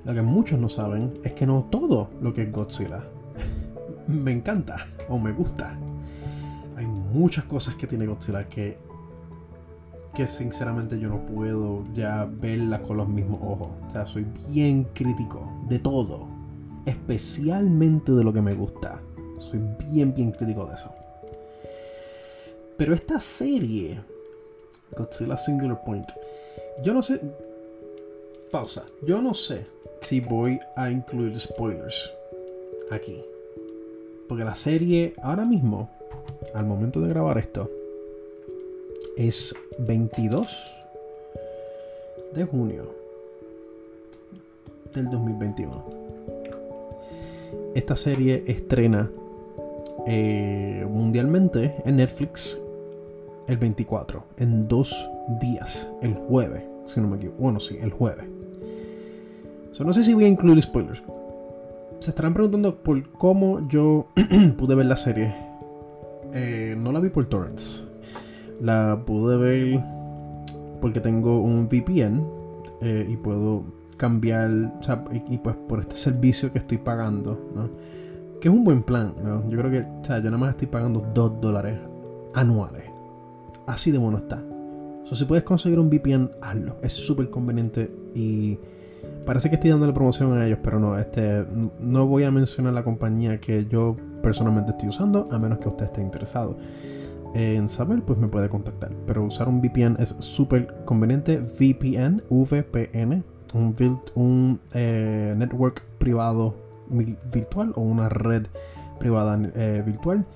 lo 0.05 0.15
que 0.15 0.23
muchos 0.23 0.59
no 0.59 0.69
saben 0.69 1.13
es 1.25 1.33
que 1.35 1.47
no 1.47 1.67
todo 1.71 2.09
lo 2.21 2.33
que 2.33 2.43
es 2.43 2.53
Godzilla 2.53 3.05
me 4.07 4.33
encanta 4.33 4.87
o 5.09 5.19
me 5.19 5.33
gusta. 5.33 5.77
Hay 6.77 6.87
muchas 6.87 7.45
cosas 7.45 7.75
que 7.75 7.87
tiene 7.87 8.07
Godzilla 8.07 8.49
que, 8.49 8.79
que 10.15 10.27
sinceramente 10.27 10.99
yo 10.99 11.09
no 11.11 11.27
puedo 11.27 11.85
ya 11.93 12.25
verlas 12.31 12.81
con 12.81 12.97
los 12.97 13.09
mismos 13.09 13.41
ojos. 13.43 13.69
O 13.87 13.91
sea, 13.91 14.07
soy 14.07 14.27
bien 14.49 14.85
crítico 14.95 15.47
de 15.69 15.79
todo. 15.79 16.27
Especialmente 16.87 18.13
de 18.13 18.25
lo 18.25 18.33
que 18.33 18.41
me 18.41 18.55
gusta. 18.55 19.01
Soy 19.39 19.61
bien, 19.87 20.15
bien 20.15 20.33
crítico 20.33 20.65
de 20.65 20.75
eso. 20.75 20.91
Pero 22.79 22.95
esta 22.95 23.21
serie, 23.21 24.01
Godzilla 24.97 25.37
Singular 25.37 25.83
Point, 25.85 26.07
yo 26.83 26.95
no 26.95 27.03
sé. 27.03 27.21
Pausa. 28.51 28.87
Yo 29.03 29.21
no 29.21 29.35
sé 29.35 29.80
si 30.03 30.21
voy 30.21 30.59
a 30.77 30.91
incluir 30.91 31.39
spoilers 31.39 32.13
aquí. 32.91 33.23
Porque 34.29 34.45
la 34.45 34.55
serie 34.55 35.15
ahora 35.23 35.45
mismo, 35.45 35.91
al 36.55 36.67
momento 36.67 37.01
de 37.01 37.09
grabar 37.09 37.39
esto, 37.39 37.71
es 39.17 39.55
22 39.79 40.49
de 42.35 42.45
junio 42.45 42.95
del 44.95 45.11
2021. 45.11 45.85
Esta 47.75 47.97
serie 47.97 48.45
estrena 48.47 49.11
eh, 50.07 50.87
mundialmente 50.89 51.75
en 51.85 51.97
Netflix 51.97 52.61
el 53.47 53.57
24, 53.57 54.23
en 54.39 54.69
dos 54.69 54.95
días, 55.41 55.89
el 56.03 56.15
jueves, 56.15 56.63
si 56.87 57.01
no 57.01 57.09
me 57.09 57.17
equivoco. 57.17 57.43
Bueno, 57.43 57.61
sí, 57.61 57.79
el 57.81 57.91
jueves. 57.91 58.40
No 59.79 59.93
sé 59.93 60.05
si 60.05 60.15
voy 60.15 60.25
a 60.25 60.29
incluir 60.29 60.61
spoilers. 60.63 61.03
Se 62.01 62.11
estarán 62.11 62.35
preguntando 62.35 62.77
por 62.77 63.11
cómo 63.13 63.69
yo 63.69 64.07
pude 64.59 64.75
ver 64.75 64.87
la 64.87 64.97
serie. 64.97 65.35
Eh, 66.33 66.77
no 66.79 66.93
la 66.93 67.01
vi 67.01 67.09
por 67.09 67.27
torrents. 67.27 67.87
La 68.61 69.01
pude 69.07 69.37
ver 69.37 69.81
porque 70.81 71.01
tengo 71.01 71.41
un 71.41 71.69
VPN 71.69 72.27
eh, 72.81 73.07
y 73.09 73.17
puedo 73.17 73.65
cambiar, 73.97 74.51
o 74.81 74.83
sea, 74.83 75.05
y, 75.29 75.37
pues 75.39 75.55
por 75.69 75.81
este 75.81 75.97
servicio 75.97 76.51
que 76.51 76.59
estoy 76.59 76.79
pagando, 76.79 77.39
¿no? 77.55 77.69
Que 78.41 78.49
es 78.49 78.55
un 78.55 78.65
buen 78.65 78.83
plan, 78.83 79.15
¿no? 79.23 79.49
Yo 79.51 79.59
creo 79.59 79.71
que, 79.71 79.81
o 79.81 80.05
sea, 80.05 80.19
yo 80.19 80.25
nada 80.25 80.39
más 80.39 80.51
estoy 80.51 80.69
pagando 80.69 81.07
2 81.15 81.41
dólares 81.41 81.79
anuales. 82.33 82.85
Así 83.67 83.91
de 83.91 83.99
bueno 83.99 84.17
está. 84.19 84.43
O 85.03 85.07
sea, 85.07 85.19
si 85.19 85.27
puedes 85.27 85.45
conseguir 85.45 85.79
un 85.79 85.91
VPN, 85.91 86.31
hazlo. 86.41 86.77
Es 86.83 86.95
súper 86.95 87.29
conveniente 87.29 87.91
y 88.15 88.59
parece 89.25 89.49
que 89.49 89.57
estoy 89.57 89.71
dando 89.71 89.87
la 89.87 89.95
promoción 89.95 90.33
a 90.39 90.47
ellos, 90.47 90.59
pero 90.63 90.79
no, 90.79 90.99
este, 90.99 91.45
no 91.81 92.07
voy 92.07 92.25
a 92.25 92.31
mencionar 92.31 92.73
la 92.73 92.85
compañía 92.85 93.41
que 93.41 93.67
yo 93.67 93.97
personalmente 94.23 94.73
estoy 94.73 94.89
usando, 94.89 95.29
a 95.31 95.39
menos 95.39 95.59
que 95.59 95.69
usted 95.69 95.87
esté 95.87 96.01
interesado 96.01 96.57
en 97.35 97.69
saber, 97.69 98.03
pues 98.03 98.19
me 98.19 98.29
puede 98.29 98.49
contactar. 98.49 98.91
Pero 99.07 99.25
usar 99.25 99.49
un 99.49 99.61
VPN 99.61 99.97
es 99.99 100.15
súper 100.19 100.75
conveniente. 100.85 101.39
VPN, 101.39 102.23
VPN, 102.29 103.25
un, 103.55 104.01
un 104.15 104.61
eh, 104.75 105.35
network 105.37 105.83
privado 105.99 106.55
virtual 107.33 107.73
o 107.77 107.83
una 107.83 108.09
red 108.09 108.47
privada 108.99 109.41
eh, 109.55 109.83
virtual 109.87 110.27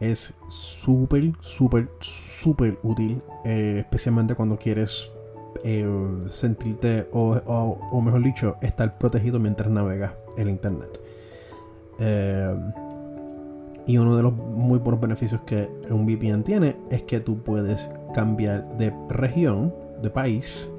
es 0.00 0.34
súper, 0.48 1.32
súper, 1.40 1.88
súper 2.00 2.78
útil, 2.82 3.22
eh, 3.44 3.76
especialmente 3.80 4.34
cuando 4.34 4.56
quieres 4.56 5.10
sentirte, 6.28 7.08
o, 7.12 8.00
mejor 8.02 8.22
dicho, 8.22 8.56
estar 8.60 8.98
protegido 8.98 9.38
mientras 9.38 9.70
navegas 9.70 10.12
el 10.36 10.48
Internet. 10.48 11.00
y 13.86 13.98
uno 13.98 14.16
de 14.16 14.22
los 14.22 14.32
muy 14.32 14.78
buenos 14.78 15.00
beneficios 15.00 15.40
que 15.42 15.68
un 15.90 16.06
VPN 16.06 16.44
tiene 16.44 16.76
es 16.90 17.02
que 17.02 17.20
tú 17.20 17.42
puedes 17.42 17.90
cambiar 18.14 18.78
de 18.78 18.92
región, 19.08 19.74
de 20.02 20.10
país, 20.10 20.70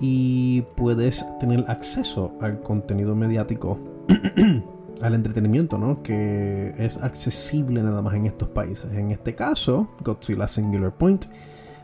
y 0.00 0.62
puedes 0.76 1.24
tener 1.40 1.64
acceso 1.68 2.32
al 2.40 2.60
contenido 2.60 3.14
mediático, 3.14 3.78
al 5.00 5.14
entretenimiento, 5.14 5.78
¿no? 5.78 6.02
Que 6.02 6.74
es 6.78 7.02
accesible 7.02 7.82
nada 7.82 8.02
más 8.02 8.14
en 8.14 8.26
estos 8.26 8.48
países. 8.48 8.92
En 8.92 9.10
este 9.10 9.34
caso, 9.34 9.88
Godzilla 10.00 10.48
Singular 10.48 10.92
Point 10.92 11.26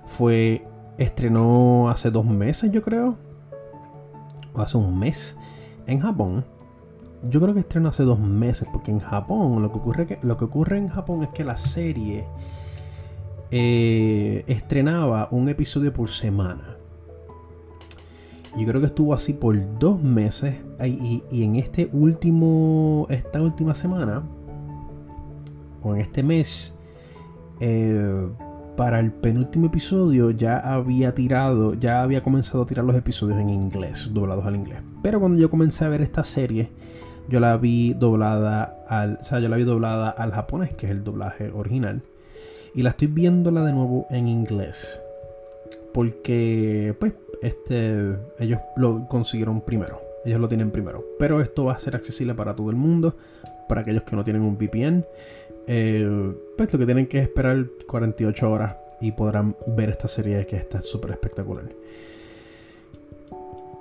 fue 0.07 0.64
estrenó 0.99 1.88
hace 1.88 2.11
dos 2.11 2.24
meses, 2.24 2.70
yo 2.70 2.82
creo, 2.82 3.16
o 4.53 4.61
hace 4.61 4.76
un 4.76 4.99
mes 4.99 5.36
en 5.86 6.01
Japón. 6.01 6.45
Yo 7.28 7.40
creo 7.40 7.55
que 7.55 7.61
estrenó 7.61 7.88
hace 7.88 8.03
dos 8.03 8.18
meses, 8.18 8.68
porque 8.72 8.90
en 8.90 8.99
Japón 8.99 9.62
lo 9.62 9.70
que 9.70 9.78
ocurre, 9.78 10.07
que, 10.07 10.18
lo 10.22 10.36
que 10.36 10.45
ocurre 10.45 10.78
en 10.78 10.88
Japón 10.88 11.22
es 11.22 11.28
que 11.30 11.45
la 11.45 11.57
serie 11.57 12.24
eh, 13.51 14.45
estrenaba 14.47 15.28
un 15.30 15.49
episodio 15.49 15.93
por 15.93 16.09
semana. 16.09 16.76
Yo 18.57 18.66
creo 18.66 18.80
que 18.80 18.86
estuvo 18.86 19.14
así 19.14 19.32
por 19.32 19.57
dos 19.78 20.03
meses. 20.03 20.57
Y, 20.84 21.22
en 21.30 21.57
este 21.57 21.88
último. 21.93 23.07
Esta 23.09 23.40
última 23.40 23.74
semana. 23.74 24.22
O 25.82 25.95
en 25.95 26.01
este 26.03 26.22
mes. 26.22 26.74
Eh, 27.61 28.28
para 28.76 29.00
el 29.00 29.12
penúltimo 29.12 29.66
episodio 29.66 30.30
ya 30.30 30.58
había 30.58 31.14
tirado. 31.14 31.74
Ya 31.74 32.02
había 32.02 32.22
comenzado 32.22 32.62
a 32.62 32.66
tirar 32.66 32.84
los 32.84 32.96
episodios 32.96 33.38
en 33.38 33.50
inglés. 33.50 34.08
Doblados 34.12 34.46
al 34.46 34.56
inglés. 34.56 34.80
Pero 35.02 35.20
cuando 35.20 35.38
yo 35.38 35.50
comencé 35.50 35.84
a 35.84 35.88
ver 35.88 36.02
esta 36.02 36.24
serie. 36.24 36.70
Yo 37.28 37.38
la 37.38 37.56
vi 37.56 37.94
doblada 37.94 38.84
al. 38.88 39.18
O 39.20 39.24
sea, 39.24 39.38
yo 39.38 39.48
la 39.48 39.56
vi 39.56 39.64
doblada 39.64 40.10
al 40.10 40.32
japonés, 40.32 40.74
que 40.74 40.86
es 40.86 40.92
el 40.92 41.04
doblaje 41.04 41.50
original. 41.50 42.02
Y 42.74 42.82
la 42.82 42.90
estoy 42.90 43.08
viéndola 43.08 43.64
de 43.64 43.72
nuevo 43.72 44.06
en 44.10 44.26
inglés. 44.28 45.00
Porque, 45.92 46.96
pues, 46.98 47.12
este, 47.42 48.16
ellos 48.38 48.60
lo 48.76 49.06
consiguieron 49.08 49.60
primero. 49.60 50.00
Ellos 50.24 50.40
lo 50.40 50.48
tienen 50.48 50.70
primero. 50.70 51.04
Pero 51.18 51.40
esto 51.40 51.66
va 51.66 51.74
a 51.74 51.78
ser 51.78 51.94
accesible 51.94 52.34
para 52.34 52.56
todo 52.56 52.70
el 52.70 52.76
mundo. 52.76 53.14
Para 53.68 53.82
aquellos 53.82 54.02
que 54.02 54.16
no 54.16 54.24
tienen 54.24 54.42
un 54.42 54.56
VPN. 54.56 55.04
Eh, 55.66 56.34
pues 56.57 56.72
lo 56.72 56.78
que 56.78 56.86
tienen 56.86 57.07
que 57.07 57.18
esperar 57.18 57.66
48 57.86 58.50
horas 58.50 58.76
y 59.00 59.12
podrán 59.12 59.57
ver 59.66 59.90
esta 59.90 60.09
serie 60.09 60.46
que 60.46 60.57
está 60.57 60.80
súper 60.80 61.12
espectacular. 61.12 61.64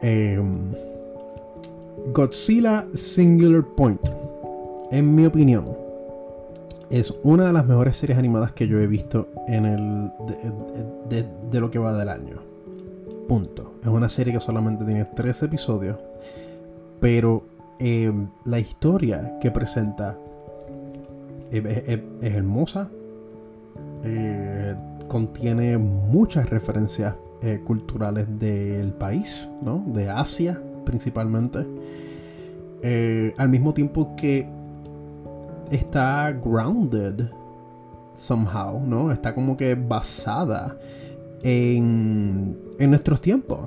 Em, 0.02 0.72
Godzilla 2.12 2.88
Singular 2.96 3.64
Point, 3.64 4.02
en 4.92 5.14
mi 5.14 5.26
opinión, 5.26 5.66
es 6.90 7.14
una 7.24 7.46
de 7.46 7.54
las 7.54 7.66
mejores 7.66 7.96
series 7.96 8.18
animadas 8.18 8.52
que 8.52 8.68
yo 8.68 8.80
he 8.80 8.88
visto 8.88 9.30
en 9.48 9.66
el 9.66 10.12
de 11.50 11.60
lo 11.60 11.70
que 11.70 11.80
va 11.80 11.94
del 11.94 12.10
año. 12.10 12.42
Punto. 13.28 13.76
Es 13.82 13.88
una 13.88 14.10
serie 14.10 14.34
que 14.34 14.40
solamente 14.40 14.84
tiene 14.84 15.06
tres 15.16 15.42
episodios, 15.44 15.98
pero 17.00 17.44
em, 17.80 18.28
la 18.46 18.60
historia 18.60 19.38
que 19.40 19.52
presenta 19.52 20.18
es, 21.52 22.00
hermosa, 22.22 22.90
eh, 24.04 24.76
contiene 25.08 25.78
muchas 25.78 26.50
referencias 26.50 27.16
eh, 27.42 27.62
culturales 27.66 28.28
del 28.40 28.94
país, 28.94 29.50
¿no? 29.62 29.84
De 29.88 30.10
Asia 30.10 30.62
principalmente. 30.86 31.66
Eh, 32.84 33.34
al 33.38 33.50
mismo 33.50 33.74
tiempo 33.74 34.16
que 34.16 34.48
está 35.70 36.32
grounded 36.32 37.26
somehow, 38.16 38.82
¿no? 38.86 39.12
Está 39.12 39.34
como 39.34 39.56
que 39.56 39.76
basada 39.76 40.78
en, 41.44 42.58
nuestros 42.80 43.22
tiempos. 43.22 43.60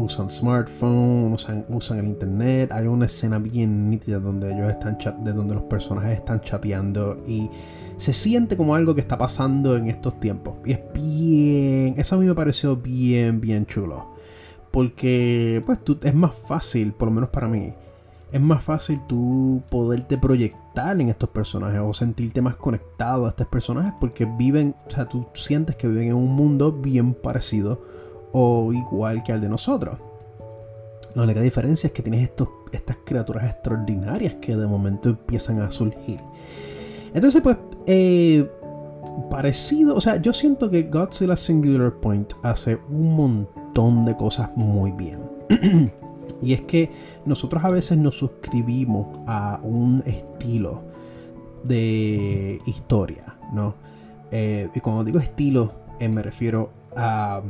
Usan 0.00 0.30
smartphones, 0.30 1.46
usan, 1.68 1.98
el 1.98 2.06
internet. 2.06 2.72
Hay 2.72 2.86
una 2.86 3.04
escena 3.04 3.38
bien 3.38 3.90
nítida 3.90 4.18
donde 4.18 4.52
ellos 4.52 4.70
están 4.70 4.96
de 5.22 5.32
donde 5.32 5.54
los 5.54 5.64
personajes 5.64 6.18
están 6.18 6.40
chateando 6.40 7.22
y 7.26 7.50
se 7.98 8.14
siente 8.14 8.56
como 8.56 8.74
algo 8.74 8.94
que 8.94 9.02
está 9.02 9.18
pasando 9.18 9.76
en 9.76 9.88
estos 9.88 10.18
tiempos. 10.18 10.54
Y 10.64 10.72
es 10.72 10.80
bien. 10.94 11.94
Eso 11.98 12.14
a 12.14 12.18
mí 12.18 12.24
me 12.24 12.34
pareció 12.34 12.76
bien, 12.76 13.40
bien 13.40 13.66
chulo. 13.66 14.06
Porque, 14.70 15.62
pues, 15.66 15.84
tú, 15.84 15.98
es 16.02 16.14
más 16.14 16.34
fácil, 16.46 16.92
por 16.92 17.08
lo 17.08 17.14
menos 17.14 17.30
para 17.30 17.48
mí, 17.48 17.74
es 18.32 18.40
más 18.40 18.62
fácil 18.62 19.00
tú 19.06 19.62
poderte 19.70 20.16
proyectar 20.16 20.98
en 21.00 21.08
estos 21.08 21.28
personajes 21.30 21.80
o 21.82 21.92
sentirte 21.92 22.40
más 22.40 22.56
conectado 22.56 23.26
a 23.26 23.30
estos 23.30 23.48
personajes 23.48 23.92
porque 24.00 24.24
viven, 24.24 24.74
o 24.86 24.90
sea, 24.90 25.06
tú 25.06 25.26
sientes 25.34 25.76
que 25.76 25.88
viven 25.88 26.08
en 26.08 26.14
un 26.14 26.34
mundo 26.34 26.72
bien 26.72 27.14
parecido 27.14 27.82
o 28.32 28.72
igual 28.72 29.22
que 29.22 29.32
al 29.32 29.40
de 29.40 29.48
nosotros. 29.48 29.98
La 31.14 31.24
única 31.24 31.40
diferencia 31.40 31.88
es 31.88 31.92
que 31.92 32.02
tienes 32.02 32.22
estos, 32.22 32.48
estas 32.72 32.96
criaturas 33.04 33.44
extraordinarias 33.44 34.34
que 34.34 34.56
de 34.56 34.66
momento 34.66 35.08
empiezan 35.08 35.60
a 35.60 35.70
surgir. 35.70 36.20
Entonces, 37.12 37.42
pues, 37.42 37.56
eh, 37.86 38.48
parecido, 39.28 39.96
o 39.96 40.00
sea, 40.00 40.16
yo 40.16 40.32
siento 40.32 40.70
que 40.70 40.84
Godzilla 40.84 41.36
Singular 41.36 41.92
Point 41.94 42.32
hace 42.42 42.78
un 42.88 43.16
montón 43.16 44.04
de 44.04 44.16
cosas 44.16 44.50
muy 44.56 44.92
bien. 44.92 45.18
Y 46.42 46.54
es 46.54 46.62
que 46.62 46.90
nosotros 47.26 47.62
a 47.64 47.68
veces 47.68 47.98
nos 47.98 48.16
suscribimos 48.16 49.08
a 49.26 49.60
un 49.62 50.02
estilo 50.06 50.82
de 51.64 52.58
historia, 52.64 53.36
¿no? 53.52 53.74
Eh, 54.30 54.68
y 54.74 54.80
cuando 54.80 55.04
digo 55.04 55.18
estilo, 55.18 55.72
eh, 55.98 56.08
me 56.08 56.22
refiero 56.22 56.70
a, 56.96 57.42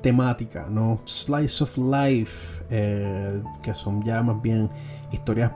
temática, 0.00 0.66
¿no? 0.70 1.00
Slice 1.04 1.64
of 1.64 1.76
life, 1.78 2.64
eh, 2.70 3.42
que 3.62 3.74
son 3.74 4.02
ya 4.02 4.22
más 4.22 4.40
bien 4.40 4.68
historias 5.12 5.52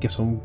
que 0.00 0.08
son 0.10 0.42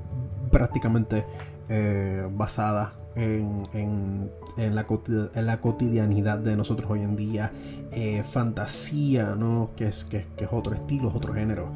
prácticamente 0.52 1.26
eh, 1.70 2.28
basada 2.30 2.94
en, 3.16 3.64
en, 3.74 4.76
la, 4.76 5.62
cotidianidad 5.62 6.40
de 6.40 6.56
nosotros 6.58 6.92
hoy 6.92 7.02
en 7.02 7.16
día. 7.16 7.52
Eh, 7.92 8.24
fantasía, 8.30 9.36
¿no? 9.36 9.72
Que 9.78 9.88
es, 9.88 10.04
que, 10.06 10.26
es 10.38 10.48
otro 10.52 10.74
estilo, 10.76 11.10
es 11.10 11.16
otro 11.16 11.34
género. 11.34 11.70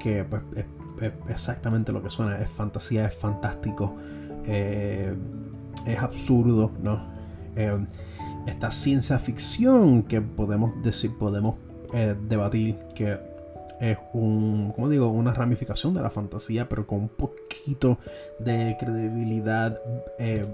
Que 0.00 0.24
pues, 0.24 0.42
es, 0.56 1.12
exactamente 1.28 1.92
lo 1.92 2.02
que 2.02 2.10
suena. 2.10 2.38
Es 2.38 2.50
fantasía, 2.50 3.06
es 3.06 3.14
fantástico. 3.14 3.94
Eh, 4.46 5.14
es 5.86 5.98
absurdo, 5.98 6.72
¿no? 6.82 7.00
Esta 8.46 8.70
ciencia 8.70 9.18
ficción 9.18 10.02
que 10.02 10.20
podemos 10.20 10.82
decir, 10.82 11.10
podemos 11.18 11.56
debatir 12.28 12.76
que 12.94 13.18
es 13.80 13.98
un, 14.12 14.72
como 14.74 14.88
digo, 14.88 15.08
una 15.08 15.32
ramificación 15.32 15.92
de 15.92 16.00
la 16.00 16.10
fantasía, 16.10 16.68
pero 16.68 16.86
con 16.86 17.00
un 17.00 17.08
poquito 17.08 17.98
de 18.38 18.76
credibilidad 18.78 19.78
eh, 20.18 20.46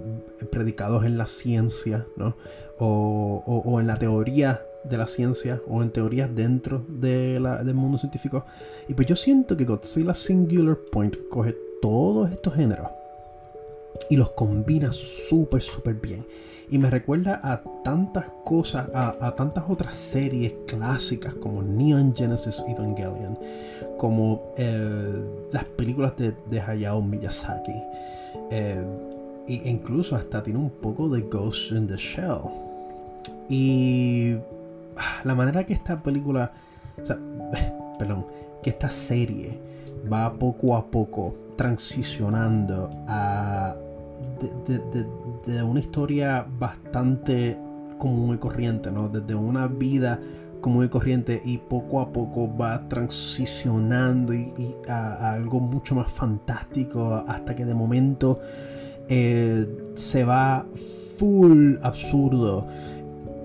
predicados 0.51 1.05
en 1.05 1.19
la 1.19 1.27
ciencia, 1.27 2.07
¿no? 2.17 2.37
O, 2.79 3.79
en 3.81 3.87
la 3.87 3.97
teoría 3.97 4.63
de 4.83 4.99
la 4.99 5.07
ciencia, 5.07 5.61
o 5.69 5.83
en 5.83 5.91
teorías 5.91 6.35
dentro 6.35 6.85
de 6.89 7.39
del 7.65 7.75
mundo 7.75 7.99
científico. 7.99 8.45
Y 8.89 8.95
pues 8.95 9.07
yo 9.07 9.15
siento 9.15 9.57
que 9.57 9.65
Godzilla 9.65 10.15
Singular 10.15 10.77
Point 10.91 11.17
coge 11.31 11.57
todos 11.81 12.33
estos 12.33 12.55
géneros 12.55 12.89
y 14.11 14.17
los 14.17 14.31
combina 14.33 14.91
súper, 14.91 15.63
súper 15.63 15.95
bien. 15.95 16.25
Y 16.73 16.79
me 16.79 16.89
recuerda 16.89 17.39
a 17.45 17.61
tantas 17.85 18.31
cosas, 18.47 18.89
a, 18.95 19.35
tantas 19.35 19.65
otras 19.69 19.95
series 19.95 20.55
clásicas 20.67 21.35
como 21.35 21.63
Neon 21.63 22.15
Genesis 22.17 22.65
Evangelion, 22.67 23.39
como 23.99 24.55
eh, 24.57 25.23
las 25.53 25.65
películas 25.65 26.15
de, 26.17 26.61
Hayao 26.63 27.03
Miyazaki. 27.03 27.75
Eh, 28.51 28.83
e 29.49 29.69
incluso 29.69 30.17
hasta 30.17 30.43
tiene 30.43 30.61
un 30.61 30.71
poco 30.71 31.11
de 31.11 31.21
Ghost 31.21 31.73
in 31.73 31.87
the 31.87 31.97
Shell. 31.99 32.41
Y 33.51 34.37
ah, 34.97 35.21
la 35.25 35.35
manera 35.35 35.65
que 35.65 35.75
esta 35.75 36.03
película, 36.03 36.53
o 37.03 37.05
sea, 37.05 37.19
perdón, 37.99 38.25
que 38.63 38.71
esta 38.71 38.89
serie 38.89 39.59
va 40.11 40.33
poco 40.33 40.75
a 40.75 40.87
poco 40.87 41.35
transicionando 41.55 42.89
a 43.09 43.77
una 45.47 45.81
historia 45.81 46.47
bastante 46.59 47.59
común 47.99 48.35
y 48.35 48.39
corriente, 48.39 48.91
¿no? 48.91 49.09
Desde 49.09 49.35
una 49.35 49.67
vida 49.67 50.21
común 50.61 50.85
y 50.85 50.89
corriente 50.89 51.43
y 51.45 51.59
poco 51.59 52.01
a 52.01 52.13
poco 52.13 52.57
va 52.57 52.89
transicionando 52.89 54.33
y, 54.33 54.53
a, 54.89 55.33
algo 55.33 55.61
mucho 55.61 55.95
más 55.95 56.11
fantástico 56.11 57.25
hasta 57.27 57.55
que 57.55 57.65
de 57.65 57.75
momento 57.75 58.41
eh, 59.09 59.67
se 59.95 60.25
va 60.25 60.65
full 61.19 61.77
absurdo. 61.83 62.67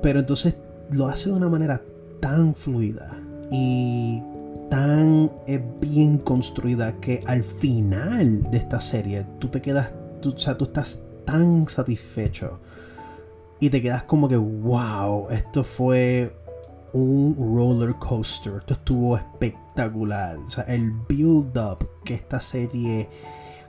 Pero 0.01 0.19
entonces 0.19 0.55
lo 0.91 1.07
hace 1.07 1.29
de 1.29 1.35
una 1.35 1.49
manera 1.49 1.81
tan 2.19 2.55
fluida 2.55 3.17
y 3.51 4.21
tan 4.69 5.31
eh, 5.47 5.61
bien 5.81 6.17
construida 6.19 6.93
que 6.99 7.23
al 7.25 7.43
final 7.43 8.43
de 8.51 8.57
esta 8.57 8.79
serie 8.79 9.25
tú 9.39 9.47
te 9.47 9.61
quedas 9.61 9.91
o 10.25 10.37
sea, 10.37 10.57
tú 10.57 10.65
estás 10.65 10.99
tan 11.27 11.67
satisfecho 11.67 12.59
y 13.59 13.69
te 13.69 13.81
quedas 13.81 14.03
como 14.03 14.27
que, 14.27 14.37
wow, 14.37 15.27
esto 15.29 15.63
fue 15.63 16.33
un 16.93 17.35
roller 17.37 17.95
coaster, 17.95 18.53
esto 18.59 18.73
estuvo 18.73 19.17
espectacular. 19.17 20.37
O 20.37 20.49
sea, 20.49 20.63
el 20.63 20.91
build-up 21.07 21.87
que 22.05 22.13
esta 22.13 22.39
serie 22.39 23.09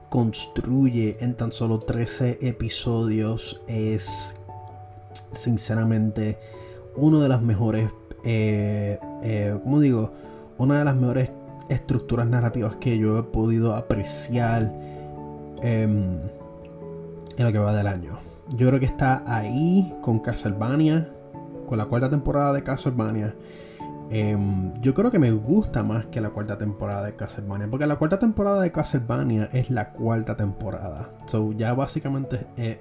construye 0.09 1.17
en 1.21 1.35
tan 1.35 1.53
solo 1.53 1.81
13 1.81 2.39
episodios 2.43 3.61
es 3.67 4.35
sinceramente 5.35 6.39
uno 6.97 7.21
de 7.21 7.29
las 7.29 7.43
mejores, 7.43 7.91
eh, 8.25 8.99
eh, 9.23 9.59
como 9.63 9.81
digo, 9.81 10.13
una 10.59 10.79
de 10.79 10.85
las 10.85 10.97
mejores 10.97 11.31
estructuras 11.69 12.27
narrativas 12.27 12.77
que 12.77 12.99
yo 12.99 13.19
he 13.19 13.23
podido 13.25 13.75
apreciar. 13.75 14.73
Em, 15.61 16.19
en 17.39 17.45
lo 17.45 17.53
que 17.53 17.59
va 17.59 17.73
del 17.73 17.87
año. 17.87 18.19
Yo 18.57 18.69
creo 18.69 18.81
que 18.81 18.87
está 18.87 19.23
ahí 19.27 19.95
con 20.03 20.19
Castlevania, 20.19 21.09
con 21.69 21.79
la 21.79 21.87
cuarta 21.87 22.11
temporada 22.11 22.53
de 22.53 22.63
Castlevania. 22.63 23.35
Em, 24.11 24.73
yo 24.81 24.95
creo 24.95 25.11
que 25.11 25.19
me 25.19 25.31
gusta 25.33 25.83
más 25.83 26.07
que 26.07 26.21
la 26.21 26.31
cuarta 26.31 26.59
temporada 26.59 27.05
de 27.05 27.15
Castlevania, 27.15 27.69
porque 27.71 27.87
la 27.87 27.97
cuarta 27.97 28.19
temporada 28.19 28.61
de 28.61 28.73
Castlevania 28.73 29.49
es 29.53 29.71
la 29.71 29.91
cuarta 29.91 30.37
temporada. 30.37 31.11
So, 31.27 31.53
ya 31.53 31.75
básicamente 31.75 32.47
es, 32.57 32.79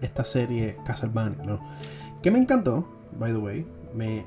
esta 0.00 0.24
serie 0.24 0.76
Castlevania, 0.86 1.44
¿no? 1.44 1.60
Que 2.22 2.30
me 2.30 2.38
encantó, 2.38 2.88
by 3.18 3.32
the 3.32 3.38
way. 3.38 3.66
Me. 3.94 4.24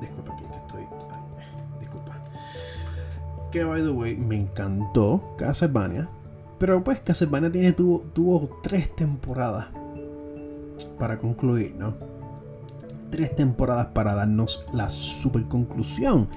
Disculpa 0.00 0.32
aquí 0.32 0.44
que 0.44 0.56
estoy. 0.56 0.86
disculpa. 1.80 2.12
Que 3.52 3.64
by 3.64 3.82
the 3.82 3.90
way, 3.90 4.16
me 4.16 4.36
encantó 4.36 5.34
Castlevania. 5.36 6.08
Pero 6.58 6.82
pues 6.82 7.00
Castlevania 7.00 7.52
tiene, 7.52 7.72
tuvo, 7.72 8.04
tuvo 8.12 8.60
tres 8.62 8.94
temporadas 8.94 9.66
para 10.98 11.18
concluir, 11.18 11.74
¿no? 11.78 11.94
Tres 13.10 13.34
temporadas 13.36 13.88
para 13.88 14.14
darnos 14.14 14.64
la 14.72 14.88
super 14.88 15.44
conclusión. 15.44 16.28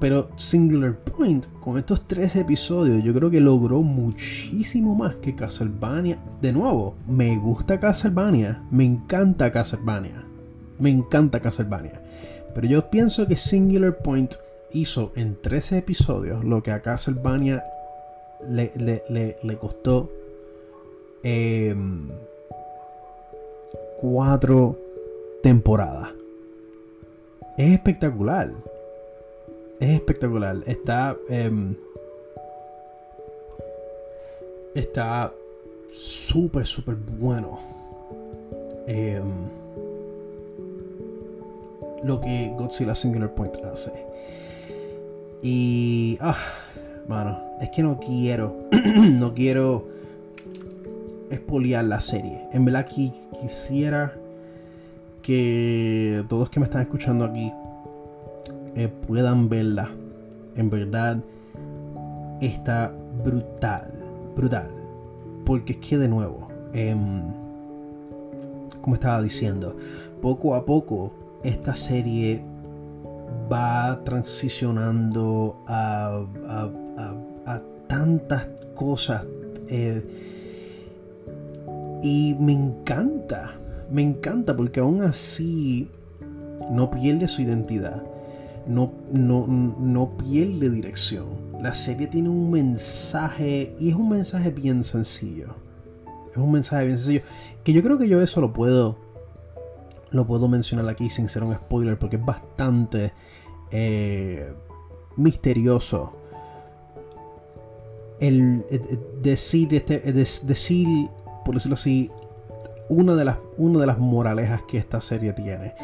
Pero 0.00 0.30
Singular 0.36 0.96
Point, 0.96 1.46
con 1.60 1.78
estos 1.78 2.08
tres 2.08 2.34
episodios, 2.34 3.04
yo 3.04 3.14
creo 3.14 3.30
que 3.30 3.40
logró 3.40 3.82
muchísimo 3.82 4.94
más 4.94 5.14
que 5.16 5.34
Castlevania. 5.34 6.18
De 6.40 6.52
nuevo, 6.52 6.96
me 7.06 7.36
gusta 7.36 7.78
Castlevania, 7.78 8.62
me 8.70 8.84
encanta 8.84 9.52
Castlevania, 9.52 10.24
me 10.78 10.90
encanta 10.90 11.40
Castlevania. 11.40 12.02
Pero 12.54 12.66
yo 12.66 12.90
pienso 12.90 13.26
que 13.28 13.36
Singular 13.36 13.98
Point 13.98 14.34
hizo 14.72 15.12
en 15.14 15.40
13 15.40 15.78
episodios 15.78 16.44
lo 16.44 16.62
que 16.62 16.72
a 16.72 16.82
Castlevania 16.82 17.62
le, 18.48 19.58
costó 19.58 20.10
em, 21.22 22.08
cuatro 24.00 24.76
temporadas. 25.42 26.10
Es 27.56 27.72
espectacular. 27.72 28.50
Es 29.80 29.90
espectacular. 29.90 30.56
Está. 30.66 31.16
Em, 31.28 31.74
está 34.74 35.32
súper, 35.92 36.66
súper 36.66 36.94
bueno. 36.94 37.58
Em, 38.86 39.22
lo 42.04 42.20
que 42.20 42.52
Godzilla 42.56 42.94
Singular 42.94 43.34
Point 43.34 43.56
hace. 43.64 43.92
Y. 45.42 46.18
Ah, 46.20 46.61
Mano, 47.08 47.38
es 47.60 47.70
que 47.70 47.82
no 47.82 47.98
quiero, 47.98 48.68
no 48.96 49.34
quiero 49.34 49.88
espoliar 51.30 51.84
la 51.84 52.00
serie. 52.00 52.46
En 52.52 52.64
verdad 52.64 52.86
quisiera 52.86 54.14
que 55.22 56.24
todos 56.28 56.50
que 56.50 56.60
me 56.60 56.66
están 56.66 56.82
escuchando 56.82 57.24
aquí 57.24 57.52
eh, 58.76 58.88
puedan 59.06 59.48
verla. 59.48 59.90
En 60.56 60.70
verdad 60.70 61.18
está 62.40 62.92
brutal, 63.24 63.92
brutal. 64.36 64.70
Porque 65.44 65.74
es 65.74 65.78
que 65.78 65.98
de 65.98 66.08
nuevo, 66.08 66.48
em, 66.72 67.22
como 68.80 68.94
estaba 68.94 69.22
diciendo, 69.22 69.76
poco 70.20 70.54
a 70.54 70.64
poco 70.64 71.12
esta 71.42 71.74
serie 71.74 72.42
va 73.50 74.00
transicionando 74.04 75.56
a, 75.66 76.24
tantas 77.88 78.48
cosas. 78.74 79.26
Eh, 79.68 80.02
y 82.02 82.34
me 82.40 82.52
encanta, 82.52 83.52
me 83.90 84.02
encanta 84.02 84.56
porque 84.56 84.80
aún 84.80 85.02
así 85.02 85.88
no 86.70 86.90
pierde 86.90 87.28
su 87.28 87.42
identidad, 87.42 88.02
no, 88.66 88.92
no, 89.12 89.46
no 89.46 90.16
pierde 90.16 90.70
dirección. 90.70 91.26
La 91.60 91.74
serie 91.74 92.06
tiene 92.08 92.28
un 92.28 92.50
mensaje 92.50 93.76
y 93.78 93.90
es 93.90 93.94
un 93.94 94.08
mensaje 94.08 94.50
bien 94.50 94.82
sencillo. 94.82 95.54
Es 96.32 96.38
un 96.38 96.50
mensaje 96.50 96.86
bien 96.86 96.98
sencillo. 96.98 97.22
Que 97.62 97.72
yo 97.72 97.82
creo 97.82 97.98
que 97.98 98.08
yo 98.08 98.20
eso 98.22 98.40
lo 98.40 98.52
puedo 98.52 98.96
lo 100.10 100.26
puedo 100.26 100.46
mencionar 100.46 100.86
aquí 100.88 101.08
sin 101.08 101.28
ser 101.28 101.42
un 101.42 101.54
spoiler 101.54 101.98
porque 101.98 102.16
es 102.16 102.24
bastante 102.24 103.12
eh, 103.70 104.52
misterioso 105.16 106.21
el, 108.28 108.64
decir 109.22 109.74
este 109.74 110.00
decir 110.00 110.88
por 111.44 111.54
decirlo 111.54 111.74
así 111.74 112.10
una 112.88 113.14
de 113.14 113.24
las 113.24 113.38
una 113.58 113.80
de 113.80 113.86
las 113.86 113.98
moralejas 113.98 114.62
que 114.62 114.78
esta 114.78 115.00
serie 115.00 115.32
tiene 115.32 115.74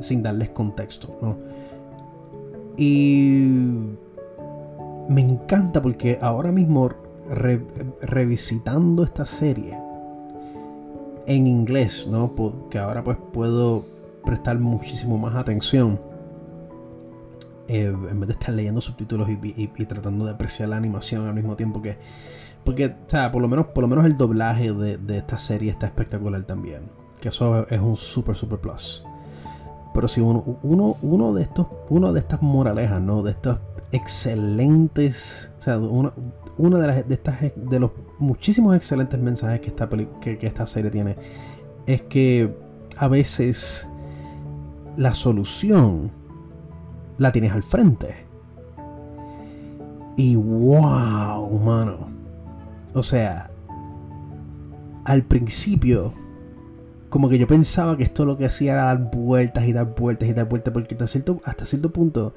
sin 0.00 0.22
darles 0.22 0.50
contexto 0.50 1.18
¿no? 1.22 1.36
y 2.76 3.48
me 5.08 5.20
encanta 5.20 5.80
porque 5.82 6.18
ahora 6.20 6.52
mismo 6.52 6.90
revisitando 8.02 9.04
esta 9.04 9.26
serie 9.26 9.76
en 11.26 11.46
inglés, 11.46 12.06
¿no? 12.10 12.34
Porque 12.34 12.78
ahora 12.78 13.04
pues 13.04 13.18
puedo 13.32 13.84
prestar 14.24 14.58
muchísimo 14.58 15.18
más 15.18 15.34
atención. 15.34 16.00
Eh, 17.70 17.84
en 17.84 18.18
vez 18.18 18.28
de 18.28 18.32
estar 18.32 18.54
leyendo 18.54 18.80
subtítulos 18.80 19.28
y, 19.28 19.66
tratando 19.84 20.24
de 20.24 20.30
apreciar 20.32 20.70
la 20.70 20.78
animación 20.78 21.26
al 21.26 21.34
mismo 21.34 21.54
tiempo 21.54 21.82
que. 21.82 21.98
Porque, 22.64 22.86
o 22.86 23.10
sea, 23.10 23.30
por 23.30 23.42
lo 23.42 23.48
menos, 23.48 23.66
por 23.66 23.82
lo 23.82 23.88
menos 23.88 24.06
el 24.06 24.16
doblaje 24.16 24.72
de, 24.72 25.16
esta 25.18 25.36
serie 25.36 25.70
está 25.70 25.86
espectacular 25.86 26.42
también. 26.44 26.82
Que 27.20 27.28
eso 27.28 27.68
es 27.68 27.80
un 27.80 27.96
super, 27.96 28.34
super 28.34 28.58
plus. 28.58 29.04
Pero 29.92 30.08
si 30.08 30.20
uno, 30.22 30.58
uno, 30.62 30.96
uno 31.02 31.34
de 31.34 31.42
estos, 31.42 31.66
uno 31.90 32.12
de 32.12 32.20
estas 32.20 32.40
moralejas, 32.40 33.02
¿no? 33.02 33.22
De 33.22 33.32
estos 33.32 33.58
excelentes. 33.92 35.50
O 35.58 35.62
sea, 35.62 35.78
uno, 35.78 36.78
de, 36.78 36.86
las, 36.86 37.06
de, 37.06 37.14
estas, 37.14 37.38
de 37.54 37.80
los 37.80 37.90
muchísimos 38.18 38.74
excelentes 38.76 39.20
mensajes 39.20 39.60
que 39.60 39.68
esta, 39.68 39.88
que, 39.88 40.38
esta 40.40 40.66
serie 40.66 40.90
tiene 40.90 41.16
es 41.86 42.00
que 42.02 42.54
a 42.96 43.08
veces 43.08 43.86
la 44.96 45.12
solución 45.12 46.17
la 47.18 47.32
tienes 47.32 47.52
al 47.52 47.62
frente. 47.62 48.14
Y 50.16 50.36
wow, 50.36 51.48
mano. 51.58 52.08
O 52.94 53.02
sea, 53.02 53.50
al 55.04 55.22
principio, 55.22 56.12
como 57.08 57.28
que 57.28 57.38
yo 57.38 57.46
pensaba 57.46 57.96
que 57.96 58.04
esto 58.04 58.24
lo 58.24 58.36
que 58.36 58.46
hacía 58.46 58.74
era 58.74 58.84
dar 58.84 59.10
vueltas 59.10 59.66
y 59.66 59.72
dar 59.72 59.94
vueltas 59.94 60.28
y 60.28 60.32
dar 60.32 60.48
vueltas, 60.48 60.72
porque 60.72 60.94
hasta 60.94 61.06
cierto, 61.06 61.40
hasta 61.44 61.66
cierto 61.66 61.90
punto 61.90 62.34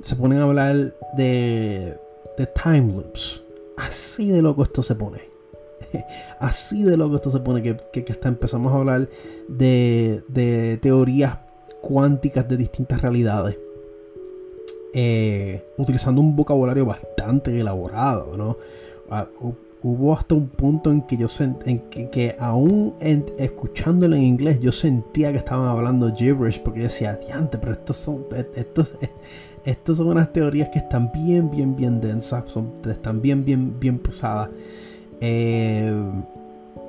se 0.00 0.16
ponen 0.16 0.40
a 0.40 0.44
hablar 0.44 0.94
de, 1.16 1.96
de 2.36 2.46
time 2.46 2.92
loops. 2.92 3.42
Así 3.76 4.30
de 4.30 4.42
loco 4.42 4.64
esto 4.64 4.82
se 4.82 4.94
pone. 4.94 5.20
Así 6.40 6.82
de 6.82 6.96
loco 6.96 7.16
esto 7.16 7.30
se 7.30 7.40
pone 7.40 7.62
que, 7.62 7.76
que, 7.76 8.12
hasta 8.12 8.28
empezamos 8.28 8.72
a 8.72 8.76
hablar 8.76 9.08
de, 9.48 10.22
de 10.28 10.78
teorías 10.78 11.38
cuánticas 11.80 12.48
de 12.48 12.56
distintas 12.56 13.00
realidades. 13.00 13.56
Eh, 14.94 15.64
utilizando 15.78 16.20
un 16.20 16.36
vocabulario 16.36 16.84
bastante 16.84 17.58
elaborado, 17.58 18.36
¿no? 18.36 18.58
Ah, 19.10 19.26
hubo 19.82 20.14
hasta 20.14 20.34
un 20.34 20.48
punto 20.48 20.90
en 20.90 21.02
que 21.02 21.16
yo 21.16 21.26
en 21.64 21.78
que, 21.90 22.08
que 22.10 22.36
aún 22.38 22.94
escuchándolo 23.00 24.14
en 24.16 24.22
inglés 24.22 24.60
yo 24.60 24.70
sentía 24.70 25.32
que 25.32 25.38
estaban 25.38 25.66
hablando 25.66 26.14
gibberish 26.14 26.60
porque 26.62 26.80
yo 26.80 26.84
decía, 26.84 27.12
adiante, 27.12 27.58
pero 27.58 27.72
estos 27.72 27.96
son 27.96 28.26
estos, 28.54 28.92
estas 29.64 29.96
son 29.96 30.08
unas 30.08 30.32
teorías 30.32 30.68
que 30.68 30.78
están 30.78 31.10
bien, 31.12 31.50
bien, 31.50 31.74
bien 31.74 32.00
densas, 32.00 32.50
son, 32.50 32.72
están 32.88 33.20
bien, 33.20 33.44
bien, 33.44 33.78
bien 33.78 33.98
pesadas. 33.98 34.50
Eh, 35.20 35.92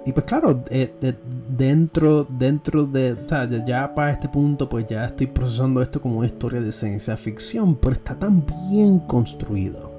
y 0.05 0.11
pues 0.11 0.25
claro, 0.25 0.63
eh, 0.69 0.91
dentro, 1.49 2.25
dentro 2.29 2.85
de, 2.85 3.13
o 3.13 3.29
sea, 3.29 3.47
ya, 3.65 3.93
para 3.93 4.11
este 4.11 4.27
punto, 4.27 4.67
pues 4.67 4.87
ya 4.87 5.05
estoy 5.05 5.27
procesando 5.27 5.81
esto 5.81 6.01
como 6.01 6.19
una 6.19 6.27
historia 6.27 6.61
de 6.61 6.71
ciencia 6.71 7.15
ficción, 7.15 7.75
pero 7.75 7.93
está 7.93 8.15
tan 8.15 8.43
bien 8.69 8.99
construido. 8.99 9.91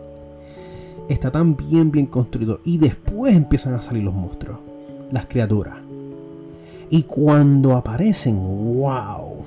Está 1.09 1.30
tan 1.30 1.57
bien, 1.57 1.90
bien 1.90 2.07
construido. 2.07 2.61
Y 2.64 2.78
después 2.78 3.34
empiezan 3.34 3.74
a 3.74 3.82
salir 3.82 4.05
los 4.05 4.14
monstruos, 4.14 4.59
las 5.11 5.26
criaturas. 5.26 5.76
Y 6.90 7.02
cuando 7.05 7.76
aparecen, 7.76 8.36
wow 8.36 9.44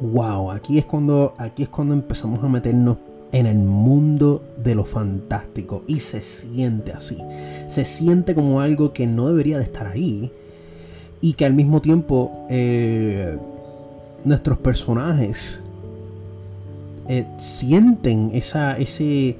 wow, 0.00 0.50
aquí 0.50 0.78
es 0.78 0.84
cuando 0.84 1.34
aquí 1.38 1.64
es 1.64 1.68
cuando 1.68 1.94
empezamos 1.94 2.42
a 2.42 2.48
meternos 2.48 2.96
en 3.32 3.46
el 3.46 3.58
mundo 3.58 4.42
de 4.56 4.74
lo 4.74 4.84
fantástico 4.84 5.84
y 5.86 6.00
se 6.00 6.20
siente 6.20 6.92
así. 6.92 7.18
Se 7.68 7.84
siente 7.84 8.34
como 8.34 8.60
algo 8.60 8.92
que 8.92 9.06
no 9.06 9.28
debería 9.28 9.58
de 9.58 9.64
estar 9.64 9.86
ahí 9.86 10.32
y 11.20 11.34
que 11.34 11.44
al 11.44 11.54
mismo 11.54 11.80
tiempo 11.80 12.46
eh, 12.48 13.36
nuestros 14.24 14.58
personajes 14.58 15.60
eh, 17.08 17.26
sienten 17.38 18.30
esa, 18.34 18.76
ese, 18.76 19.36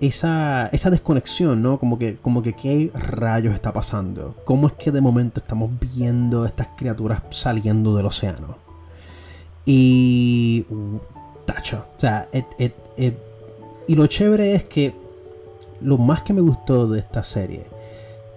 esa, 0.00 0.68
esa 0.68 0.90
desconexión, 0.90 1.62
¿no? 1.62 1.78
Como 1.78 1.98
que, 1.98 2.16
como 2.16 2.42
que 2.42 2.54
qué 2.54 2.90
rayos 2.94 3.54
está 3.54 3.72
pasando. 3.72 4.34
¿Cómo 4.44 4.66
es 4.66 4.72
que 4.74 4.90
de 4.90 5.00
momento 5.00 5.40
estamos 5.40 5.70
viendo 5.94 6.46
estas 6.46 6.68
criaturas 6.76 7.22
saliendo 7.30 7.94
del 7.96 8.06
océano? 8.06 8.56
Y. 9.66 10.64
Tacho. 11.46 11.84
O 11.96 12.00
sea, 12.00 12.28
y 13.86 13.94
lo 13.94 14.06
chévere 14.06 14.54
es 14.54 14.64
que. 14.64 14.94
Lo 15.80 15.96
más 15.96 16.20
que 16.20 16.34
me 16.34 16.42
gustó 16.42 16.86
de 16.86 16.98
esta 16.98 17.22
serie 17.22 17.64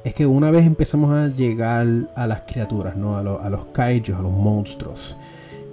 es 0.03 0.13
que 0.13 0.25
una 0.25 0.51
vez 0.51 0.65
empezamos 0.65 1.11
a 1.11 1.27
llegar 1.27 1.87
a 2.15 2.27
las 2.27 2.41
criaturas, 2.41 2.95
¿no? 2.95 3.17
A, 3.17 3.23
los 3.23 3.65
kaijus, 3.71 4.15
a 4.15 4.21
los 4.21 4.31
monstruos. 4.31 5.15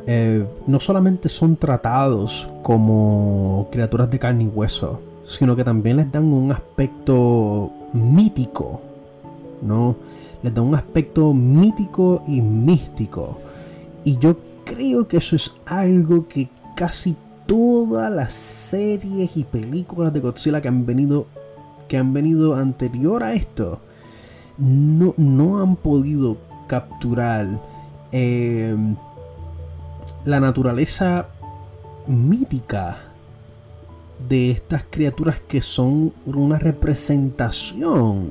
Eh, 0.07 0.47
no 0.67 0.81
solamente 0.81 1.29
son 1.29 1.57
tratados 1.57 2.49
como 2.63 3.69
criaturas 3.71 4.11
de 4.11 4.19
carne 4.19 4.45
y 4.45 4.47
hueso, 4.47 5.01
sino 5.25 5.57
que 5.57 5.65
también 5.65 5.97
les 5.97 6.11
dan 6.11 6.33
un 6.33 6.53
aspecto 6.53 7.71
mítico, 7.93 8.81
¿no? 9.63 9.97
Les 10.43 10.55
dan 10.55 10.65
un 10.65 10.75
aspecto 10.77 11.35
mítico 11.35 12.23
y 12.29 12.41
místico. 12.41 13.39
Y 14.05 14.17
yo 14.19 14.37
creo 14.65 15.09
que 15.09 15.17
eso 15.17 15.37
es 15.37 15.53
algo 15.67 16.29
que 16.29 16.49
casi 16.77 17.17
todas 17.51 18.13
las 18.13 18.33
series 18.33 19.37
y 19.37 19.43
películas 19.43 20.13
de 20.13 20.21
Godzilla 20.21 20.63
que 20.63 20.69
han 20.69 20.87
venido 20.87 21.27
que 21.89 21.97
han 21.97 22.13
venido 22.15 22.55
anterior 22.55 23.25
a 23.25 23.35
esto 23.35 23.81
no, 24.57 25.15
no 25.17 25.61
han 25.61 25.75
podido 25.75 26.37
capturar 26.69 27.49
eh, 28.13 28.77
la 30.25 30.39
naturaleza 30.39 31.27
mítica 32.07 32.99
de 34.29 34.53
estas 34.53 34.85
criaturas 34.89 35.41
que 35.41 35.61
son 35.61 36.13
una 36.27 36.61
representación 36.61 38.29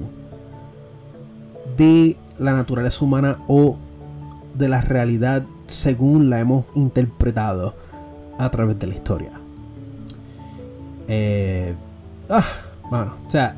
de 1.75 2.15
la 2.39 2.53
naturaleza 2.53 3.03
humana 3.03 3.39
o 3.49 3.75
de 4.53 4.69
la 4.69 4.79
realidad 4.79 5.43
según 5.67 6.29
la 6.29 6.39
hemos 6.39 6.63
interpretado 6.73 7.88
a 8.39 8.49
través 8.49 8.79
de 8.79 8.87
la 8.87 8.95
historia. 8.95 9.31
Eh, 11.07 11.73
ah, 12.29 12.45
bueno, 12.89 13.13
o 13.27 13.29
sea, 13.29 13.55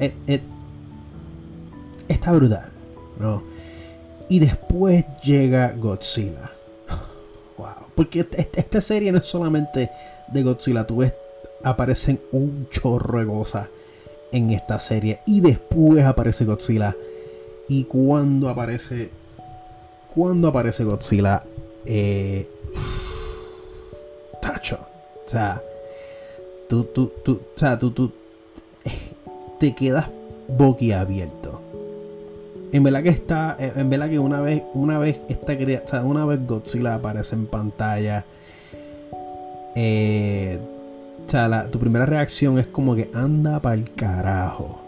está 2.08 2.32
brutal, 2.32 2.66
¿no? 3.20 3.44
Y 4.28 4.40
después 4.40 5.06
llega 5.24 5.74
Godzilla. 5.78 6.52
Wow, 7.58 7.92
porque 7.94 8.26
esta 8.56 8.82
serie 8.82 9.12
no 9.12 9.20
es 9.20 9.28
solamente 9.28 9.92
de 10.30 10.42
Godzilla, 10.42 10.88
tú 10.88 10.98
ves, 10.98 11.14
aparecen 11.64 12.20
un 12.32 12.68
chorro 12.72 13.20
de 13.20 13.28
cosas 13.28 13.68
en 14.32 14.50
esta 14.50 14.80
serie. 14.80 15.20
Y 15.28 15.42
después 15.42 16.04
aparece 16.04 16.44
Godzilla. 16.46 16.96
Y 17.68 17.84
cuando 17.84 18.50
aparece. 18.50 19.12
Cuando 20.16 20.48
aparece 20.48 20.84
Godzilla, 20.84 21.44
eh, 21.86 22.50
O 24.58 25.30
sea, 25.30 25.62
tú, 26.68 26.84
tú, 26.86 27.12
tú, 27.24 27.42
o 27.56 27.60
sea, 27.60 27.78
tú, 27.78 27.92
tú 27.92 28.12
te 29.60 29.74
quedas 29.74 30.08
boquiabierto. 30.48 31.62
En 32.72 32.84
verdad 32.84 33.04
que 33.04 33.10
está, 33.10 33.58
en 33.60 33.90
verdad 33.90 34.10
que 34.10 34.20
una 34.20 34.40
vez, 34.42 34.64
una 34.74 34.98
vez 34.98 35.20
esta 35.28 35.54
o 35.54 35.88
sea, 35.88 36.02
una 36.04 36.26
vez 36.26 36.46
Godzilla 36.48 36.96
aparece 36.96 37.36
en 37.36 37.46
pantalla, 37.48 38.24
eh, 39.76 40.58
o 41.26 41.30
sea, 41.30 41.68
tu 41.70 41.80
primera 41.80 42.06
reacción 42.06 42.60
es 42.60 42.68
como 42.68 42.96
que 42.96 43.10
anda 43.14 43.60
para 43.60 43.76
el 43.76 43.92
carajo. 43.94 44.80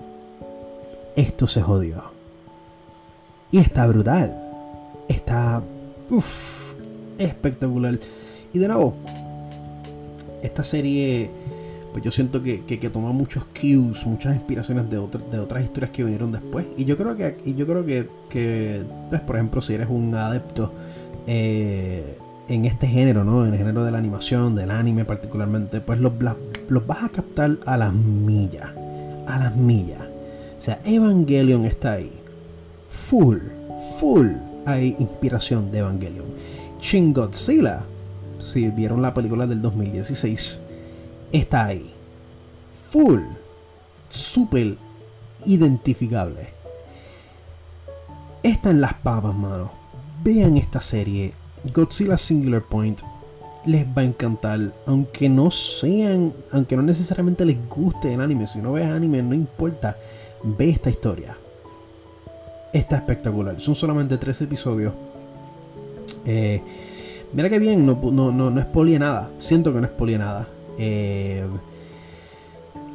Esto 1.16 1.46
se 1.46 1.62
jodió. 1.62 2.04
Y 3.52 3.60
está 3.60 3.86
brutal. 3.86 4.34
Está. 5.08 5.62
Uff 6.10 6.54
espectacular. 7.18 8.00
Y 8.54 8.60
de 8.60 8.68
nuevo, 8.68 8.96
esta 10.44 10.64
serie, 10.64 11.32
pues 11.92 12.04
yo 12.04 12.12
siento 12.12 12.44
que, 12.44 12.90
toma 12.92 13.12
muchos 13.12 13.46
cues, 13.46 14.06
muchas 14.06 14.36
inspiraciones 14.36 14.90
de, 14.90 14.98
de 15.32 15.40
otras 15.40 15.64
historias 15.64 15.92
que 15.92 16.04
vinieron 16.04 16.32
después. 16.32 16.66
Y 16.78 16.86
yo 16.86 16.98
creo 16.98 17.16
que, 17.16 17.38
y 17.46 17.56
yo 17.56 17.66
creo 17.66 17.86
que, 17.86 18.84
pues, 19.10 19.22
por 19.22 19.36
ejemplo, 19.36 19.62
si 19.62 19.74
eres 19.74 19.88
un 19.90 20.14
adepto 20.14 20.72
eh, 21.26 22.18
en 22.48 22.66
este 22.66 22.88
género, 22.88 23.24
¿no? 23.24 23.46
En 23.46 23.54
el 23.54 23.58
género 23.58 23.84
de 23.84 23.92
la 23.92 23.98
animación, 23.98 24.56
del 24.56 24.72
anime 24.72 25.06
particularmente, 25.06 25.82
pues 25.82 26.00
los, 26.00 26.14
los 26.68 26.86
vas 26.86 27.04
a 27.04 27.10
captar 27.10 27.58
a 27.66 27.78
las 27.78 27.94
millas. 27.94 28.70
A 29.28 29.40
las 29.40 29.56
millas. 29.56 30.02
O 30.58 30.62
sea, 30.62 30.80
Evangelion 30.86 31.66
está 31.66 31.94
ahí. 31.94 32.12
Full, 32.90 33.38
full 34.00 34.28
hay 34.66 34.96
inspiración 35.00 35.72
de 35.72 35.80
Evangelion. 35.80 36.26
Shin 36.82 37.14
Godzilla, 37.14 37.84
si 38.44 38.68
vieron 38.70 39.02
la 39.02 39.14
película 39.14 39.48
del 39.48 39.62
2016, 39.62 40.62
está 41.32 41.66
ahí. 41.66 41.94
Full. 42.92 43.22
Super 44.10 44.78
identificable. 45.46 46.50
Está 48.44 48.70
en 48.70 48.82
las 48.82 48.94
papas, 48.96 49.34
mano. 49.34 49.72
Vean 50.24 50.58
esta 50.58 50.82
serie. 50.82 51.34
Godzilla 51.74 52.18
Singular 52.18 52.62
Point 52.62 53.02
les 53.66 53.86
va 53.86 54.02
a 54.02 54.06
encantar. 54.06 54.60
Aunque 54.86 55.30
no 55.30 55.50
sean, 55.50 56.34
aunque 56.52 56.76
no 56.76 56.84
necesariamente 56.84 57.46
les 57.46 57.58
guste 57.70 58.14
el 58.14 58.22
anime. 58.22 58.48
Si 58.48 58.60
no 58.60 58.74
ves 58.74 58.86
anime, 58.86 59.24
no 59.24 59.34
importa. 59.34 59.98
Ve 60.44 60.70
esta 60.70 60.90
historia. 60.90 61.38
Está 62.72 62.98
espectacular. 62.98 63.60
Son 63.60 63.76
solamente 63.76 64.18
tres 64.18 64.42
episodios. 64.42 64.94
Eh, 66.26 66.62
mira 67.34 67.50
que 67.50 67.60
bien, 67.60 67.86
no, 67.86 68.00
no, 68.12 68.32
no, 68.32 68.50
no 68.50 68.60
es 68.60 69.00
nada. 69.00 69.30
Siento 69.38 69.74
que 69.74 69.82
no 69.82 69.88
es 69.88 70.20
nada. 70.20 70.48
Eh, 70.78 71.46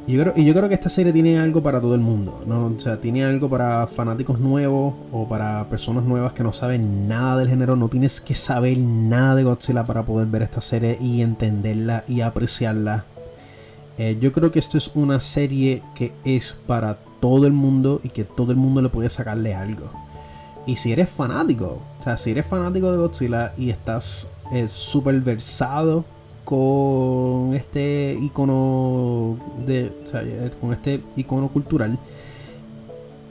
y 0.07 0.13
yo, 0.13 0.23
creo, 0.23 0.33
y 0.35 0.43
yo 0.43 0.53
creo 0.55 0.67
que 0.67 0.73
esta 0.73 0.89
serie 0.89 1.13
tiene 1.13 1.37
algo 1.37 1.61
para 1.61 1.79
todo 1.79 1.93
el 1.93 2.01
mundo, 2.01 2.41
¿no? 2.47 2.65
O 2.65 2.79
sea, 2.79 2.99
tiene 2.99 3.23
algo 3.23 3.47
para 3.47 3.85
fanáticos 3.85 4.39
nuevos 4.39 4.95
o 5.11 5.27
para 5.29 5.65
personas 5.69 6.03
nuevas 6.03 6.33
que 6.33 6.41
no 6.41 6.51
saben 6.51 7.07
nada 7.07 7.37
del 7.37 7.49
género. 7.49 7.75
No 7.75 7.89
tienes 7.89 8.19
que 8.19 8.33
saber 8.33 8.77
nada 8.79 9.35
de 9.35 9.43
Godzilla 9.43 9.83
para 9.83 10.03
poder 10.03 10.27
ver 10.27 10.41
esta 10.41 10.61
serie 10.61 10.97
y 10.99 11.21
entenderla 11.21 12.05
y 12.07 12.21
apreciarla. 12.21 13.05
Eh, 13.99 14.17
yo 14.19 14.31
creo 14.31 14.51
que 14.51 14.59
esto 14.59 14.77
es 14.79 14.89
una 14.95 15.19
serie 15.19 15.83
que 15.93 16.13
es 16.23 16.57
para 16.65 16.97
todo 17.19 17.45
el 17.45 17.53
mundo 17.53 18.01
y 18.03 18.09
que 18.09 18.23
todo 18.23 18.51
el 18.51 18.57
mundo 18.57 18.81
le 18.81 18.89
puede 18.89 19.09
sacarle 19.09 19.53
algo. 19.53 19.91
Y 20.69 20.75
si 20.75 20.91
eres 20.91 21.09
fanático, 21.09 21.79
o 21.99 22.03
sea, 22.03 22.15
si 22.15 22.29
eres 22.29 22.45
fanático 22.45 22.91
de 22.91 22.97
Godzilla 22.99 23.53
y 23.57 23.71
estás 23.71 24.27
eh, 24.51 24.67
súper 24.67 25.19
versado 25.19 26.05
con 26.45 27.55
este 27.55 28.15
icono 28.21 29.35
de, 29.65 29.91
eh, 30.13 30.51
con 30.61 30.71
este 30.71 31.01
icono 31.15 31.47
cultural, 31.47 31.97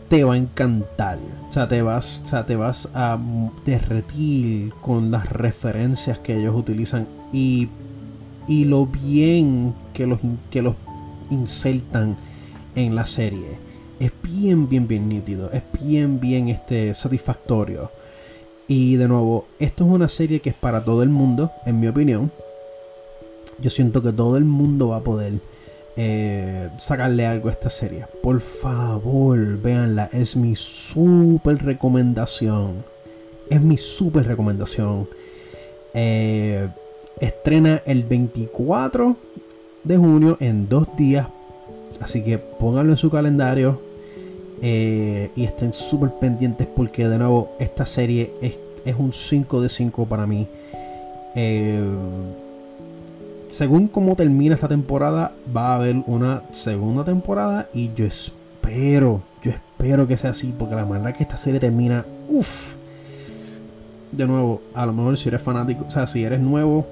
te 0.09 0.25
va 0.25 0.35
a 0.35 0.37
encantar. 0.37 1.21
O 1.49 1.53
sea, 1.53 1.69
te 1.69 1.81
vas, 1.81 2.23
o 2.25 2.27
sea, 2.27 2.45
te 2.45 2.57
vas 2.57 2.89
a 2.93 3.17
derretir 3.65 4.73
con 4.81 5.13
las 5.13 5.31
referencias 5.31 6.19
que 6.19 6.41
ellos 6.41 6.57
utilizan 6.57 7.07
y, 7.33 7.69
y 8.49 8.65
lo 8.65 8.85
bien 8.87 9.75
que 9.95 10.09
los, 10.09 10.19
que 10.51 10.61
los 10.61 10.75
insertan 11.31 12.17
en 12.75 12.97
la 12.97 13.07
serie. 13.07 13.68
Es 14.01 14.13
bien, 14.23 14.69
bien, 14.69 14.87
bien 14.87 15.09
nítido. 15.09 15.51
Es 15.53 15.63
bien, 15.81 16.21
bien 16.21 16.49
este, 16.49 16.95
satisfactorio. 16.95 17.91
Y 18.69 18.97
de 18.97 19.09
nuevo, 19.09 19.47
esto 19.59 19.85
es 19.85 19.91
una 19.91 20.09
serie 20.09 20.41
que 20.41 20.51
es 20.51 20.57
para 20.57 20.85
todo 20.85 21.03
el 21.03 21.09
mundo, 21.09 21.51
en 21.65 21.81
mi 21.81 21.89
opinión 21.89 22.31
yo 23.61 23.71
siento 23.71 24.03
que 24.03 24.13
todo 24.13 24.37
el 24.37 24.45
mundo 24.45 24.89
va 24.89 24.99
a 24.99 25.01
poder 25.01 25.35
eh, 25.97 26.69
sacarle 26.77 27.27
algo 27.27 27.49
a 27.49 27.53
esta 27.53 27.71
serie. 27.71 28.07
Por 28.23 28.41
favor, 28.41 29.39
véanla. 29.61 30.09
Es 30.13 30.37
mi 30.37 30.55
super 30.55 31.63
recomendación. 31.65 32.85
Es 33.51 33.61
mi 33.61 33.77
super 33.77 34.27
recomendación. 34.27 35.09
Eh, 35.95 36.69
estrena 37.21 37.83
el 37.85 38.05
24 38.05 39.17
de 39.83 39.97
junio 39.97 40.37
en 40.41 40.69
dos 40.69 40.87
días. 40.97 41.27
Así 42.01 42.23
que 42.23 42.39
pónganlo 42.39 42.93
en 42.93 42.99
su 42.99 43.11
calendario. 43.11 43.88
Eh, 44.61 45.31
y 45.37 45.45
estén 45.45 45.73
súper 45.73 46.11
pendientes 46.11 46.67
porque 46.67 47.09
de 47.09 47.19
nuevo 47.19 47.53
esta 47.61 47.87
serie 47.87 48.33
es, 48.43 48.57
es 48.85 48.97
un 48.99 49.13
5 49.13 49.61
de 49.61 49.69
5 49.69 50.07
para 50.07 50.27
mí. 50.27 50.47
Eh, 51.35 51.81
según 53.49 53.89
cómo 53.89 54.15
termina 54.17 54.55
esta 54.55 54.69
temporada, 54.69 55.33
va 55.57 55.73
a 55.73 55.75
haber 55.77 55.97
una 56.07 56.43
segunda 56.53 57.05
temporada 57.05 57.69
y 57.73 57.93
yo 57.95 58.05
espero, 58.05 59.23
yo 59.43 59.53
espero 59.53 60.07
que 60.07 60.17
sea 60.17 60.31
así, 60.31 60.55
porque 60.59 60.75
la 60.75 60.85
manera 60.85 61.13
que 61.13 61.23
esta 61.23 61.39
serie 61.39 61.61
termina, 61.61 62.05
uff. 62.29 62.75
De 64.13 64.27
nuevo, 64.27 64.63
a 64.75 64.87
lo 64.87 64.93
mejor 64.93 65.19
si 65.19 65.29
eres 65.29 65.43
fanático, 65.43 65.85
o 65.87 65.91
sea, 65.91 66.07
si 66.07 66.25
eres 66.25 66.41
nuevo, 66.41 66.87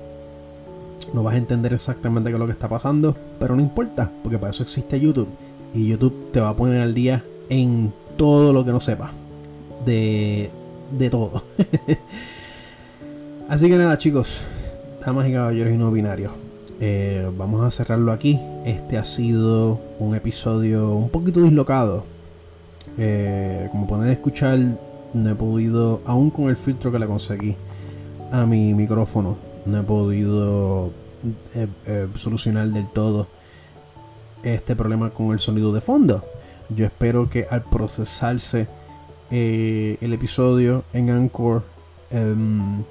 no 1.12 1.22
vas 1.22 1.34
a 1.34 1.38
entender 1.38 1.72
exactamente 1.72 2.30
qué 2.30 2.36
es 2.36 2.40
lo 2.40 2.46
que 2.46 2.52
está 2.52 2.68
pasando, 2.68 3.16
pero 3.38 3.56
no 3.56 3.62
importa, 3.62 4.10
porque 4.22 4.38
para 4.38 4.50
eso 4.50 4.62
existe 4.62 5.00
YouTube. 5.00 5.28
Y 5.74 5.88
YouTube 5.88 6.30
te 6.32 6.40
va 6.40 6.50
a 6.50 6.56
poner 6.56 6.80
al 6.80 6.94
día 6.94 7.22
en 7.48 7.92
todo 8.16 8.52
lo 8.52 8.64
que 8.64 8.72
no 8.72 8.80
sepas. 8.80 9.10
De, 9.84 10.50
de 10.98 11.10
todo. 11.10 11.42
Así 13.48 13.68
que 13.68 13.76
nada, 13.76 13.96
chicos, 13.98 14.40
damas 15.04 15.28
y 15.28 15.32
caballeros 15.32 15.72
y 15.72 15.76
no 15.76 15.92
binarios 15.92 16.32
eh, 16.80 17.30
vamos 17.36 17.64
a 17.64 17.70
cerrarlo 17.70 18.12
aquí. 18.12 18.38
Este 18.64 18.98
ha 18.98 19.04
sido 19.04 19.80
un 19.98 20.14
episodio 20.14 20.92
un 20.94 21.08
poquito 21.08 21.40
dislocado. 21.40 22.04
Eh, 22.98 23.68
como 23.70 23.86
pueden 23.86 24.10
escuchar, 24.10 24.58
no 25.14 25.30
he 25.30 25.34
podido, 25.34 26.00
aún 26.04 26.30
con 26.30 26.48
el 26.48 26.56
filtro 26.56 26.92
que 26.92 26.98
le 26.98 27.06
conseguí 27.06 27.56
a 28.32 28.44
mi 28.46 28.74
micrófono, 28.74 29.36
no 29.64 29.80
he 29.80 29.82
podido 29.82 30.90
eh, 31.54 32.08
solucionar 32.16 32.68
del 32.68 32.86
todo 32.88 33.26
este 34.42 34.76
problema 34.76 35.10
con 35.10 35.32
el 35.32 35.40
sonido 35.40 35.72
de 35.72 35.80
fondo. 35.80 36.24
Yo 36.68 36.86
espero 36.86 37.28
que 37.28 37.46
al 37.48 37.62
procesarse 37.62 38.66
el 39.30 40.12
episodio 40.12 40.84
en 40.92 41.10
Anchor, 41.10 41.62
em, 42.10 42.82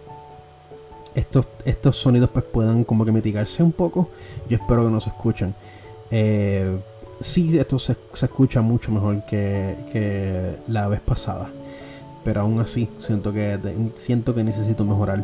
estos, 1.13 1.45
estos 1.63 1.95
sonidos 1.95 2.29
pues 2.29 2.45
puedan 2.45 2.83
como 2.83 3.05
que 3.05 3.11
mitigarse 3.11 3.63
un 3.63 3.71
poco. 3.71 4.09
Yo 4.49 4.57
espero 4.57 4.85
que 4.85 4.91
no 4.91 4.99
se 4.99 5.09
escuchen. 5.09 5.55
Eh, 6.11 6.77
sí, 7.19 7.57
esto 7.57 7.79
se, 7.79 7.95
escucha 8.21 8.61
mucho 8.61 8.91
mejor 8.91 9.25
que, 9.25 10.55
la 10.67 10.87
vez 10.87 11.01
pasada. 11.01 11.49
Pero 12.23 12.41
aún 12.41 12.59
así, 12.59 12.89
siento 12.99 13.31
que, 13.31 13.59
siento 13.97 14.35
que 14.35 14.43
necesito 14.43 14.83
mejorar. 14.83 15.23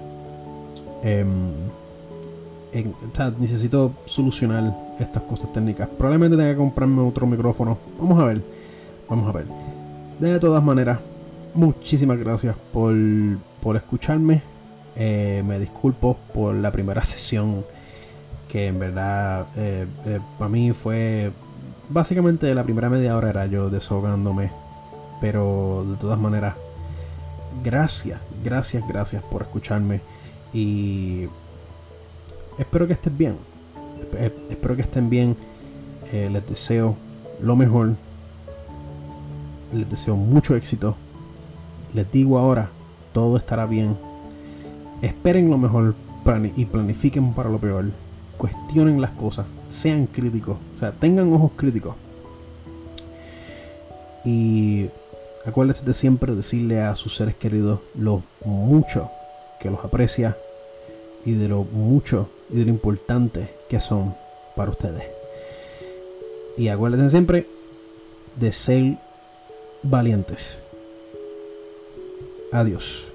Necesito 3.39 3.93
solucionar 4.05 4.73
estas 4.99 5.23
cosas 5.23 5.51
técnicas. 5.51 5.89
Probablemente 5.89 6.37
tenga 6.37 6.51
que 6.51 6.57
comprarme 6.57 7.01
otro 7.01 7.27
micrófono. 7.27 7.77
Vamos 7.99 8.19
a 8.19 8.25
ver. 8.25 8.41
Vamos 9.09 9.27
a 9.27 9.37
ver. 9.37 9.45
De 10.19 10.39
todas 10.39 10.63
maneras, 10.63 10.99
muchísimas 11.53 12.17
gracias 12.17 12.55
por, 12.71 12.95
por 13.61 13.75
escucharme. 13.75 14.41
Eh, 14.95 15.43
me 15.45 15.57
disculpo 15.59 16.17
por 16.33 16.53
la 16.55 16.71
primera 16.71 17.03
sesión 17.05 17.65
que 18.49 18.67
en 18.67 18.79
verdad 18.79 19.47
eh, 19.55 19.87
eh, 20.05 20.19
para 20.37 20.49
mí 20.49 20.73
fue 20.73 21.31
básicamente 21.89 22.53
la 22.53 22.63
primera 22.63 22.89
media 22.89 23.15
hora 23.15 23.29
era 23.29 23.45
yo 23.45 23.69
desahogándome 23.69 24.51
pero 25.21 25.85
de 25.89 25.95
todas 25.95 26.19
maneras 26.19 26.55
gracias 27.63 28.19
gracias 28.43 28.85
gracias 28.85 29.23
por 29.23 29.43
escucharme 29.43 30.01
y 30.53 31.27
espero 32.61 32.87
que 32.87 32.93
estén 32.93 33.17
bien. 33.17 33.35
Espero 34.49 34.75
que 34.75 34.83
estén 34.83 35.09
bien. 35.09 35.35
Les 36.11 36.47
deseo 36.47 36.95
lo 37.41 37.55
mejor. 37.55 37.95
Les 39.73 39.89
deseo 39.89 40.15
mucho 40.15 40.55
éxito. 40.55 40.95
Les 41.93 42.09
digo 42.11 42.37
ahora 42.37 42.69
todo 43.13 43.37
estará 43.37 43.65
bien. 43.65 43.97
Esperen 45.01 45.49
lo 45.49 45.57
mejor 45.57 45.95
y 46.55 46.65
planifiquen 46.65 47.33
para 47.33 47.49
lo 47.49 47.57
peor. 47.57 47.85
Cuestionen 48.37 49.01
las 49.01 49.11
cosas, 49.11 49.45
sean 49.69 50.07
críticos, 50.07 50.57
o 50.75 50.79
sea, 50.79 50.91
tengan 50.91 51.31
ojos 51.33 51.51
críticos. 51.55 51.95
Y 54.23 54.87
acuérdense 55.45 55.85
de 55.85 55.93
siempre 55.93 56.35
decirle 56.35 56.81
a 56.81 56.95
sus 56.95 57.15
seres 57.15 57.35
queridos 57.35 57.81
lo 57.95 58.23
mucho 58.45 59.09
que 59.59 59.69
los 59.69 59.83
aprecia 59.83 60.37
y 61.25 61.33
de 61.33 61.47
lo 61.49 61.63
mucho 61.63 62.29
y 62.51 62.57
de 62.57 62.65
lo 62.65 62.69
importante 62.69 63.49
que 63.69 63.79
son 63.79 64.15
para 64.55 64.71
ustedes. 64.71 65.03
Y 66.57 66.67
acuérdense 66.67 67.11
siempre 67.11 67.45
de 68.35 68.51
ser 68.51 68.97
valientes. 69.83 70.57
Adiós. 72.51 73.10